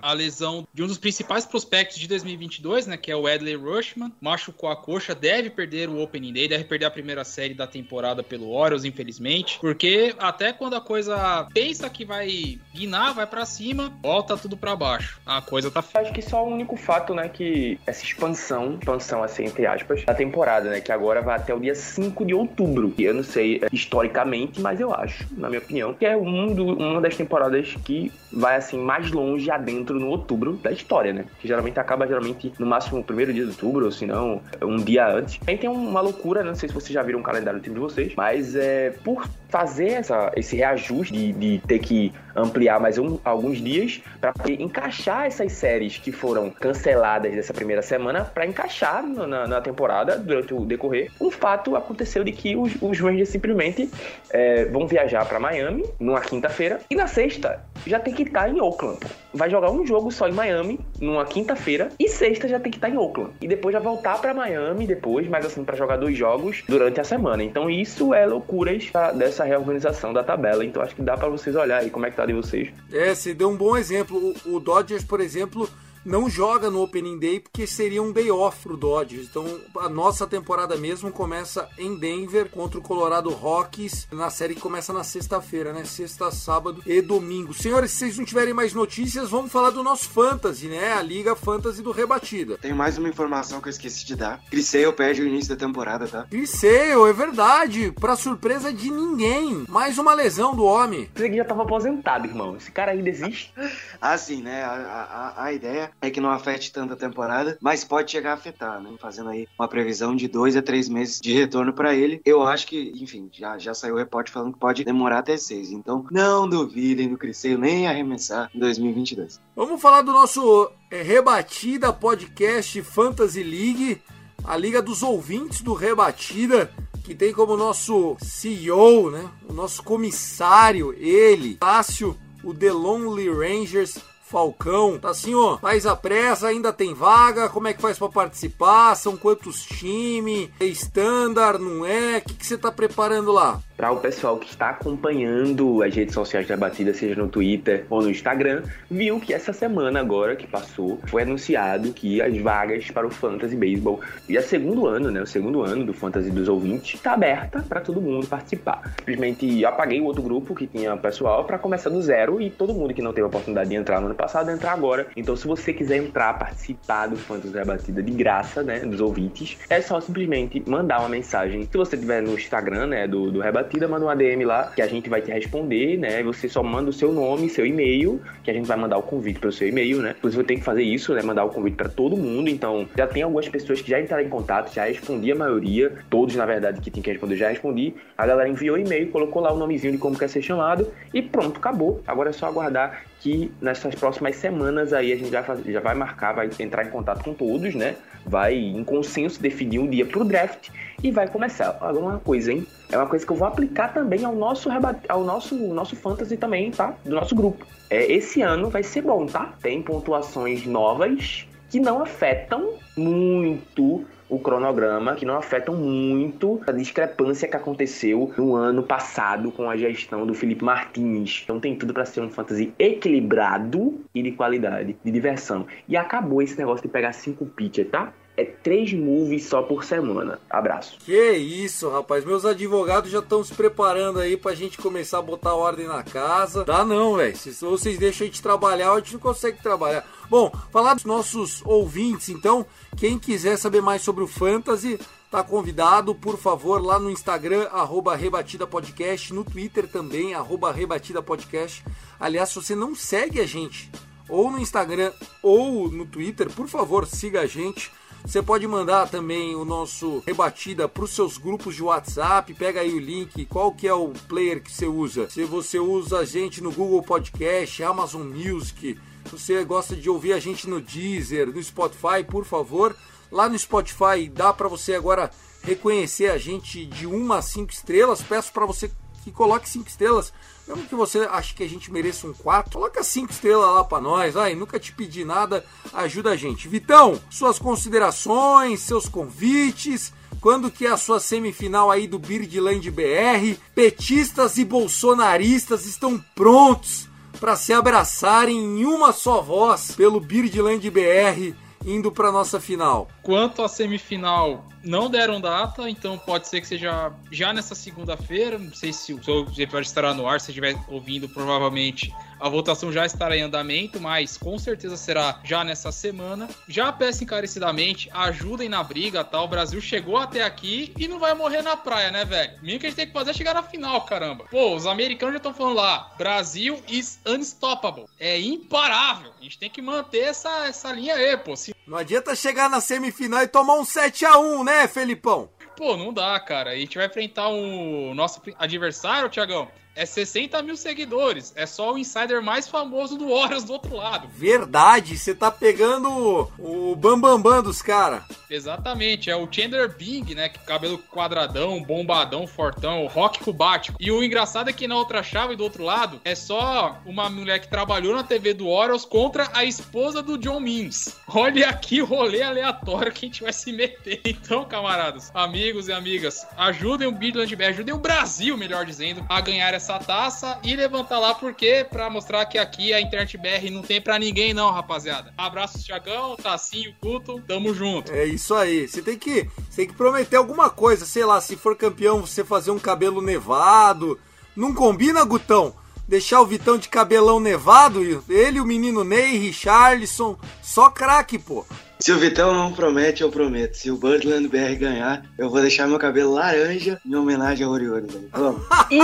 a 0.01 0.13
lesão 0.13 0.67
de 0.73 0.83
um 0.83 0.87
dos 0.87 0.97
principais 0.97 1.45
prospectos 1.45 1.97
de 1.97 2.07
2022, 2.07 2.87
né, 2.87 2.97
que 2.97 3.11
é 3.11 3.15
o 3.15 3.27
Edley 3.27 3.55
Rushman. 3.55 4.11
Machucou 4.19 4.69
a 4.69 4.75
coxa, 4.75 5.13
deve 5.13 5.49
perder 5.49 5.89
o 5.89 6.01
Opening 6.01 6.33
Day, 6.33 6.47
deve 6.47 6.63
perder 6.63 6.85
a 6.85 6.91
primeira 6.91 7.23
série 7.23 7.53
da 7.53 7.67
temporada 7.67 8.23
pelo 8.23 8.51
Orioles, 8.51 8.85
infelizmente. 8.85 9.59
Porque 9.59 10.15
até 10.19 10.53
quando 10.53 10.75
a 10.75 10.81
coisa 10.81 11.47
pensa 11.53 11.89
que 11.89 12.05
vai 12.05 12.59
guinar, 12.73 13.13
vai 13.13 13.27
para 13.27 13.45
cima, 13.45 13.93
volta 14.01 14.37
tudo 14.37 14.57
para 14.57 14.75
baixo. 14.75 15.19
A 15.25 15.41
coisa 15.41 15.69
tá... 15.69 15.83
Acho 15.93 16.13
que 16.13 16.21
só 16.21 16.43
o 16.45 16.49
único 16.49 16.75
fato, 16.75 17.13
né, 17.13 17.29
que 17.29 17.79
essa 17.85 18.03
expansão, 18.03 18.75
expansão 18.79 19.23
assim, 19.23 19.45
entre 19.45 19.65
aspas, 19.65 20.03
da 20.05 20.13
temporada, 20.13 20.69
né, 20.69 20.81
que 20.81 20.91
agora 20.91 21.21
vai 21.21 21.35
até 21.35 21.53
o 21.53 21.59
dia 21.59 21.75
5 21.75 22.25
de 22.25 22.33
outubro. 22.33 22.93
E 22.97 23.03
eu 23.03 23.13
não 23.13 23.23
sei 23.23 23.57
é, 23.57 23.67
historicamente, 23.71 24.61
mas 24.61 24.79
eu 24.79 24.93
acho, 24.93 25.27
na 25.31 25.49
minha 25.49 25.59
opinião, 25.59 25.80
opinião, 25.81 25.93
que 25.93 26.05
é 26.05 26.15
um 26.15 26.53
do, 26.53 26.65
uma 26.77 27.01
das 27.01 27.15
temporadas 27.15 27.75
que 27.83 28.11
vai 28.31 28.55
assim 28.55 28.77
mais 28.77 29.11
longe 29.11 29.49
adentro 29.49 29.99
no 29.99 30.07
outubro 30.07 30.53
da 30.53 30.71
história, 30.71 31.11
né? 31.11 31.25
Que 31.39 31.47
geralmente 31.47 31.79
acaba 31.79 32.07
geralmente 32.07 32.53
no 32.59 32.65
máximo 32.65 32.97
no 32.97 33.03
primeiro 33.03 33.33
dia 33.33 33.43
de 33.43 33.49
outubro, 33.49 33.85
ou 33.85 33.91
se 33.91 34.05
não, 34.05 34.41
um 34.61 34.77
dia 34.77 35.07
antes. 35.07 35.39
Aí 35.47 35.57
tem 35.57 35.69
uma 35.69 36.01
loucura, 36.01 36.43
não 36.43 36.55
sei 36.55 36.69
se 36.69 36.75
vocês 36.75 36.91
já 36.91 37.03
viram 37.03 37.19
o 37.19 37.23
calendário 37.23 37.59
do 37.59 37.63
time 37.63 37.75
de 37.75 37.81
vocês, 37.81 38.13
mas 38.15 38.55
é 38.55 38.91
por 39.03 39.27
fazer 39.51 39.89
essa, 39.89 40.31
esse 40.35 40.55
reajuste 40.55 41.13
de, 41.13 41.33
de 41.33 41.67
ter 41.67 41.79
que 41.79 42.13
ampliar 42.33 42.79
mais 42.79 42.97
um, 42.97 43.19
alguns 43.23 43.57
dias 43.57 44.01
para 44.19 44.33
encaixar 44.49 45.25
essas 45.25 45.51
séries 45.51 45.97
que 45.97 46.11
foram 46.11 46.49
canceladas 46.49 47.33
dessa 47.33 47.53
primeira 47.53 47.81
semana 47.81 48.23
para 48.23 48.45
encaixar 48.45 49.03
na, 49.03 49.45
na, 49.47 49.61
temporada 49.61 50.17
durante 50.17 50.53
o 50.53 50.61
decorrer. 50.61 51.11
Um 51.19 51.29
fato 51.29 51.75
aconteceu 51.75 52.23
de 52.23 52.31
que 52.31 52.55
os, 52.55 52.73
os 52.81 52.99
Rangers 52.99 53.27
simplesmente 53.27 53.89
é, 54.29 54.65
vão 54.65 54.87
viajar 54.87 55.25
para 55.25 55.39
Miami 55.39 55.83
numa 55.99 56.21
quinta-feira 56.21 56.79
e 56.89 56.95
na 56.95 57.07
sexta 57.07 57.61
já 57.85 57.99
tem 57.99 58.13
que 58.13 58.23
estar 58.23 58.43
tá 58.43 58.49
em 58.49 58.61
Oakland. 58.61 58.99
Vai 59.33 59.49
jogar 59.49 59.69
um 59.71 59.85
jogo 59.85 60.11
só 60.11 60.29
em 60.29 60.33
Miami 60.33 60.79
numa 60.99 61.25
quinta-feira 61.25 61.89
e 61.99 62.07
sexta 62.07 62.47
já 62.47 62.59
tem 62.59 62.71
que 62.71 62.77
estar 62.77 62.87
tá 62.87 62.93
em 62.93 62.97
Oakland 62.97 63.31
e 63.41 63.47
depois 63.47 63.73
já 63.73 63.79
voltar 63.79 64.19
para 64.19 64.33
Miami 64.33 64.87
depois, 64.87 65.27
mas 65.27 65.45
assim 65.45 65.65
para 65.65 65.75
jogar 65.75 65.97
dois 65.97 66.17
jogos 66.17 66.63
durante 66.67 67.01
a 67.01 67.03
semana. 67.03 67.43
Então 67.43 67.69
isso 67.69 68.13
é 68.13 68.25
loucuras 68.25 68.89
dessa 69.15 69.40
reorganização 69.43 70.13
da 70.13 70.23
tabela. 70.23 70.65
Então 70.65 70.81
acho 70.81 70.95
que 70.95 71.01
dá 71.01 71.17
para 71.17 71.29
vocês 71.29 71.55
olhar 71.55 71.81
aí 71.81 71.89
como 71.89 72.05
é 72.05 72.09
que 72.09 72.17
tá 72.17 72.25
de 72.25 72.33
vocês. 72.33 72.69
É, 72.91 73.13
você 73.13 73.33
deu 73.33 73.49
um 73.49 73.55
bom 73.55 73.77
exemplo. 73.77 74.33
O, 74.45 74.55
o 74.55 74.59
Dodgers, 74.59 75.03
por 75.03 75.19
exemplo, 75.19 75.69
não 76.05 76.29
joga 76.29 76.69
no 76.69 76.81
Opening 76.81 77.19
Day 77.19 77.39
porque 77.39 77.67
seria 77.67 78.01
um 78.01 78.11
day 78.11 78.31
off 78.31 78.63
pro 78.63 78.77
Dodgers. 78.77 79.27
Então 79.29 79.45
a 79.79 79.89
nossa 79.89 80.25
temporada 80.27 80.75
mesmo 80.75 81.11
começa 81.11 81.67
em 81.77 81.95
Denver 81.95 82.49
contra 82.49 82.79
o 82.79 82.81
Colorado 82.81 83.29
Rockies 83.29 84.07
na 84.11 84.29
série 84.29 84.55
que 84.55 84.61
começa 84.61 84.91
na 84.93 85.03
sexta-feira, 85.03 85.73
né? 85.73 85.83
Sexta, 85.85 86.31
sábado 86.31 86.81
e 86.85 87.01
domingo. 87.01 87.53
Senhores, 87.53 87.91
se 87.91 87.99
vocês 87.99 88.17
não 88.17 88.25
tiverem 88.25 88.53
mais 88.53 88.73
notícias, 88.73 89.29
vamos 89.29 89.51
falar 89.51 89.69
do 89.69 89.83
nosso 89.83 90.09
Fantasy, 90.09 90.67
né? 90.67 90.93
A 90.93 91.01
Liga 91.01 91.35
Fantasy 91.35 91.81
do 91.81 91.91
Rebatida. 91.91 92.57
Tem 92.57 92.73
mais 92.73 92.97
uma 92.97 93.09
informação 93.09 93.61
que 93.61 93.67
eu 93.67 93.71
esqueci 93.71 94.05
de 94.05 94.15
dar. 94.15 94.41
Crisseio 94.49 94.93
perde 94.93 95.21
o 95.21 95.27
início 95.27 95.55
da 95.55 95.65
temporada, 95.65 96.07
tá? 96.07 96.23
Crisseio, 96.29 97.05
é 97.05 97.13
verdade. 97.13 97.91
Pra 97.99 98.15
surpresa 98.15 98.73
de 98.73 98.89
ninguém. 98.89 99.65
Mais 99.67 99.97
uma 99.97 100.13
lesão 100.13 100.55
do 100.55 100.63
homem. 100.65 101.09
Esse 101.15 101.35
já 101.35 101.45
tava 101.45 101.63
aposentado, 101.63 102.27
irmão. 102.27 102.55
Esse 102.57 102.71
cara 102.71 102.91
ainda 102.91 103.09
existe. 103.09 103.53
ah, 104.01 104.17
sim, 104.17 104.41
né? 104.41 104.63
A, 104.63 105.33
a, 105.37 105.43
a 105.45 105.53
ideia 105.53 105.90
é 105.99 106.09
que 106.09 106.21
não 106.21 106.29
afete 106.31 106.71
tanto 106.71 106.93
a 106.93 106.97
temporada, 106.97 107.57
mas 107.61 107.83
pode 107.83 108.11
chegar 108.11 108.31
a 108.31 108.33
afetar, 108.35 108.81
né? 108.81 108.91
Fazendo 108.99 109.29
aí 109.29 109.47
uma 109.57 109.67
previsão 109.67 110.15
de 110.15 110.27
dois 110.27 110.55
a 110.55 110.61
três 110.61 110.87
meses 110.87 111.19
de 111.19 111.33
retorno 111.33 111.73
para 111.73 111.93
ele. 111.93 112.21
Eu 112.25 112.43
acho 112.43 112.67
que, 112.67 112.93
enfim, 113.01 113.29
já, 113.31 113.57
já 113.57 113.73
saiu 113.73 113.95
o 113.95 113.97
reporte 113.97 114.31
falando 114.31 114.53
que 114.53 114.59
pode 114.59 114.83
demorar 114.83 115.19
até 115.19 115.37
seis. 115.37 115.71
Então, 115.71 116.05
não 116.11 116.47
duvidem 116.47 117.09
do 117.09 117.17
Crisseio 117.17 117.57
nem 117.57 117.87
arremessar 117.87 118.49
em 118.53 118.59
2022. 118.59 119.39
Vamos 119.55 119.81
falar 119.81 120.01
do 120.01 120.11
nosso 120.11 120.71
é, 120.89 121.01
Rebatida 121.01 121.91
Podcast 121.91 122.81
Fantasy 122.81 123.43
League, 123.43 124.01
a 124.43 124.57
liga 124.57 124.81
dos 124.81 125.03
ouvintes 125.03 125.61
do 125.61 125.73
Rebatida. 125.73 126.71
que 127.03 127.15
tem 127.15 127.33
como 127.33 127.57
nosso 127.57 128.15
CEO, 128.19 129.09
né? 129.11 129.29
O 129.49 129.53
nosso 129.53 129.83
comissário, 129.83 130.93
ele, 130.93 131.55
Tássio, 131.55 132.17
o 132.43 132.53
The 132.53 132.71
Lonely 132.71 133.29
Rangers 133.29 133.97
Falcão. 134.31 134.97
Tá 134.97 135.09
assim, 135.09 135.35
ó, 135.35 135.57
faz 135.57 135.85
a 135.85 135.95
pressa, 135.95 136.47
ainda 136.47 136.71
tem 136.71 136.93
vaga, 136.93 137.49
como 137.49 137.67
é 137.67 137.73
que 137.73 137.81
faz 137.81 137.99
para 137.99 138.07
participar? 138.07 138.95
São 138.95 139.17
quantos 139.17 139.65
times? 139.65 140.49
É 140.59 140.65
standard, 140.65 141.61
não 141.61 141.85
é? 141.85 142.19
O 142.19 142.21
que, 142.21 142.45
você 142.45 142.57
tá 142.57 142.71
preparando 142.71 143.31
lá? 143.33 143.59
Para 143.75 143.91
o 143.91 143.97
pessoal 143.97 144.37
que 144.37 144.47
está 144.47 144.69
acompanhando 144.69 145.81
as 145.83 145.93
redes 145.93 146.13
sociais 146.13 146.47
da 146.47 146.55
Batida, 146.55 146.93
seja 146.93 147.15
no 147.15 147.27
Twitter 147.27 147.85
ou 147.89 148.01
no 148.01 148.11
Instagram, 148.11 148.61
viu 148.89 149.19
que 149.19 149.33
essa 149.33 149.51
semana 149.51 149.99
agora 149.99 150.35
que 150.35 150.45
passou, 150.45 150.99
foi 151.07 151.23
anunciado 151.23 151.91
que 151.91 152.21
as 152.21 152.37
vagas 152.37 152.89
para 152.91 153.07
o 153.07 153.09
Fantasy 153.09 153.55
Baseball, 153.55 153.99
e 154.29 154.37
é 154.37 154.41
segundo 154.41 154.85
ano, 154.85 155.09
né, 155.09 155.21
o 155.21 155.25
segundo 155.25 155.63
ano 155.63 155.83
do 155.83 155.93
Fantasy 155.93 156.29
dos 156.29 156.47
ouvintes, 156.47 156.93
está 156.93 157.13
aberta 157.13 157.65
para 157.67 157.81
todo 157.81 157.99
mundo 157.99 158.27
participar. 158.27 158.93
Simplesmente 158.99 159.65
apaguei 159.65 159.99
o 159.99 160.05
outro 160.05 160.21
grupo 160.21 160.53
que 160.53 160.67
tinha 160.67 160.95
pessoal 160.95 161.43
para 161.43 161.57
começar 161.57 161.89
do 161.89 162.01
zero 162.01 162.39
e 162.39 162.51
todo 162.51 162.73
mundo 162.75 162.93
que 162.93 163.01
não 163.01 163.11
teve 163.11 163.23
a 163.23 163.27
oportunidade 163.27 163.69
de 163.69 163.75
entrar 163.75 163.99
no 163.99 164.05
ano 164.05 164.15
passado, 164.21 164.51
entrar 164.51 164.73
agora. 164.73 165.07
Então, 165.17 165.35
se 165.35 165.47
você 165.47 165.73
quiser 165.73 165.97
entrar, 165.97 166.37
participar 166.37 167.07
do 167.07 167.17
Fantasy 167.17 167.53
da 167.53 167.65
Batida 167.65 168.03
de 168.03 168.11
graça, 168.11 168.61
né, 168.61 168.79
dos 168.81 169.01
ouvintes, 169.01 169.57
é 169.67 169.81
só 169.81 169.99
simplesmente 169.99 170.63
mandar 170.67 170.99
uma 170.99 171.09
mensagem. 171.09 171.63
Se 171.63 171.75
você 171.75 171.97
tiver 171.97 172.21
no 172.21 172.33
Instagram, 172.33 172.87
né, 172.87 173.07
do, 173.07 173.31
do 173.31 173.41
Rebatida, 173.41 173.87
manda 173.87 174.05
um 174.05 174.09
ADM 174.09 174.45
lá 174.45 174.71
que 174.75 174.81
a 174.81 174.87
gente 174.87 175.09
vai 175.09 175.21
te 175.21 175.31
responder, 175.31 175.97
né? 175.97 176.21
Você 176.23 176.47
só 176.47 176.61
manda 176.61 176.91
o 176.91 176.93
seu 176.93 177.11
nome, 177.11 177.49
seu 177.49 177.65
e-mail, 177.65 178.21
que 178.43 178.51
a 178.51 178.53
gente 178.53 178.67
vai 178.67 178.77
mandar 178.77 178.97
o 178.97 179.01
convite 179.01 179.39
para 179.39 179.49
o 179.49 179.51
seu 179.51 179.67
e-mail, 179.67 180.01
né? 180.01 180.13
Inclusive, 180.17 180.43
eu 180.43 180.47
tenho 180.47 180.59
que 180.59 180.65
fazer 180.65 180.83
isso, 180.83 181.13
né? 181.15 181.23
Mandar 181.23 181.45
o 181.45 181.49
convite 181.49 181.75
para 181.75 181.89
todo 181.89 182.15
mundo. 182.15 182.49
Então, 182.49 182.87
já 182.95 183.07
tem 183.07 183.23
algumas 183.23 183.49
pessoas 183.49 183.81
que 183.81 183.89
já 183.89 183.99
entraram 183.99 184.23
em 184.23 184.29
contato, 184.29 184.71
já 184.71 184.85
respondi 184.85 185.31
a 185.31 185.35
maioria, 185.35 185.93
todos 186.09 186.35
na 186.35 186.45
verdade 186.45 186.79
que 186.79 186.91
tem 186.91 187.01
que 187.01 187.09
responder 187.09 187.35
já 187.35 187.49
respondi. 187.49 187.95
A 188.17 188.27
galera 188.27 188.47
enviou 188.47 188.77
e-mail, 188.77 189.09
colocou 189.09 189.41
lá 189.41 189.51
o 189.51 189.57
nomezinho 189.57 189.93
de 189.93 189.97
como 189.97 190.17
quer 190.17 190.29
ser 190.29 190.41
chamado 190.41 190.87
e 191.13 191.21
pronto, 191.21 191.57
acabou. 191.57 192.01
Agora 192.05 192.29
é 192.29 192.33
só 192.33 192.45
aguardar 192.45 193.03
que 193.21 193.51
nessas 193.61 193.93
próximas 193.93 194.35
semanas 194.35 194.91
aí 194.93 195.13
a 195.13 195.15
gente 195.15 195.29
já, 195.29 195.45
já 195.63 195.79
vai 195.79 195.93
marcar, 195.93 196.33
vai 196.33 196.49
entrar 196.59 196.83
em 196.83 196.89
contato 196.89 197.23
com 197.23 197.33
todos, 197.35 197.75
né? 197.75 197.95
Vai 198.25 198.55
em 198.55 198.83
consenso 198.83 199.39
definir 199.39 199.77
um 199.77 199.87
dia 199.87 200.05
pro 200.05 200.25
draft 200.25 200.69
e 201.03 201.11
vai 201.11 201.27
começar. 201.27 201.77
Agora 201.79 201.99
uma 201.99 202.19
coisa, 202.19 202.51
hein? 202.51 202.65
É 202.91 202.97
uma 202.97 203.05
coisa 203.05 203.23
que 203.23 203.31
eu 203.31 203.35
vou 203.35 203.47
aplicar 203.47 203.93
também 203.93 204.25
ao 204.25 204.35
nosso 204.35 204.69
ao 205.07 205.23
nosso 205.23 205.55
nosso 205.55 205.95
fantasy 205.95 206.35
também, 206.35 206.71
tá? 206.71 206.95
Do 207.05 207.11
nosso 207.11 207.35
grupo. 207.35 207.65
É, 207.91 208.11
esse 208.11 208.41
ano 208.41 208.69
vai 208.69 208.81
ser 208.81 209.03
bom, 209.03 209.27
tá? 209.27 209.53
Tem 209.61 209.83
pontuações 209.83 210.65
novas 210.65 211.47
que 211.69 211.79
não 211.79 212.01
afetam 212.01 212.73
muito 212.97 214.03
o 214.31 214.39
cronograma, 214.39 215.13
que 215.13 215.25
não 215.25 215.35
afetam 215.35 215.75
muito 215.75 216.61
a 216.65 216.71
discrepância 216.71 217.49
que 217.49 217.55
aconteceu 217.55 218.31
no 218.37 218.55
ano 218.55 218.81
passado 218.81 219.51
com 219.51 219.69
a 219.69 219.75
gestão 219.75 220.25
do 220.25 220.33
Felipe 220.33 220.63
Martins. 220.63 221.41
Então 221.43 221.59
tem 221.59 221.75
tudo 221.75 221.93
para 221.93 222.05
ser 222.05 222.21
um 222.21 222.29
fantasy 222.29 222.73
equilibrado 222.79 223.99
e 224.15 224.23
de 224.23 224.31
qualidade, 224.31 224.95
de 225.03 225.11
diversão. 225.11 225.67
E 225.85 225.97
acabou 225.97 226.41
esse 226.41 226.57
negócio 226.57 226.81
de 226.81 226.87
pegar 226.87 227.11
cinco 227.11 227.45
pitchers, 227.45 227.89
tá? 227.89 228.13
É 228.41 228.45
três 228.45 228.91
movies 228.91 229.45
só 229.45 229.61
por 229.61 229.83
semana. 229.83 230.39
Abraço. 230.49 230.97
Que 231.05 231.33
isso, 231.33 231.87
rapaz. 231.89 232.25
Meus 232.25 232.43
advogados 232.43 233.11
já 233.11 233.19
estão 233.19 233.43
se 233.43 233.53
preparando 233.53 234.17
aí 234.17 234.35
pra 234.35 234.55
gente 234.55 234.79
começar 234.79 235.19
a 235.19 235.21
botar 235.21 235.53
ordem 235.53 235.85
na 235.85 236.01
casa. 236.01 236.65
Dá 236.65 236.83
não, 236.83 237.17
velho. 237.17 237.37
Se 237.37 237.51
vocês 237.63 237.99
deixam 237.99 238.25
a 238.25 238.27
gente 238.27 238.41
trabalhar, 238.41 238.93
a 238.93 238.97
gente 238.97 239.13
não 239.13 239.19
consegue 239.19 239.61
trabalhar. 239.61 240.03
Bom, 240.27 240.51
falar 240.71 240.95
dos 240.95 241.05
nossos 241.05 241.61
ouvintes, 241.63 242.29
então, 242.29 242.65
quem 242.97 243.19
quiser 243.19 243.57
saber 243.57 243.79
mais 243.79 244.01
sobre 244.01 244.23
o 244.23 244.27
Fantasy, 244.27 244.97
tá 245.29 245.43
convidado, 245.43 246.15
por 246.15 246.35
favor, 246.35 246.83
lá 246.83 246.97
no 246.97 247.11
Instagram, 247.11 247.67
arroba 247.71 248.15
Rebatida 248.15 248.65
Podcast, 248.65 249.31
no 249.35 249.43
Twitter 249.43 249.87
também, 249.87 250.33
arroba 250.33 250.71
Rebatida 250.71 251.21
Podcast. 251.21 251.83
Aliás, 252.19 252.49
se 252.49 252.55
você 252.55 252.73
não 252.73 252.95
segue 252.95 253.39
a 253.39 253.45
gente, 253.45 253.91
ou 254.27 254.49
no 254.49 254.57
Instagram 254.57 255.11
ou 255.43 255.91
no 255.91 256.07
Twitter, 256.07 256.49
por 256.49 256.67
favor, 256.67 257.05
siga 257.05 257.41
a 257.41 257.45
gente. 257.45 257.91
Você 258.25 258.41
pode 258.41 258.65
mandar 258.65 259.09
também 259.09 259.55
o 259.55 259.65
nosso 259.65 260.23
rebatida 260.25 260.87
para 260.87 261.03
os 261.03 261.11
seus 261.11 261.37
grupos 261.37 261.75
de 261.75 261.83
WhatsApp. 261.83 262.53
Pega 262.53 262.79
aí 262.79 262.93
o 262.93 262.99
link, 262.99 263.45
qual 263.45 263.73
que 263.73 263.87
é 263.87 263.93
o 263.93 264.09
player 264.29 264.61
que 264.61 264.71
você 264.71 264.85
usa. 264.85 265.29
Se 265.29 265.43
você 265.43 265.79
usa 265.79 266.19
a 266.19 266.25
gente 266.25 266.61
no 266.61 266.71
Google 266.71 267.01
Podcast, 267.01 267.83
Amazon 267.83 268.23
Music, 268.27 268.97
se 269.25 269.31
você 269.31 269.63
gosta 269.65 269.95
de 269.95 270.09
ouvir 270.09 270.33
a 270.33 270.39
gente 270.39 270.69
no 270.69 270.79
Deezer, 270.79 271.53
no 271.53 271.61
Spotify, 271.61 272.23
por 272.25 272.45
favor, 272.45 272.95
lá 273.31 273.49
no 273.49 273.57
Spotify 273.57 274.29
dá 274.31 274.53
para 274.53 274.67
você 274.67 274.95
agora 274.95 275.29
reconhecer 275.63 276.31
a 276.31 276.37
gente 276.37 276.85
de 276.85 277.05
1 277.05 277.33
a 277.33 277.41
5 277.41 277.71
estrelas. 277.71 278.21
Peço 278.21 278.53
para 278.53 278.65
você 278.65 278.89
que 279.23 279.31
coloque 279.31 279.67
5 279.67 279.89
estrelas. 279.89 280.31
Mesmo 280.67 280.87
que 280.87 280.95
você 280.95 281.19
ache 281.19 281.53
que 281.53 281.63
a 281.63 281.69
gente 281.69 281.91
mereça 281.91 282.27
um 282.27 282.33
4, 282.33 282.71
coloca 282.71 283.03
5 283.03 283.31
estrelas 283.31 283.73
lá 283.73 283.83
para 283.83 284.01
nós. 284.01 284.37
Ai, 284.37 284.55
nunca 284.55 284.79
te 284.79 284.91
pedi 284.91 285.25
nada, 285.25 285.65
ajuda 285.93 286.31
a 286.31 286.35
gente. 286.35 286.67
Vitão, 286.67 287.19
suas 287.29 287.59
considerações, 287.59 288.79
seus 288.81 289.07
convites. 289.07 290.13
Quando 290.39 290.71
que 290.71 290.87
é 290.87 290.89
a 290.89 290.97
sua 290.97 291.19
semifinal 291.19 291.91
aí 291.91 292.07
do 292.07 292.17
Birdland 292.17 292.89
BR? 292.89 293.59
Petistas 293.75 294.57
e 294.57 294.65
bolsonaristas 294.65 295.85
estão 295.85 296.17
prontos 296.35 297.07
para 297.39 297.55
se 297.55 297.73
abraçarem 297.73 298.57
em 298.57 298.85
uma 298.85 299.11
só 299.11 299.41
voz 299.41 299.91
pelo 299.91 300.19
Birdland 300.19 300.89
BR 300.89 301.55
indo 301.85 302.11
para 302.11 302.31
nossa 302.31 302.59
final. 302.59 303.07
Quanto 303.21 303.61
à 303.63 303.67
semifinal, 303.67 304.65
não 304.83 305.09
deram 305.09 305.39
data, 305.39 305.89
então 305.89 306.17
pode 306.17 306.47
ser 306.47 306.61
que 306.61 306.67
seja 306.67 307.11
já 307.31 307.53
nessa 307.53 307.75
segunda-feira. 307.75 308.57
Não 308.57 308.73
sei 308.73 308.93
se 308.93 309.13
o 309.13 309.17
episódio 309.17 309.81
estará 309.81 310.13
no 310.13 310.27
ar, 310.27 310.39
se 310.39 310.51
estiver 310.51 310.75
ouvindo, 310.87 311.27
provavelmente 311.29 312.13
a 312.41 312.49
votação 312.49 312.91
já 312.91 313.05
estará 313.05 313.37
em 313.37 313.43
andamento, 313.43 314.01
mas 314.01 314.35
com 314.35 314.57
certeza 314.57 314.97
será 314.97 315.39
já 315.43 315.63
nessa 315.63 315.91
semana. 315.91 316.49
Já 316.67 316.91
peço 316.91 317.23
encarecidamente, 317.23 318.09
ajudem 318.11 318.67
na 318.67 318.83
briga, 318.83 319.23
tá? 319.23 319.39
O 319.41 319.47
Brasil 319.47 319.79
chegou 319.79 320.17
até 320.17 320.43
aqui 320.43 320.91
e 320.97 321.07
não 321.07 321.19
vai 321.19 321.35
morrer 321.35 321.61
na 321.61 321.77
praia, 321.77 322.09
né, 322.09 322.25
velho? 322.25 322.57
O 322.57 322.61
mínimo 322.61 322.79
que 322.79 322.87
a 322.87 322.89
gente 322.89 322.97
tem 322.97 323.07
que 323.07 323.13
fazer 323.13 323.29
é 323.29 323.33
chegar 323.33 323.53
na 323.53 323.61
final, 323.61 324.01
caramba. 324.05 324.45
Pô, 324.49 324.75
os 324.75 324.87
americanos 324.87 325.33
já 325.33 325.37
estão 325.37 325.53
falando 325.53 325.75
lá, 325.75 326.11
Brasil 326.17 326.81
is 326.89 327.19
unstoppable. 327.27 328.05
É 328.19 328.39
imparável. 328.39 329.31
A 329.39 329.43
gente 329.43 329.59
tem 329.59 329.69
que 329.69 329.81
manter 329.81 330.21
essa, 330.21 330.65
essa 330.65 330.91
linha 330.91 331.13
aí, 331.13 331.37
pô. 331.37 331.55
Se... 331.55 331.75
Não 331.85 331.97
adianta 331.97 332.35
chegar 332.35 332.69
na 332.69 332.81
semifinal 332.81 333.43
e 333.43 333.47
tomar 333.47 333.75
um 333.75 333.85
7 333.85 334.25
a 334.25 334.39
1 334.39 334.63
né, 334.63 334.87
Felipão? 334.87 335.47
Pô, 335.77 335.95
não 335.95 336.11
dá, 336.11 336.39
cara. 336.39 336.71
A 336.71 336.75
gente 336.75 336.97
vai 336.97 337.05
enfrentar 337.05 337.49
o 337.49 338.13
nosso 338.15 338.41
adversário, 338.57 339.29
Tiagão 339.29 339.67
é 339.95 340.05
60 340.05 340.61
mil 340.61 340.77
seguidores. 340.77 341.53
É 341.55 341.65
só 341.65 341.93
o 341.93 341.97
insider 341.97 342.41
mais 342.41 342.67
famoso 342.67 343.17
do 343.17 343.29
Horus 343.29 343.63
do 343.63 343.73
outro 343.73 343.95
lado. 343.95 344.27
Verdade, 344.29 345.17
você 345.17 345.35
tá 345.35 345.51
pegando 345.51 346.49
o, 346.57 346.95
Bambambam 346.95 347.41
Bam 347.41 347.57
Bam 347.57 347.63
dos 347.63 347.81
caras. 347.81 348.23
Exatamente, 348.49 349.29
é 349.29 349.35
o 349.35 349.47
Chandler 349.51 349.95
Bing, 349.95 350.35
né? 350.35 350.49
Cabelo 350.49 350.97
quadradão, 350.97 351.81
bombadão, 351.81 352.45
fortão, 352.45 353.07
rock 353.07 353.39
cubático. 353.39 353.97
E 353.99 354.11
o 354.11 354.23
engraçado 354.23 354.69
é 354.69 354.73
que 354.73 354.87
na 354.87 354.95
outra 354.95 355.23
chave 355.23 355.55
do 355.55 355.63
outro 355.63 355.83
lado 355.83 356.19
é 356.25 356.35
só 356.35 356.99
uma 357.05 357.29
mulher 357.29 357.59
que 357.59 357.69
trabalhou 357.69 358.15
na 358.15 358.23
TV 358.23 358.53
do 358.53 358.67
Orioles 358.67 359.05
contra 359.05 359.49
a 359.53 359.63
esposa 359.63 360.21
do 360.21 360.37
John 360.37 360.59
Means. 360.59 361.15
Olha 361.27 361.69
aqui 361.69 362.01
o 362.01 362.05
rolê 362.05 362.41
aleatório 362.41 363.11
que 363.11 363.25
a 363.25 363.29
gente 363.29 363.43
vai 363.43 363.53
se 363.53 363.71
meter. 363.71 364.21
Então, 364.41 364.65
camaradas, 364.65 365.29
amigos 365.33 365.87
e 365.87 365.93
amigas, 365.93 366.47
ajudem 366.57 367.07
o 367.07 367.11
Bidland 367.11 367.55
ajudem 367.63 367.93
o 367.93 367.97
Brasil, 367.97 368.57
melhor 368.57 368.85
dizendo, 368.85 369.23
a 369.29 369.39
ganhar 369.39 369.73
essa 369.73 369.80
taça 369.81 370.59
e 370.63 370.75
levantar 370.75 371.19
lá, 371.19 371.33
porque 371.33 371.85
pra 371.89 372.09
mostrar 372.09 372.45
que 372.45 372.57
aqui 372.57 372.93
a 372.93 373.01
Internet 373.01 373.37
BR 373.37 373.69
não 373.71 373.81
tem 373.81 374.01
pra 374.01 374.19
ninguém, 374.19 374.53
não, 374.53 374.71
rapaziada. 374.71 375.33
Abraço, 375.37 375.83
Tiagão, 375.83 376.35
Tacinho, 376.35 376.95
Guto, 377.01 377.41
tamo 377.47 377.73
junto. 377.73 378.11
É 378.11 378.25
isso 378.25 378.53
aí. 378.53 378.87
Você 378.87 379.01
tem 379.01 379.17
que, 379.17 379.49
tem 379.75 379.87
que 379.87 379.93
prometer 379.93 380.35
alguma 380.35 380.69
coisa, 380.69 381.05
sei 381.05 381.25
lá, 381.25 381.39
se 381.41 381.55
for 381.55 381.75
campeão, 381.75 382.21
você 382.21 382.43
fazer 382.43 382.71
um 382.71 382.79
cabelo 382.79 383.21
nevado. 383.21 384.19
Não 384.55 384.73
combina, 384.73 385.23
Gutão? 385.23 385.73
Deixar 386.07 386.41
o 386.41 386.45
Vitão 386.45 386.77
de 386.77 386.89
cabelão 386.89 387.39
nevado, 387.39 388.01
ele, 388.29 388.59
o 388.59 388.65
menino 388.65 389.03
Ney, 389.03 389.37
Richarlison, 389.37 390.37
só 390.61 390.89
craque, 390.89 391.39
pô. 391.39 391.65
Se 392.01 392.11
o 392.11 392.17
Vitão 392.17 392.51
não 392.51 392.73
promete, 392.73 393.21
eu 393.21 393.29
prometo. 393.29 393.75
Se 393.75 393.91
o 393.91 393.95
Birdland 393.95 394.47
BR 394.47 394.75
ganhar, 394.75 395.23
eu 395.37 395.51
vou 395.51 395.61
deixar 395.61 395.87
meu 395.87 395.99
cabelo 395.99 396.33
laranja 396.33 396.99
em 397.05 397.13
homenagem 397.13 397.63
ao 397.63 397.71
Oriori. 397.71 398.07
Vamos. 398.31 398.63
Ih, 398.89 398.99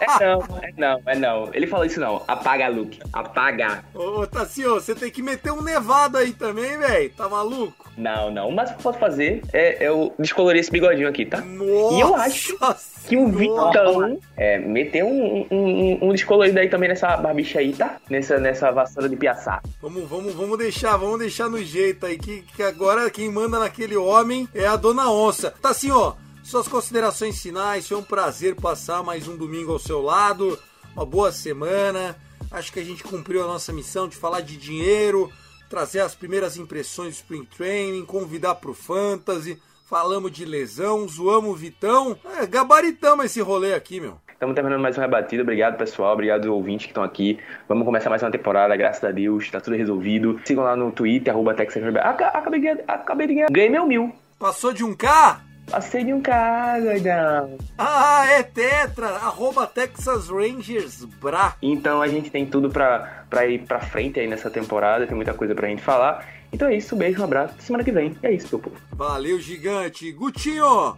é 0.00 0.26
não, 0.26 0.58
é 0.60 0.72
não, 0.76 1.02
é 1.06 1.16
não. 1.16 1.54
Ele 1.54 1.68
falou 1.68 1.86
isso 1.86 2.00
não. 2.00 2.24
Apaga, 2.26 2.66
Luke. 2.66 2.98
Apaga. 3.12 3.84
Ô, 3.94 4.26
Tassio, 4.26 4.74
você 4.74 4.96
tem 4.96 5.12
que 5.12 5.22
meter 5.22 5.52
um 5.52 5.62
nevado 5.62 6.18
aí 6.18 6.32
também, 6.32 6.76
velho. 6.76 7.10
Tá 7.10 7.28
maluco? 7.28 7.88
Não, 7.96 8.32
não. 8.32 8.50
Mas 8.50 8.70
o 8.70 8.72
que 8.72 8.80
eu 8.80 8.82
posso 8.82 8.98
fazer 8.98 9.42
é 9.52 9.86
eu 9.86 10.12
descolorir 10.18 10.60
esse 10.60 10.72
bigodinho 10.72 11.08
aqui, 11.08 11.26
tá? 11.26 11.40
Nossa 11.40 11.94
e 11.94 12.00
eu 12.00 12.16
acho 12.16 12.58
que 13.06 13.16
o 13.16 13.28
Vitão 13.28 14.18
é, 14.36 14.58
meteu 14.58 15.06
um, 15.06 15.46
um, 15.50 15.98
um, 16.08 16.12
descolorido 16.12 16.58
aí 16.58 16.68
também 16.68 16.88
nessa 16.88 17.16
barbicha 17.16 17.58
aí, 17.58 17.72
tá? 17.72 17.98
Nessa, 18.08 18.38
nessa 18.38 18.70
vassoura 18.70 19.08
de 19.08 19.16
piaçá. 19.16 19.60
Vamos, 19.82 20.08
vamos, 20.08 20.34
vamos 20.34 20.58
deixar, 20.58 20.96
vamos 20.96 21.18
deixar 21.18 21.48
no 21.48 21.62
jeito 21.62 22.06
aí, 22.06 22.16
que, 22.18 22.39
que 22.40 22.62
agora 22.62 23.10
quem 23.10 23.30
manda 23.30 23.58
naquele 23.58 23.96
homem 23.96 24.48
é 24.54 24.66
a 24.66 24.76
Dona 24.76 25.10
Onça. 25.10 25.50
Tá 25.62 25.70
assim, 25.70 25.90
ó. 25.90 26.14
Suas 26.42 26.66
considerações 26.66 27.40
finais, 27.40 27.86
foi 27.86 27.96
um 27.96 28.02
prazer 28.02 28.56
passar 28.56 29.02
mais 29.02 29.28
um 29.28 29.36
domingo 29.36 29.72
ao 29.72 29.78
seu 29.78 30.00
lado. 30.02 30.58
Uma 30.94 31.06
boa 31.06 31.30
semana. 31.30 32.16
Acho 32.50 32.72
que 32.72 32.80
a 32.80 32.84
gente 32.84 33.04
cumpriu 33.04 33.44
a 33.44 33.46
nossa 33.46 33.72
missão 33.72 34.08
de 34.08 34.16
falar 34.16 34.40
de 34.40 34.56
dinheiro, 34.56 35.30
trazer 35.68 36.00
as 36.00 36.14
primeiras 36.14 36.56
impressões 36.56 37.14
do 37.14 37.16
Spring 37.18 37.44
Training, 37.44 38.04
convidar 38.04 38.56
pro 38.56 38.74
Fantasy. 38.74 39.60
Falamos 39.88 40.32
de 40.32 40.44
lesão, 40.44 41.06
zoamos 41.06 41.50
o 41.50 41.56
Vitão. 41.56 42.18
É, 42.38 42.46
gabaritamos 42.46 43.26
esse 43.26 43.40
rolê 43.40 43.74
aqui, 43.74 44.00
meu. 44.00 44.20
Estamos 44.40 44.54
terminando 44.54 44.80
mais 44.80 44.96
uma 44.96 45.04
rebatida. 45.04 45.42
Obrigado, 45.42 45.76
pessoal. 45.76 46.14
Obrigado, 46.14 46.46
ouvintes 46.46 46.86
que 46.86 46.92
estão 46.92 47.04
aqui. 47.04 47.38
Vamos 47.68 47.84
começar 47.84 48.08
mais 48.08 48.22
uma 48.22 48.30
temporada, 48.30 48.74
graças 48.74 49.04
a 49.04 49.10
Deus. 49.10 49.50
Tá 49.50 49.60
tudo 49.60 49.76
resolvido. 49.76 50.40
Sigam 50.46 50.64
lá 50.64 50.74
no 50.74 50.90
Twitter, 50.90 51.30
arroba 51.30 51.52
Texas 51.52 51.82
Acabei, 51.84 52.78
acabei 52.88 53.26
de 53.26 53.34
ganhar. 53.34 53.50
Ganhei 53.50 53.68
meu 53.68 53.86
mil. 53.86 54.14
Passou 54.38 54.72
de 54.72 54.82
um 54.82 54.96
K? 54.96 55.42
Passei 55.70 56.04
de 56.04 56.14
um 56.14 56.22
K, 56.22 56.80
doidão. 56.80 57.58
Ah, 57.76 58.24
é 58.30 58.42
Tetra, 58.42 59.08
arroba 59.08 59.66
Texas 59.66 60.30
Rangers 60.30 61.04
Bra. 61.04 61.54
Então 61.60 62.00
a 62.00 62.08
gente 62.08 62.30
tem 62.30 62.46
tudo 62.46 62.70
pra, 62.70 63.26
pra 63.28 63.46
ir 63.46 63.58
pra 63.66 63.78
frente 63.78 64.20
aí 64.20 64.26
nessa 64.26 64.48
temporada, 64.48 65.06
tem 65.06 65.14
muita 65.14 65.34
coisa 65.34 65.54
pra 65.54 65.68
gente 65.68 65.82
falar. 65.82 66.26
Então 66.50 66.66
é 66.66 66.76
isso, 66.76 66.94
um 66.94 66.98
beijo, 66.98 67.20
um 67.20 67.24
abraço, 67.24 67.56
semana 67.58 67.84
que 67.84 67.92
vem. 67.92 68.16
É 68.22 68.32
isso, 68.32 68.48
meu 68.50 68.58
povo. 68.58 68.76
Valeu, 68.90 69.38
gigante. 69.38 70.10
Gutinho, 70.12 70.96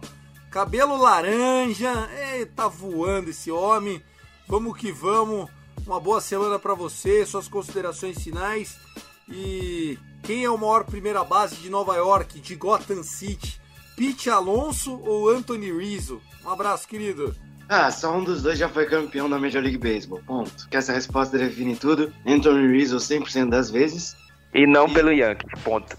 cabelo 0.53 0.95
laranja, 0.95 2.07
Ei, 2.31 2.45
tá 2.45 2.67
voando 2.67 3.31
esse 3.31 3.49
homem. 3.49 3.99
Vamos 4.47 4.77
que 4.77 4.91
vamos. 4.91 5.49
Uma 5.83 5.99
boa 5.99 6.21
semana 6.21 6.59
para 6.59 6.75
você, 6.75 7.25
suas 7.25 7.47
considerações 7.47 8.21
finais. 8.23 8.77
E 9.27 9.97
quem 10.21 10.43
é 10.43 10.49
o 10.51 10.57
maior 10.57 10.83
primeira 10.83 11.23
base 11.23 11.55
de 11.55 11.71
Nova 11.71 11.95
York, 11.95 12.39
de 12.39 12.55
Gotham 12.55 13.01
City? 13.01 13.59
Pete 13.97 14.29
Alonso 14.29 15.01
ou 15.01 15.27
Anthony 15.27 15.71
Rizzo? 15.75 16.21
Um 16.45 16.49
abraço, 16.51 16.87
querido. 16.87 17.35
Ah, 17.67 17.89
só 17.89 18.15
um 18.15 18.23
dos 18.23 18.43
dois 18.43 18.59
já 18.59 18.69
foi 18.69 18.85
campeão 18.85 19.27
da 19.27 19.39
Major 19.39 19.61
League 19.61 19.79
Baseball. 19.79 20.21
Ponto. 20.23 20.69
Que 20.69 20.77
essa 20.77 20.93
resposta 20.93 21.35
define 21.35 21.75
tudo. 21.75 22.13
Anthony 22.27 22.67
Rizzo 22.67 22.97
100% 22.97 23.49
das 23.49 23.71
vezes. 23.71 24.15
E 24.53 24.67
não 24.67 24.87
e... 24.87 24.93
pelo 24.93 25.11
Yankees. 25.11 25.59
Ponto. 25.63 25.97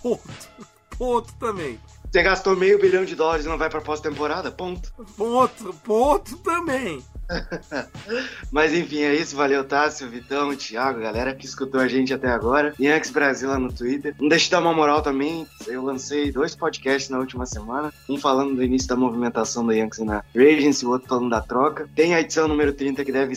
Ponto. 0.00 0.22
Ponto 0.96 1.34
também. 1.34 1.80
Você 2.10 2.22
gastou 2.22 2.56
meio 2.56 2.80
bilhão 2.80 3.04
de 3.04 3.14
dólares 3.14 3.44
e 3.44 3.48
não 3.48 3.58
vai 3.58 3.68
pra 3.68 3.82
pós-temporada? 3.82 4.50
Ponto. 4.50 4.90
Ponto. 5.16 5.74
Ponto 5.84 6.36
também. 6.38 7.04
Mas 8.50 8.72
enfim, 8.72 9.00
é 9.02 9.14
isso. 9.14 9.36
Valeu, 9.36 9.62
Tássio, 9.62 10.08
Vitão, 10.08 10.56
Thiago, 10.56 11.00
galera 11.00 11.34
que 11.34 11.44
escutou 11.44 11.78
a 11.78 11.86
gente 11.86 12.14
até 12.14 12.28
agora. 12.28 12.74
Yankees 12.80 13.10
Brasil 13.10 13.50
lá 13.50 13.58
no 13.58 13.70
Twitter. 13.70 14.14
Não 14.18 14.28
deixe 14.28 14.46
de 14.46 14.52
dar 14.52 14.60
uma 14.60 14.72
moral 14.72 15.02
também. 15.02 15.46
Eu 15.66 15.84
lancei 15.84 16.32
dois 16.32 16.56
podcasts 16.56 17.10
na 17.10 17.18
última 17.18 17.44
semana. 17.44 17.92
Um 18.08 18.18
falando 18.18 18.56
do 18.56 18.64
início 18.64 18.88
da 18.88 18.96
movimentação 18.96 19.66
do 19.66 19.72
Yankees 19.72 20.04
na 20.04 20.24
Regency, 20.34 20.86
o 20.86 20.90
outro 20.90 21.08
falando 21.08 21.28
da 21.28 21.42
troca. 21.42 21.88
Tem 21.94 22.14
a 22.14 22.20
edição 22.20 22.48
número 22.48 22.72
30 22.72 23.04
que 23.04 23.12
deve 23.12 23.34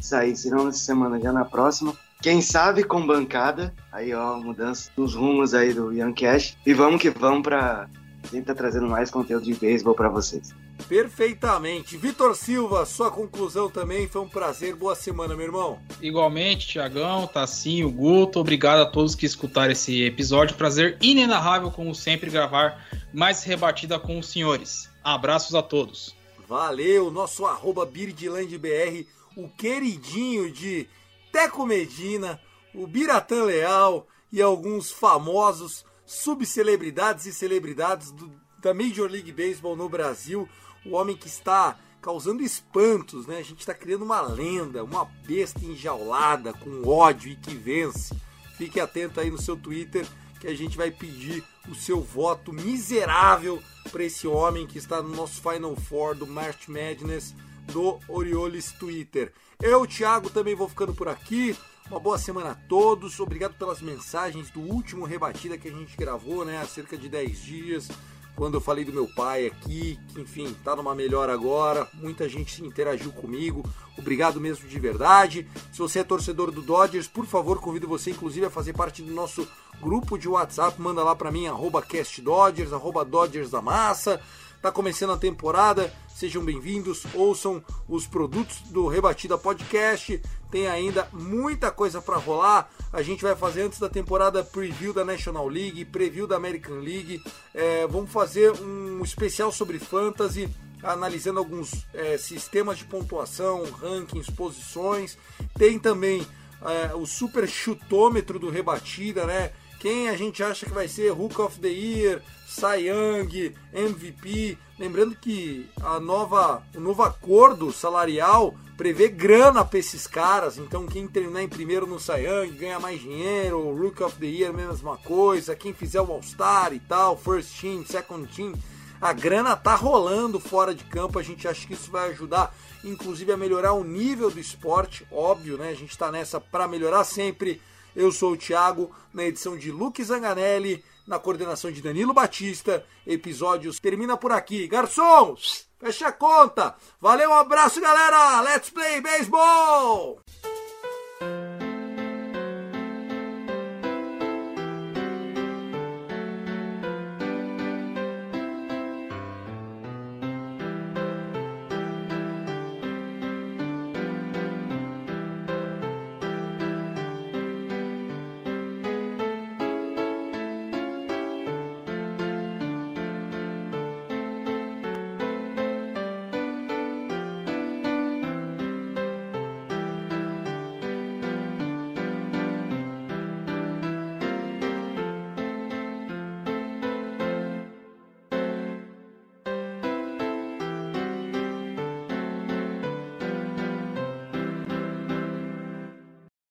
sair, 0.00 0.36
se 0.36 0.50
não 0.50 0.66
nessa 0.66 0.78
semana, 0.78 1.18
já 1.18 1.32
na 1.32 1.46
próxima. 1.46 1.96
Quem 2.20 2.42
sabe 2.42 2.84
com 2.84 3.04
bancada. 3.06 3.74
Aí, 3.90 4.14
ó, 4.14 4.36
mudança 4.36 4.90
nos 4.96 5.14
rumos 5.14 5.54
aí 5.54 5.72
do 5.72 5.92
Young 5.92 6.12
Cash. 6.12 6.56
E 6.64 6.74
vamos 6.74 7.00
que 7.00 7.10
vamos 7.10 7.42
pra 7.42 7.88
sempre 8.28 8.46
tá 8.46 8.54
trazendo 8.54 8.86
mais 8.88 9.10
conteúdo 9.10 9.44
de 9.44 9.54
beisebol 9.54 9.94
para 9.94 10.08
vocês. 10.08 10.54
Perfeitamente. 10.88 11.96
Vitor 11.96 12.34
Silva, 12.34 12.84
sua 12.84 13.10
conclusão 13.10 13.70
também 13.70 14.08
foi 14.08 14.22
um 14.22 14.28
prazer. 14.28 14.74
Boa 14.74 14.94
semana, 14.94 15.34
meu 15.34 15.46
irmão. 15.46 15.78
Igualmente, 16.00 16.66
Tiagão, 16.66 17.26
Tassinho, 17.26 17.90
Guto, 17.90 18.40
obrigado 18.40 18.80
a 18.80 18.86
todos 18.86 19.14
que 19.14 19.26
escutaram 19.26 19.72
esse 19.72 20.02
episódio. 20.02 20.56
Prazer 20.56 20.96
inenarrável, 21.00 21.70
como 21.70 21.94
sempre, 21.94 22.30
gravar 22.30 22.86
mais 23.12 23.44
rebatida 23.44 23.98
com 23.98 24.18
os 24.18 24.28
senhores. 24.28 24.90
Abraços 25.04 25.54
a 25.54 25.62
todos. 25.62 26.14
Valeu, 26.48 27.10
nosso 27.10 27.46
arroba 27.46 27.86
BirdlandBR, 27.86 29.06
o 29.36 29.48
queridinho 29.48 30.50
de 30.50 30.86
Teco 31.32 31.64
Medina, 31.64 32.40
o 32.74 32.86
Biratã 32.86 33.44
Leal 33.44 34.06
e 34.30 34.42
alguns 34.42 34.90
famosos 34.90 35.84
subcelebridades 36.12 37.26
e 37.26 37.32
celebridades 37.32 38.10
do, 38.10 38.30
da 38.58 38.74
Major 38.74 39.10
League 39.10 39.32
Baseball 39.32 39.74
no 39.74 39.88
Brasil. 39.88 40.48
O 40.84 40.90
homem 40.90 41.16
que 41.16 41.26
está 41.26 41.78
causando 42.00 42.42
espantos, 42.42 43.26
né? 43.26 43.38
A 43.38 43.42
gente 43.42 43.60
está 43.60 43.72
criando 43.72 44.04
uma 44.04 44.20
lenda, 44.20 44.84
uma 44.84 45.04
besta 45.26 45.64
enjaulada 45.64 46.52
com 46.52 46.86
ódio 46.86 47.30
e 47.30 47.36
que 47.36 47.54
vence. 47.54 48.14
Fique 48.58 48.78
atento 48.78 49.20
aí 49.20 49.30
no 49.30 49.40
seu 49.40 49.56
Twitter 49.56 50.06
que 50.38 50.48
a 50.48 50.54
gente 50.54 50.76
vai 50.76 50.90
pedir 50.90 51.42
o 51.68 51.74
seu 51.74 52.00
voto 52.00 52.52
miserável 52.52 53.62
para 53.90 54.04
esse 54.04 54.26
homem 54.26 54.66
que 54.66 54.78
está 54.78 55.00
no 55.00 55.14
nosso 55.14 55.40
Final 55.40 55.76
Four 55.76 56.16
do 56.16 56.26
March 56.26 56.68
Madness 56.68 57.34
do 57.72 57.98
Orioles 58.08 58.72
Twitter. 58.72 59.32
Eu, 59.62 59.86
Thiago, 59.86 60.28
também 60.28 60.56
vou 60.56 60.68
ficando 60.68 60.92
por 60.92 61.08
aqui. 61.08 61.56
Uma 61.92 62.00
boa 62.00 62.16
semana 62.16 62.52
a 62.52 62.54
todos. 62.54 63.20
Obrigado 63.20 63.52
pelas 63.52 63.82
mensagens 63.82 64.48
do 64.48 64.60
último 64.60 65.04
rebatida 65.04 65.58
que 65.58 65.68
a 65.68 65.70
gente 65.70 65.94
gravou, 65.94 66.42
né? 66.42 66.56
Há 66.56 66.66
cerca 66.66 66.96
de 66.96 67.06
10 67.06 67.42
dias. 67.42 67.88
Quando 68.34 68.54
eu 68.54 68.62
falei 68.62 68.82
do 68.82 68.94
meu 68.94 69.06
pai 69.08 69.44
aqui, 69.44 70.00
que 70.08 70.18
enfim, 70.18 70.56
tá 70.64 70.74
numa 70.74 70.94
melhor 70.94 71.28
agora. 71.28 71.86
Muita 71.92 72.26
gente 72.30 72.64
interagiu 72.64 73.12
comigo. 73.12 73.62
Obrigado 73.98 74.40
mesmo 74.40 74.66
de 74.66 74.80
verdade. 74.80 75.46
Se 75.70 75.80
você 75.80 75.98
é 75.98 76.02
torcedor 76.02 76.50
do 76.50 76.62
Dodgers, 76.62 77.06
por 77.06 77.26
favor, 77.26 77.60
convido 77.60 77.86
você 77.86 78.10
inclusive 78.10 78.46
a 78.46 78.50
fazer 78.50 78.72
parte 78.72 79.02
do 79.02 79.12
nosso 79.12 79.46
grupo 79.78 80.16
de 80.16 80.30
WhatsApp. 80.30 80.80
Manda 80.80 81.04
lá 81.04 81.14
para 81.14 81.30
mim, 81.30 81.46
arroba 81.46 81.82
castdodgers, 81.82 82.72
arroba 82.72 83.04
Dodgers 83.04 83.50
da 83.50 83.60
Massa. 83.60 84.18
Tá 84.62 84.70
começando 84.70 85.10
a 85.10 85.16
temporada, 85.16 85.92
sejam 86.14 86.44
bem-vindos, 86.44 87.02
ouçam 87.14 87.60
os 87.88 88.06
produtos 88.06 88.60
do 88.70 88.86
Rebatida 88.86 89.36
Podcast. 89.36 90.22
Tem 90.52 90.68
ainda 90.68 91.08
muita 91.12 91.72
coisa 91.72 92.00
para 92.00 92.16
rolar. 92.16 92.70
A 92.92 93.02
gente 93.02 93.24
vai 93.24 93.34
fazer 93.34 93.62
antes 93.62 93.80
da 93.80 93.88
temporada 93.88 94.44
preview 94.44 94.92
da 94.92 95.04
National 95.04 95.48
League, 95.48 95.84
preview 95.86 96.28
da 96.28 96.36
American 96.36 96.76
League. 96.76 97.20
É, 97.52 97.88
vamos 97.88 98.12
fazer 98.12 98.52
um 98.52 99.02
especial 99.02 99.50
sobre 99.50 99.80
fantasy 99.80 100.48
analisando 100.80 101.40
alguns 101.40 101.84
é, 101.92 102.16
sistemas 102.16 102.78
de 102.78 102.84
pontuação, 102.84 103.64
rankings, 103.64 104.30
posições. 104.30 105.18
Tem 105.58 105.76
também 105.76 106.24
é, 106.64 106.94
o 106.94 107.04
super 107.04 107.48
chutômetro 107.48 108.38
do 108.38 108.48
Rebatida, 108.48 109.26
né? 109.26 109.50
Quem 109.82 110.08
a 110.08 110.16
gente 110.16 110.44
acha 110.44 110.64
que 110.64 110.70
vai 110.70 110.86
ser 110.86 111.10
Hook 111.10 111.40
of 111.40 111.58
the 111.58 111.66
Year, 111.66 112.22
Cy 112.46 112.86
Young, 112.86 113.52
MVP. 113.74 114.56
Lembrando 114.78 115.16
que 115.16 115.68
a 115.82 115.98
nova, 115.98 116.62
o 116.72 116.78
novo 116.78 117.02
acordo 117.02 117.72
salarial 117.72 118.54
prevê 118.76 119.08
grana 119.08 119.64
para 119.64 119.80
esses 119.80 120.06
caras. 120.06 120.56
Então, 120.56 120.86
quem 120.86 121.08
terminar 121.08 121.42
em 121.42 121.48
primeiro 121.48 121.84
no 121.84 121.98
Cy 121.98 122.20
Young 122.20 122.52
ganha 122.52 122.78
mais 122.78 123.00
dinheiro. 123.00 123.58
O 123.58 123.76
Rook 123.76 124.00
of 124.04 124.16
the 124.20 124.26
Year, 124.26 124.54
mesma 124.54 124.96
coisa. 124.98 125.56
Quem 125.56 125.74
fizer 125.74 126.00
o 126.00 126.12
All-Star 126.12 126.72
e 126.72 126.78
tal, 126.78 127.16
First 127.16 127.60
Team, 127.60 127.84
Second 127.84 128.32
Team. 128.32 128.52
A 129.00 129.12
grana 129.12 129.56
tá 129.56 129.74
rolando 129.74 130.38
fora 130.38 130.72
de 130.72 130.84
campo. 130.84 131.18
A 131.18 131.24
gente 131.24 131.48
acha 131.48 131.66
que 131.66 131.74
isso 131.74 131.90
vai 131.90 132.10
ajudar, 132.10 132.54
inclusive, 132.84 133.32
a 133.32 133.36
melhorar 133.36 133.72
o 133.72 133.82
nível 133.82 134.30
do 134.30 134.38
esporte. 134.38 135.04
Óbvio, 135.10 135.58
né? 135.58 135.70
A 135.70 135.74
gente 135.74 135.90
está 135.90 136.12
nessa 136.12 136.40
para 136.40 136.68
melhorar 136.68 137.02
sempre. 137.02 137.60
Eu 137.94 138.10
sou 138.10 138.32
o 138.32 138.36
Thiago, 138.36 138.90
na 139.12 139.24
edição 139.24 139.56
de 139.56 139.70
Luke 139.70 140.02
Zanganelli 140.02 140.82
na 141.06 141.18
coordenação 141.18 141.70
de 141.70 141.82
Danilo 141.82 142.14
Batista. 142.14 142.84
Episódios 143.06 143.78
termina 143.78 144.16
por 144.16 144.32
aqui. 144.32 144.66
Garçom, 144.66 145.36
fecha 145.78 146.08
a 146.08 146.12
conta. 146.12 146.74
Valeu, 147.00 147.30
um 147.30 147.34
abraço, 147.34 147.80
galera. 147.80 148.40
Let's 148.40 148.70
play 148.70 149.00
baseball! 149.00 150.20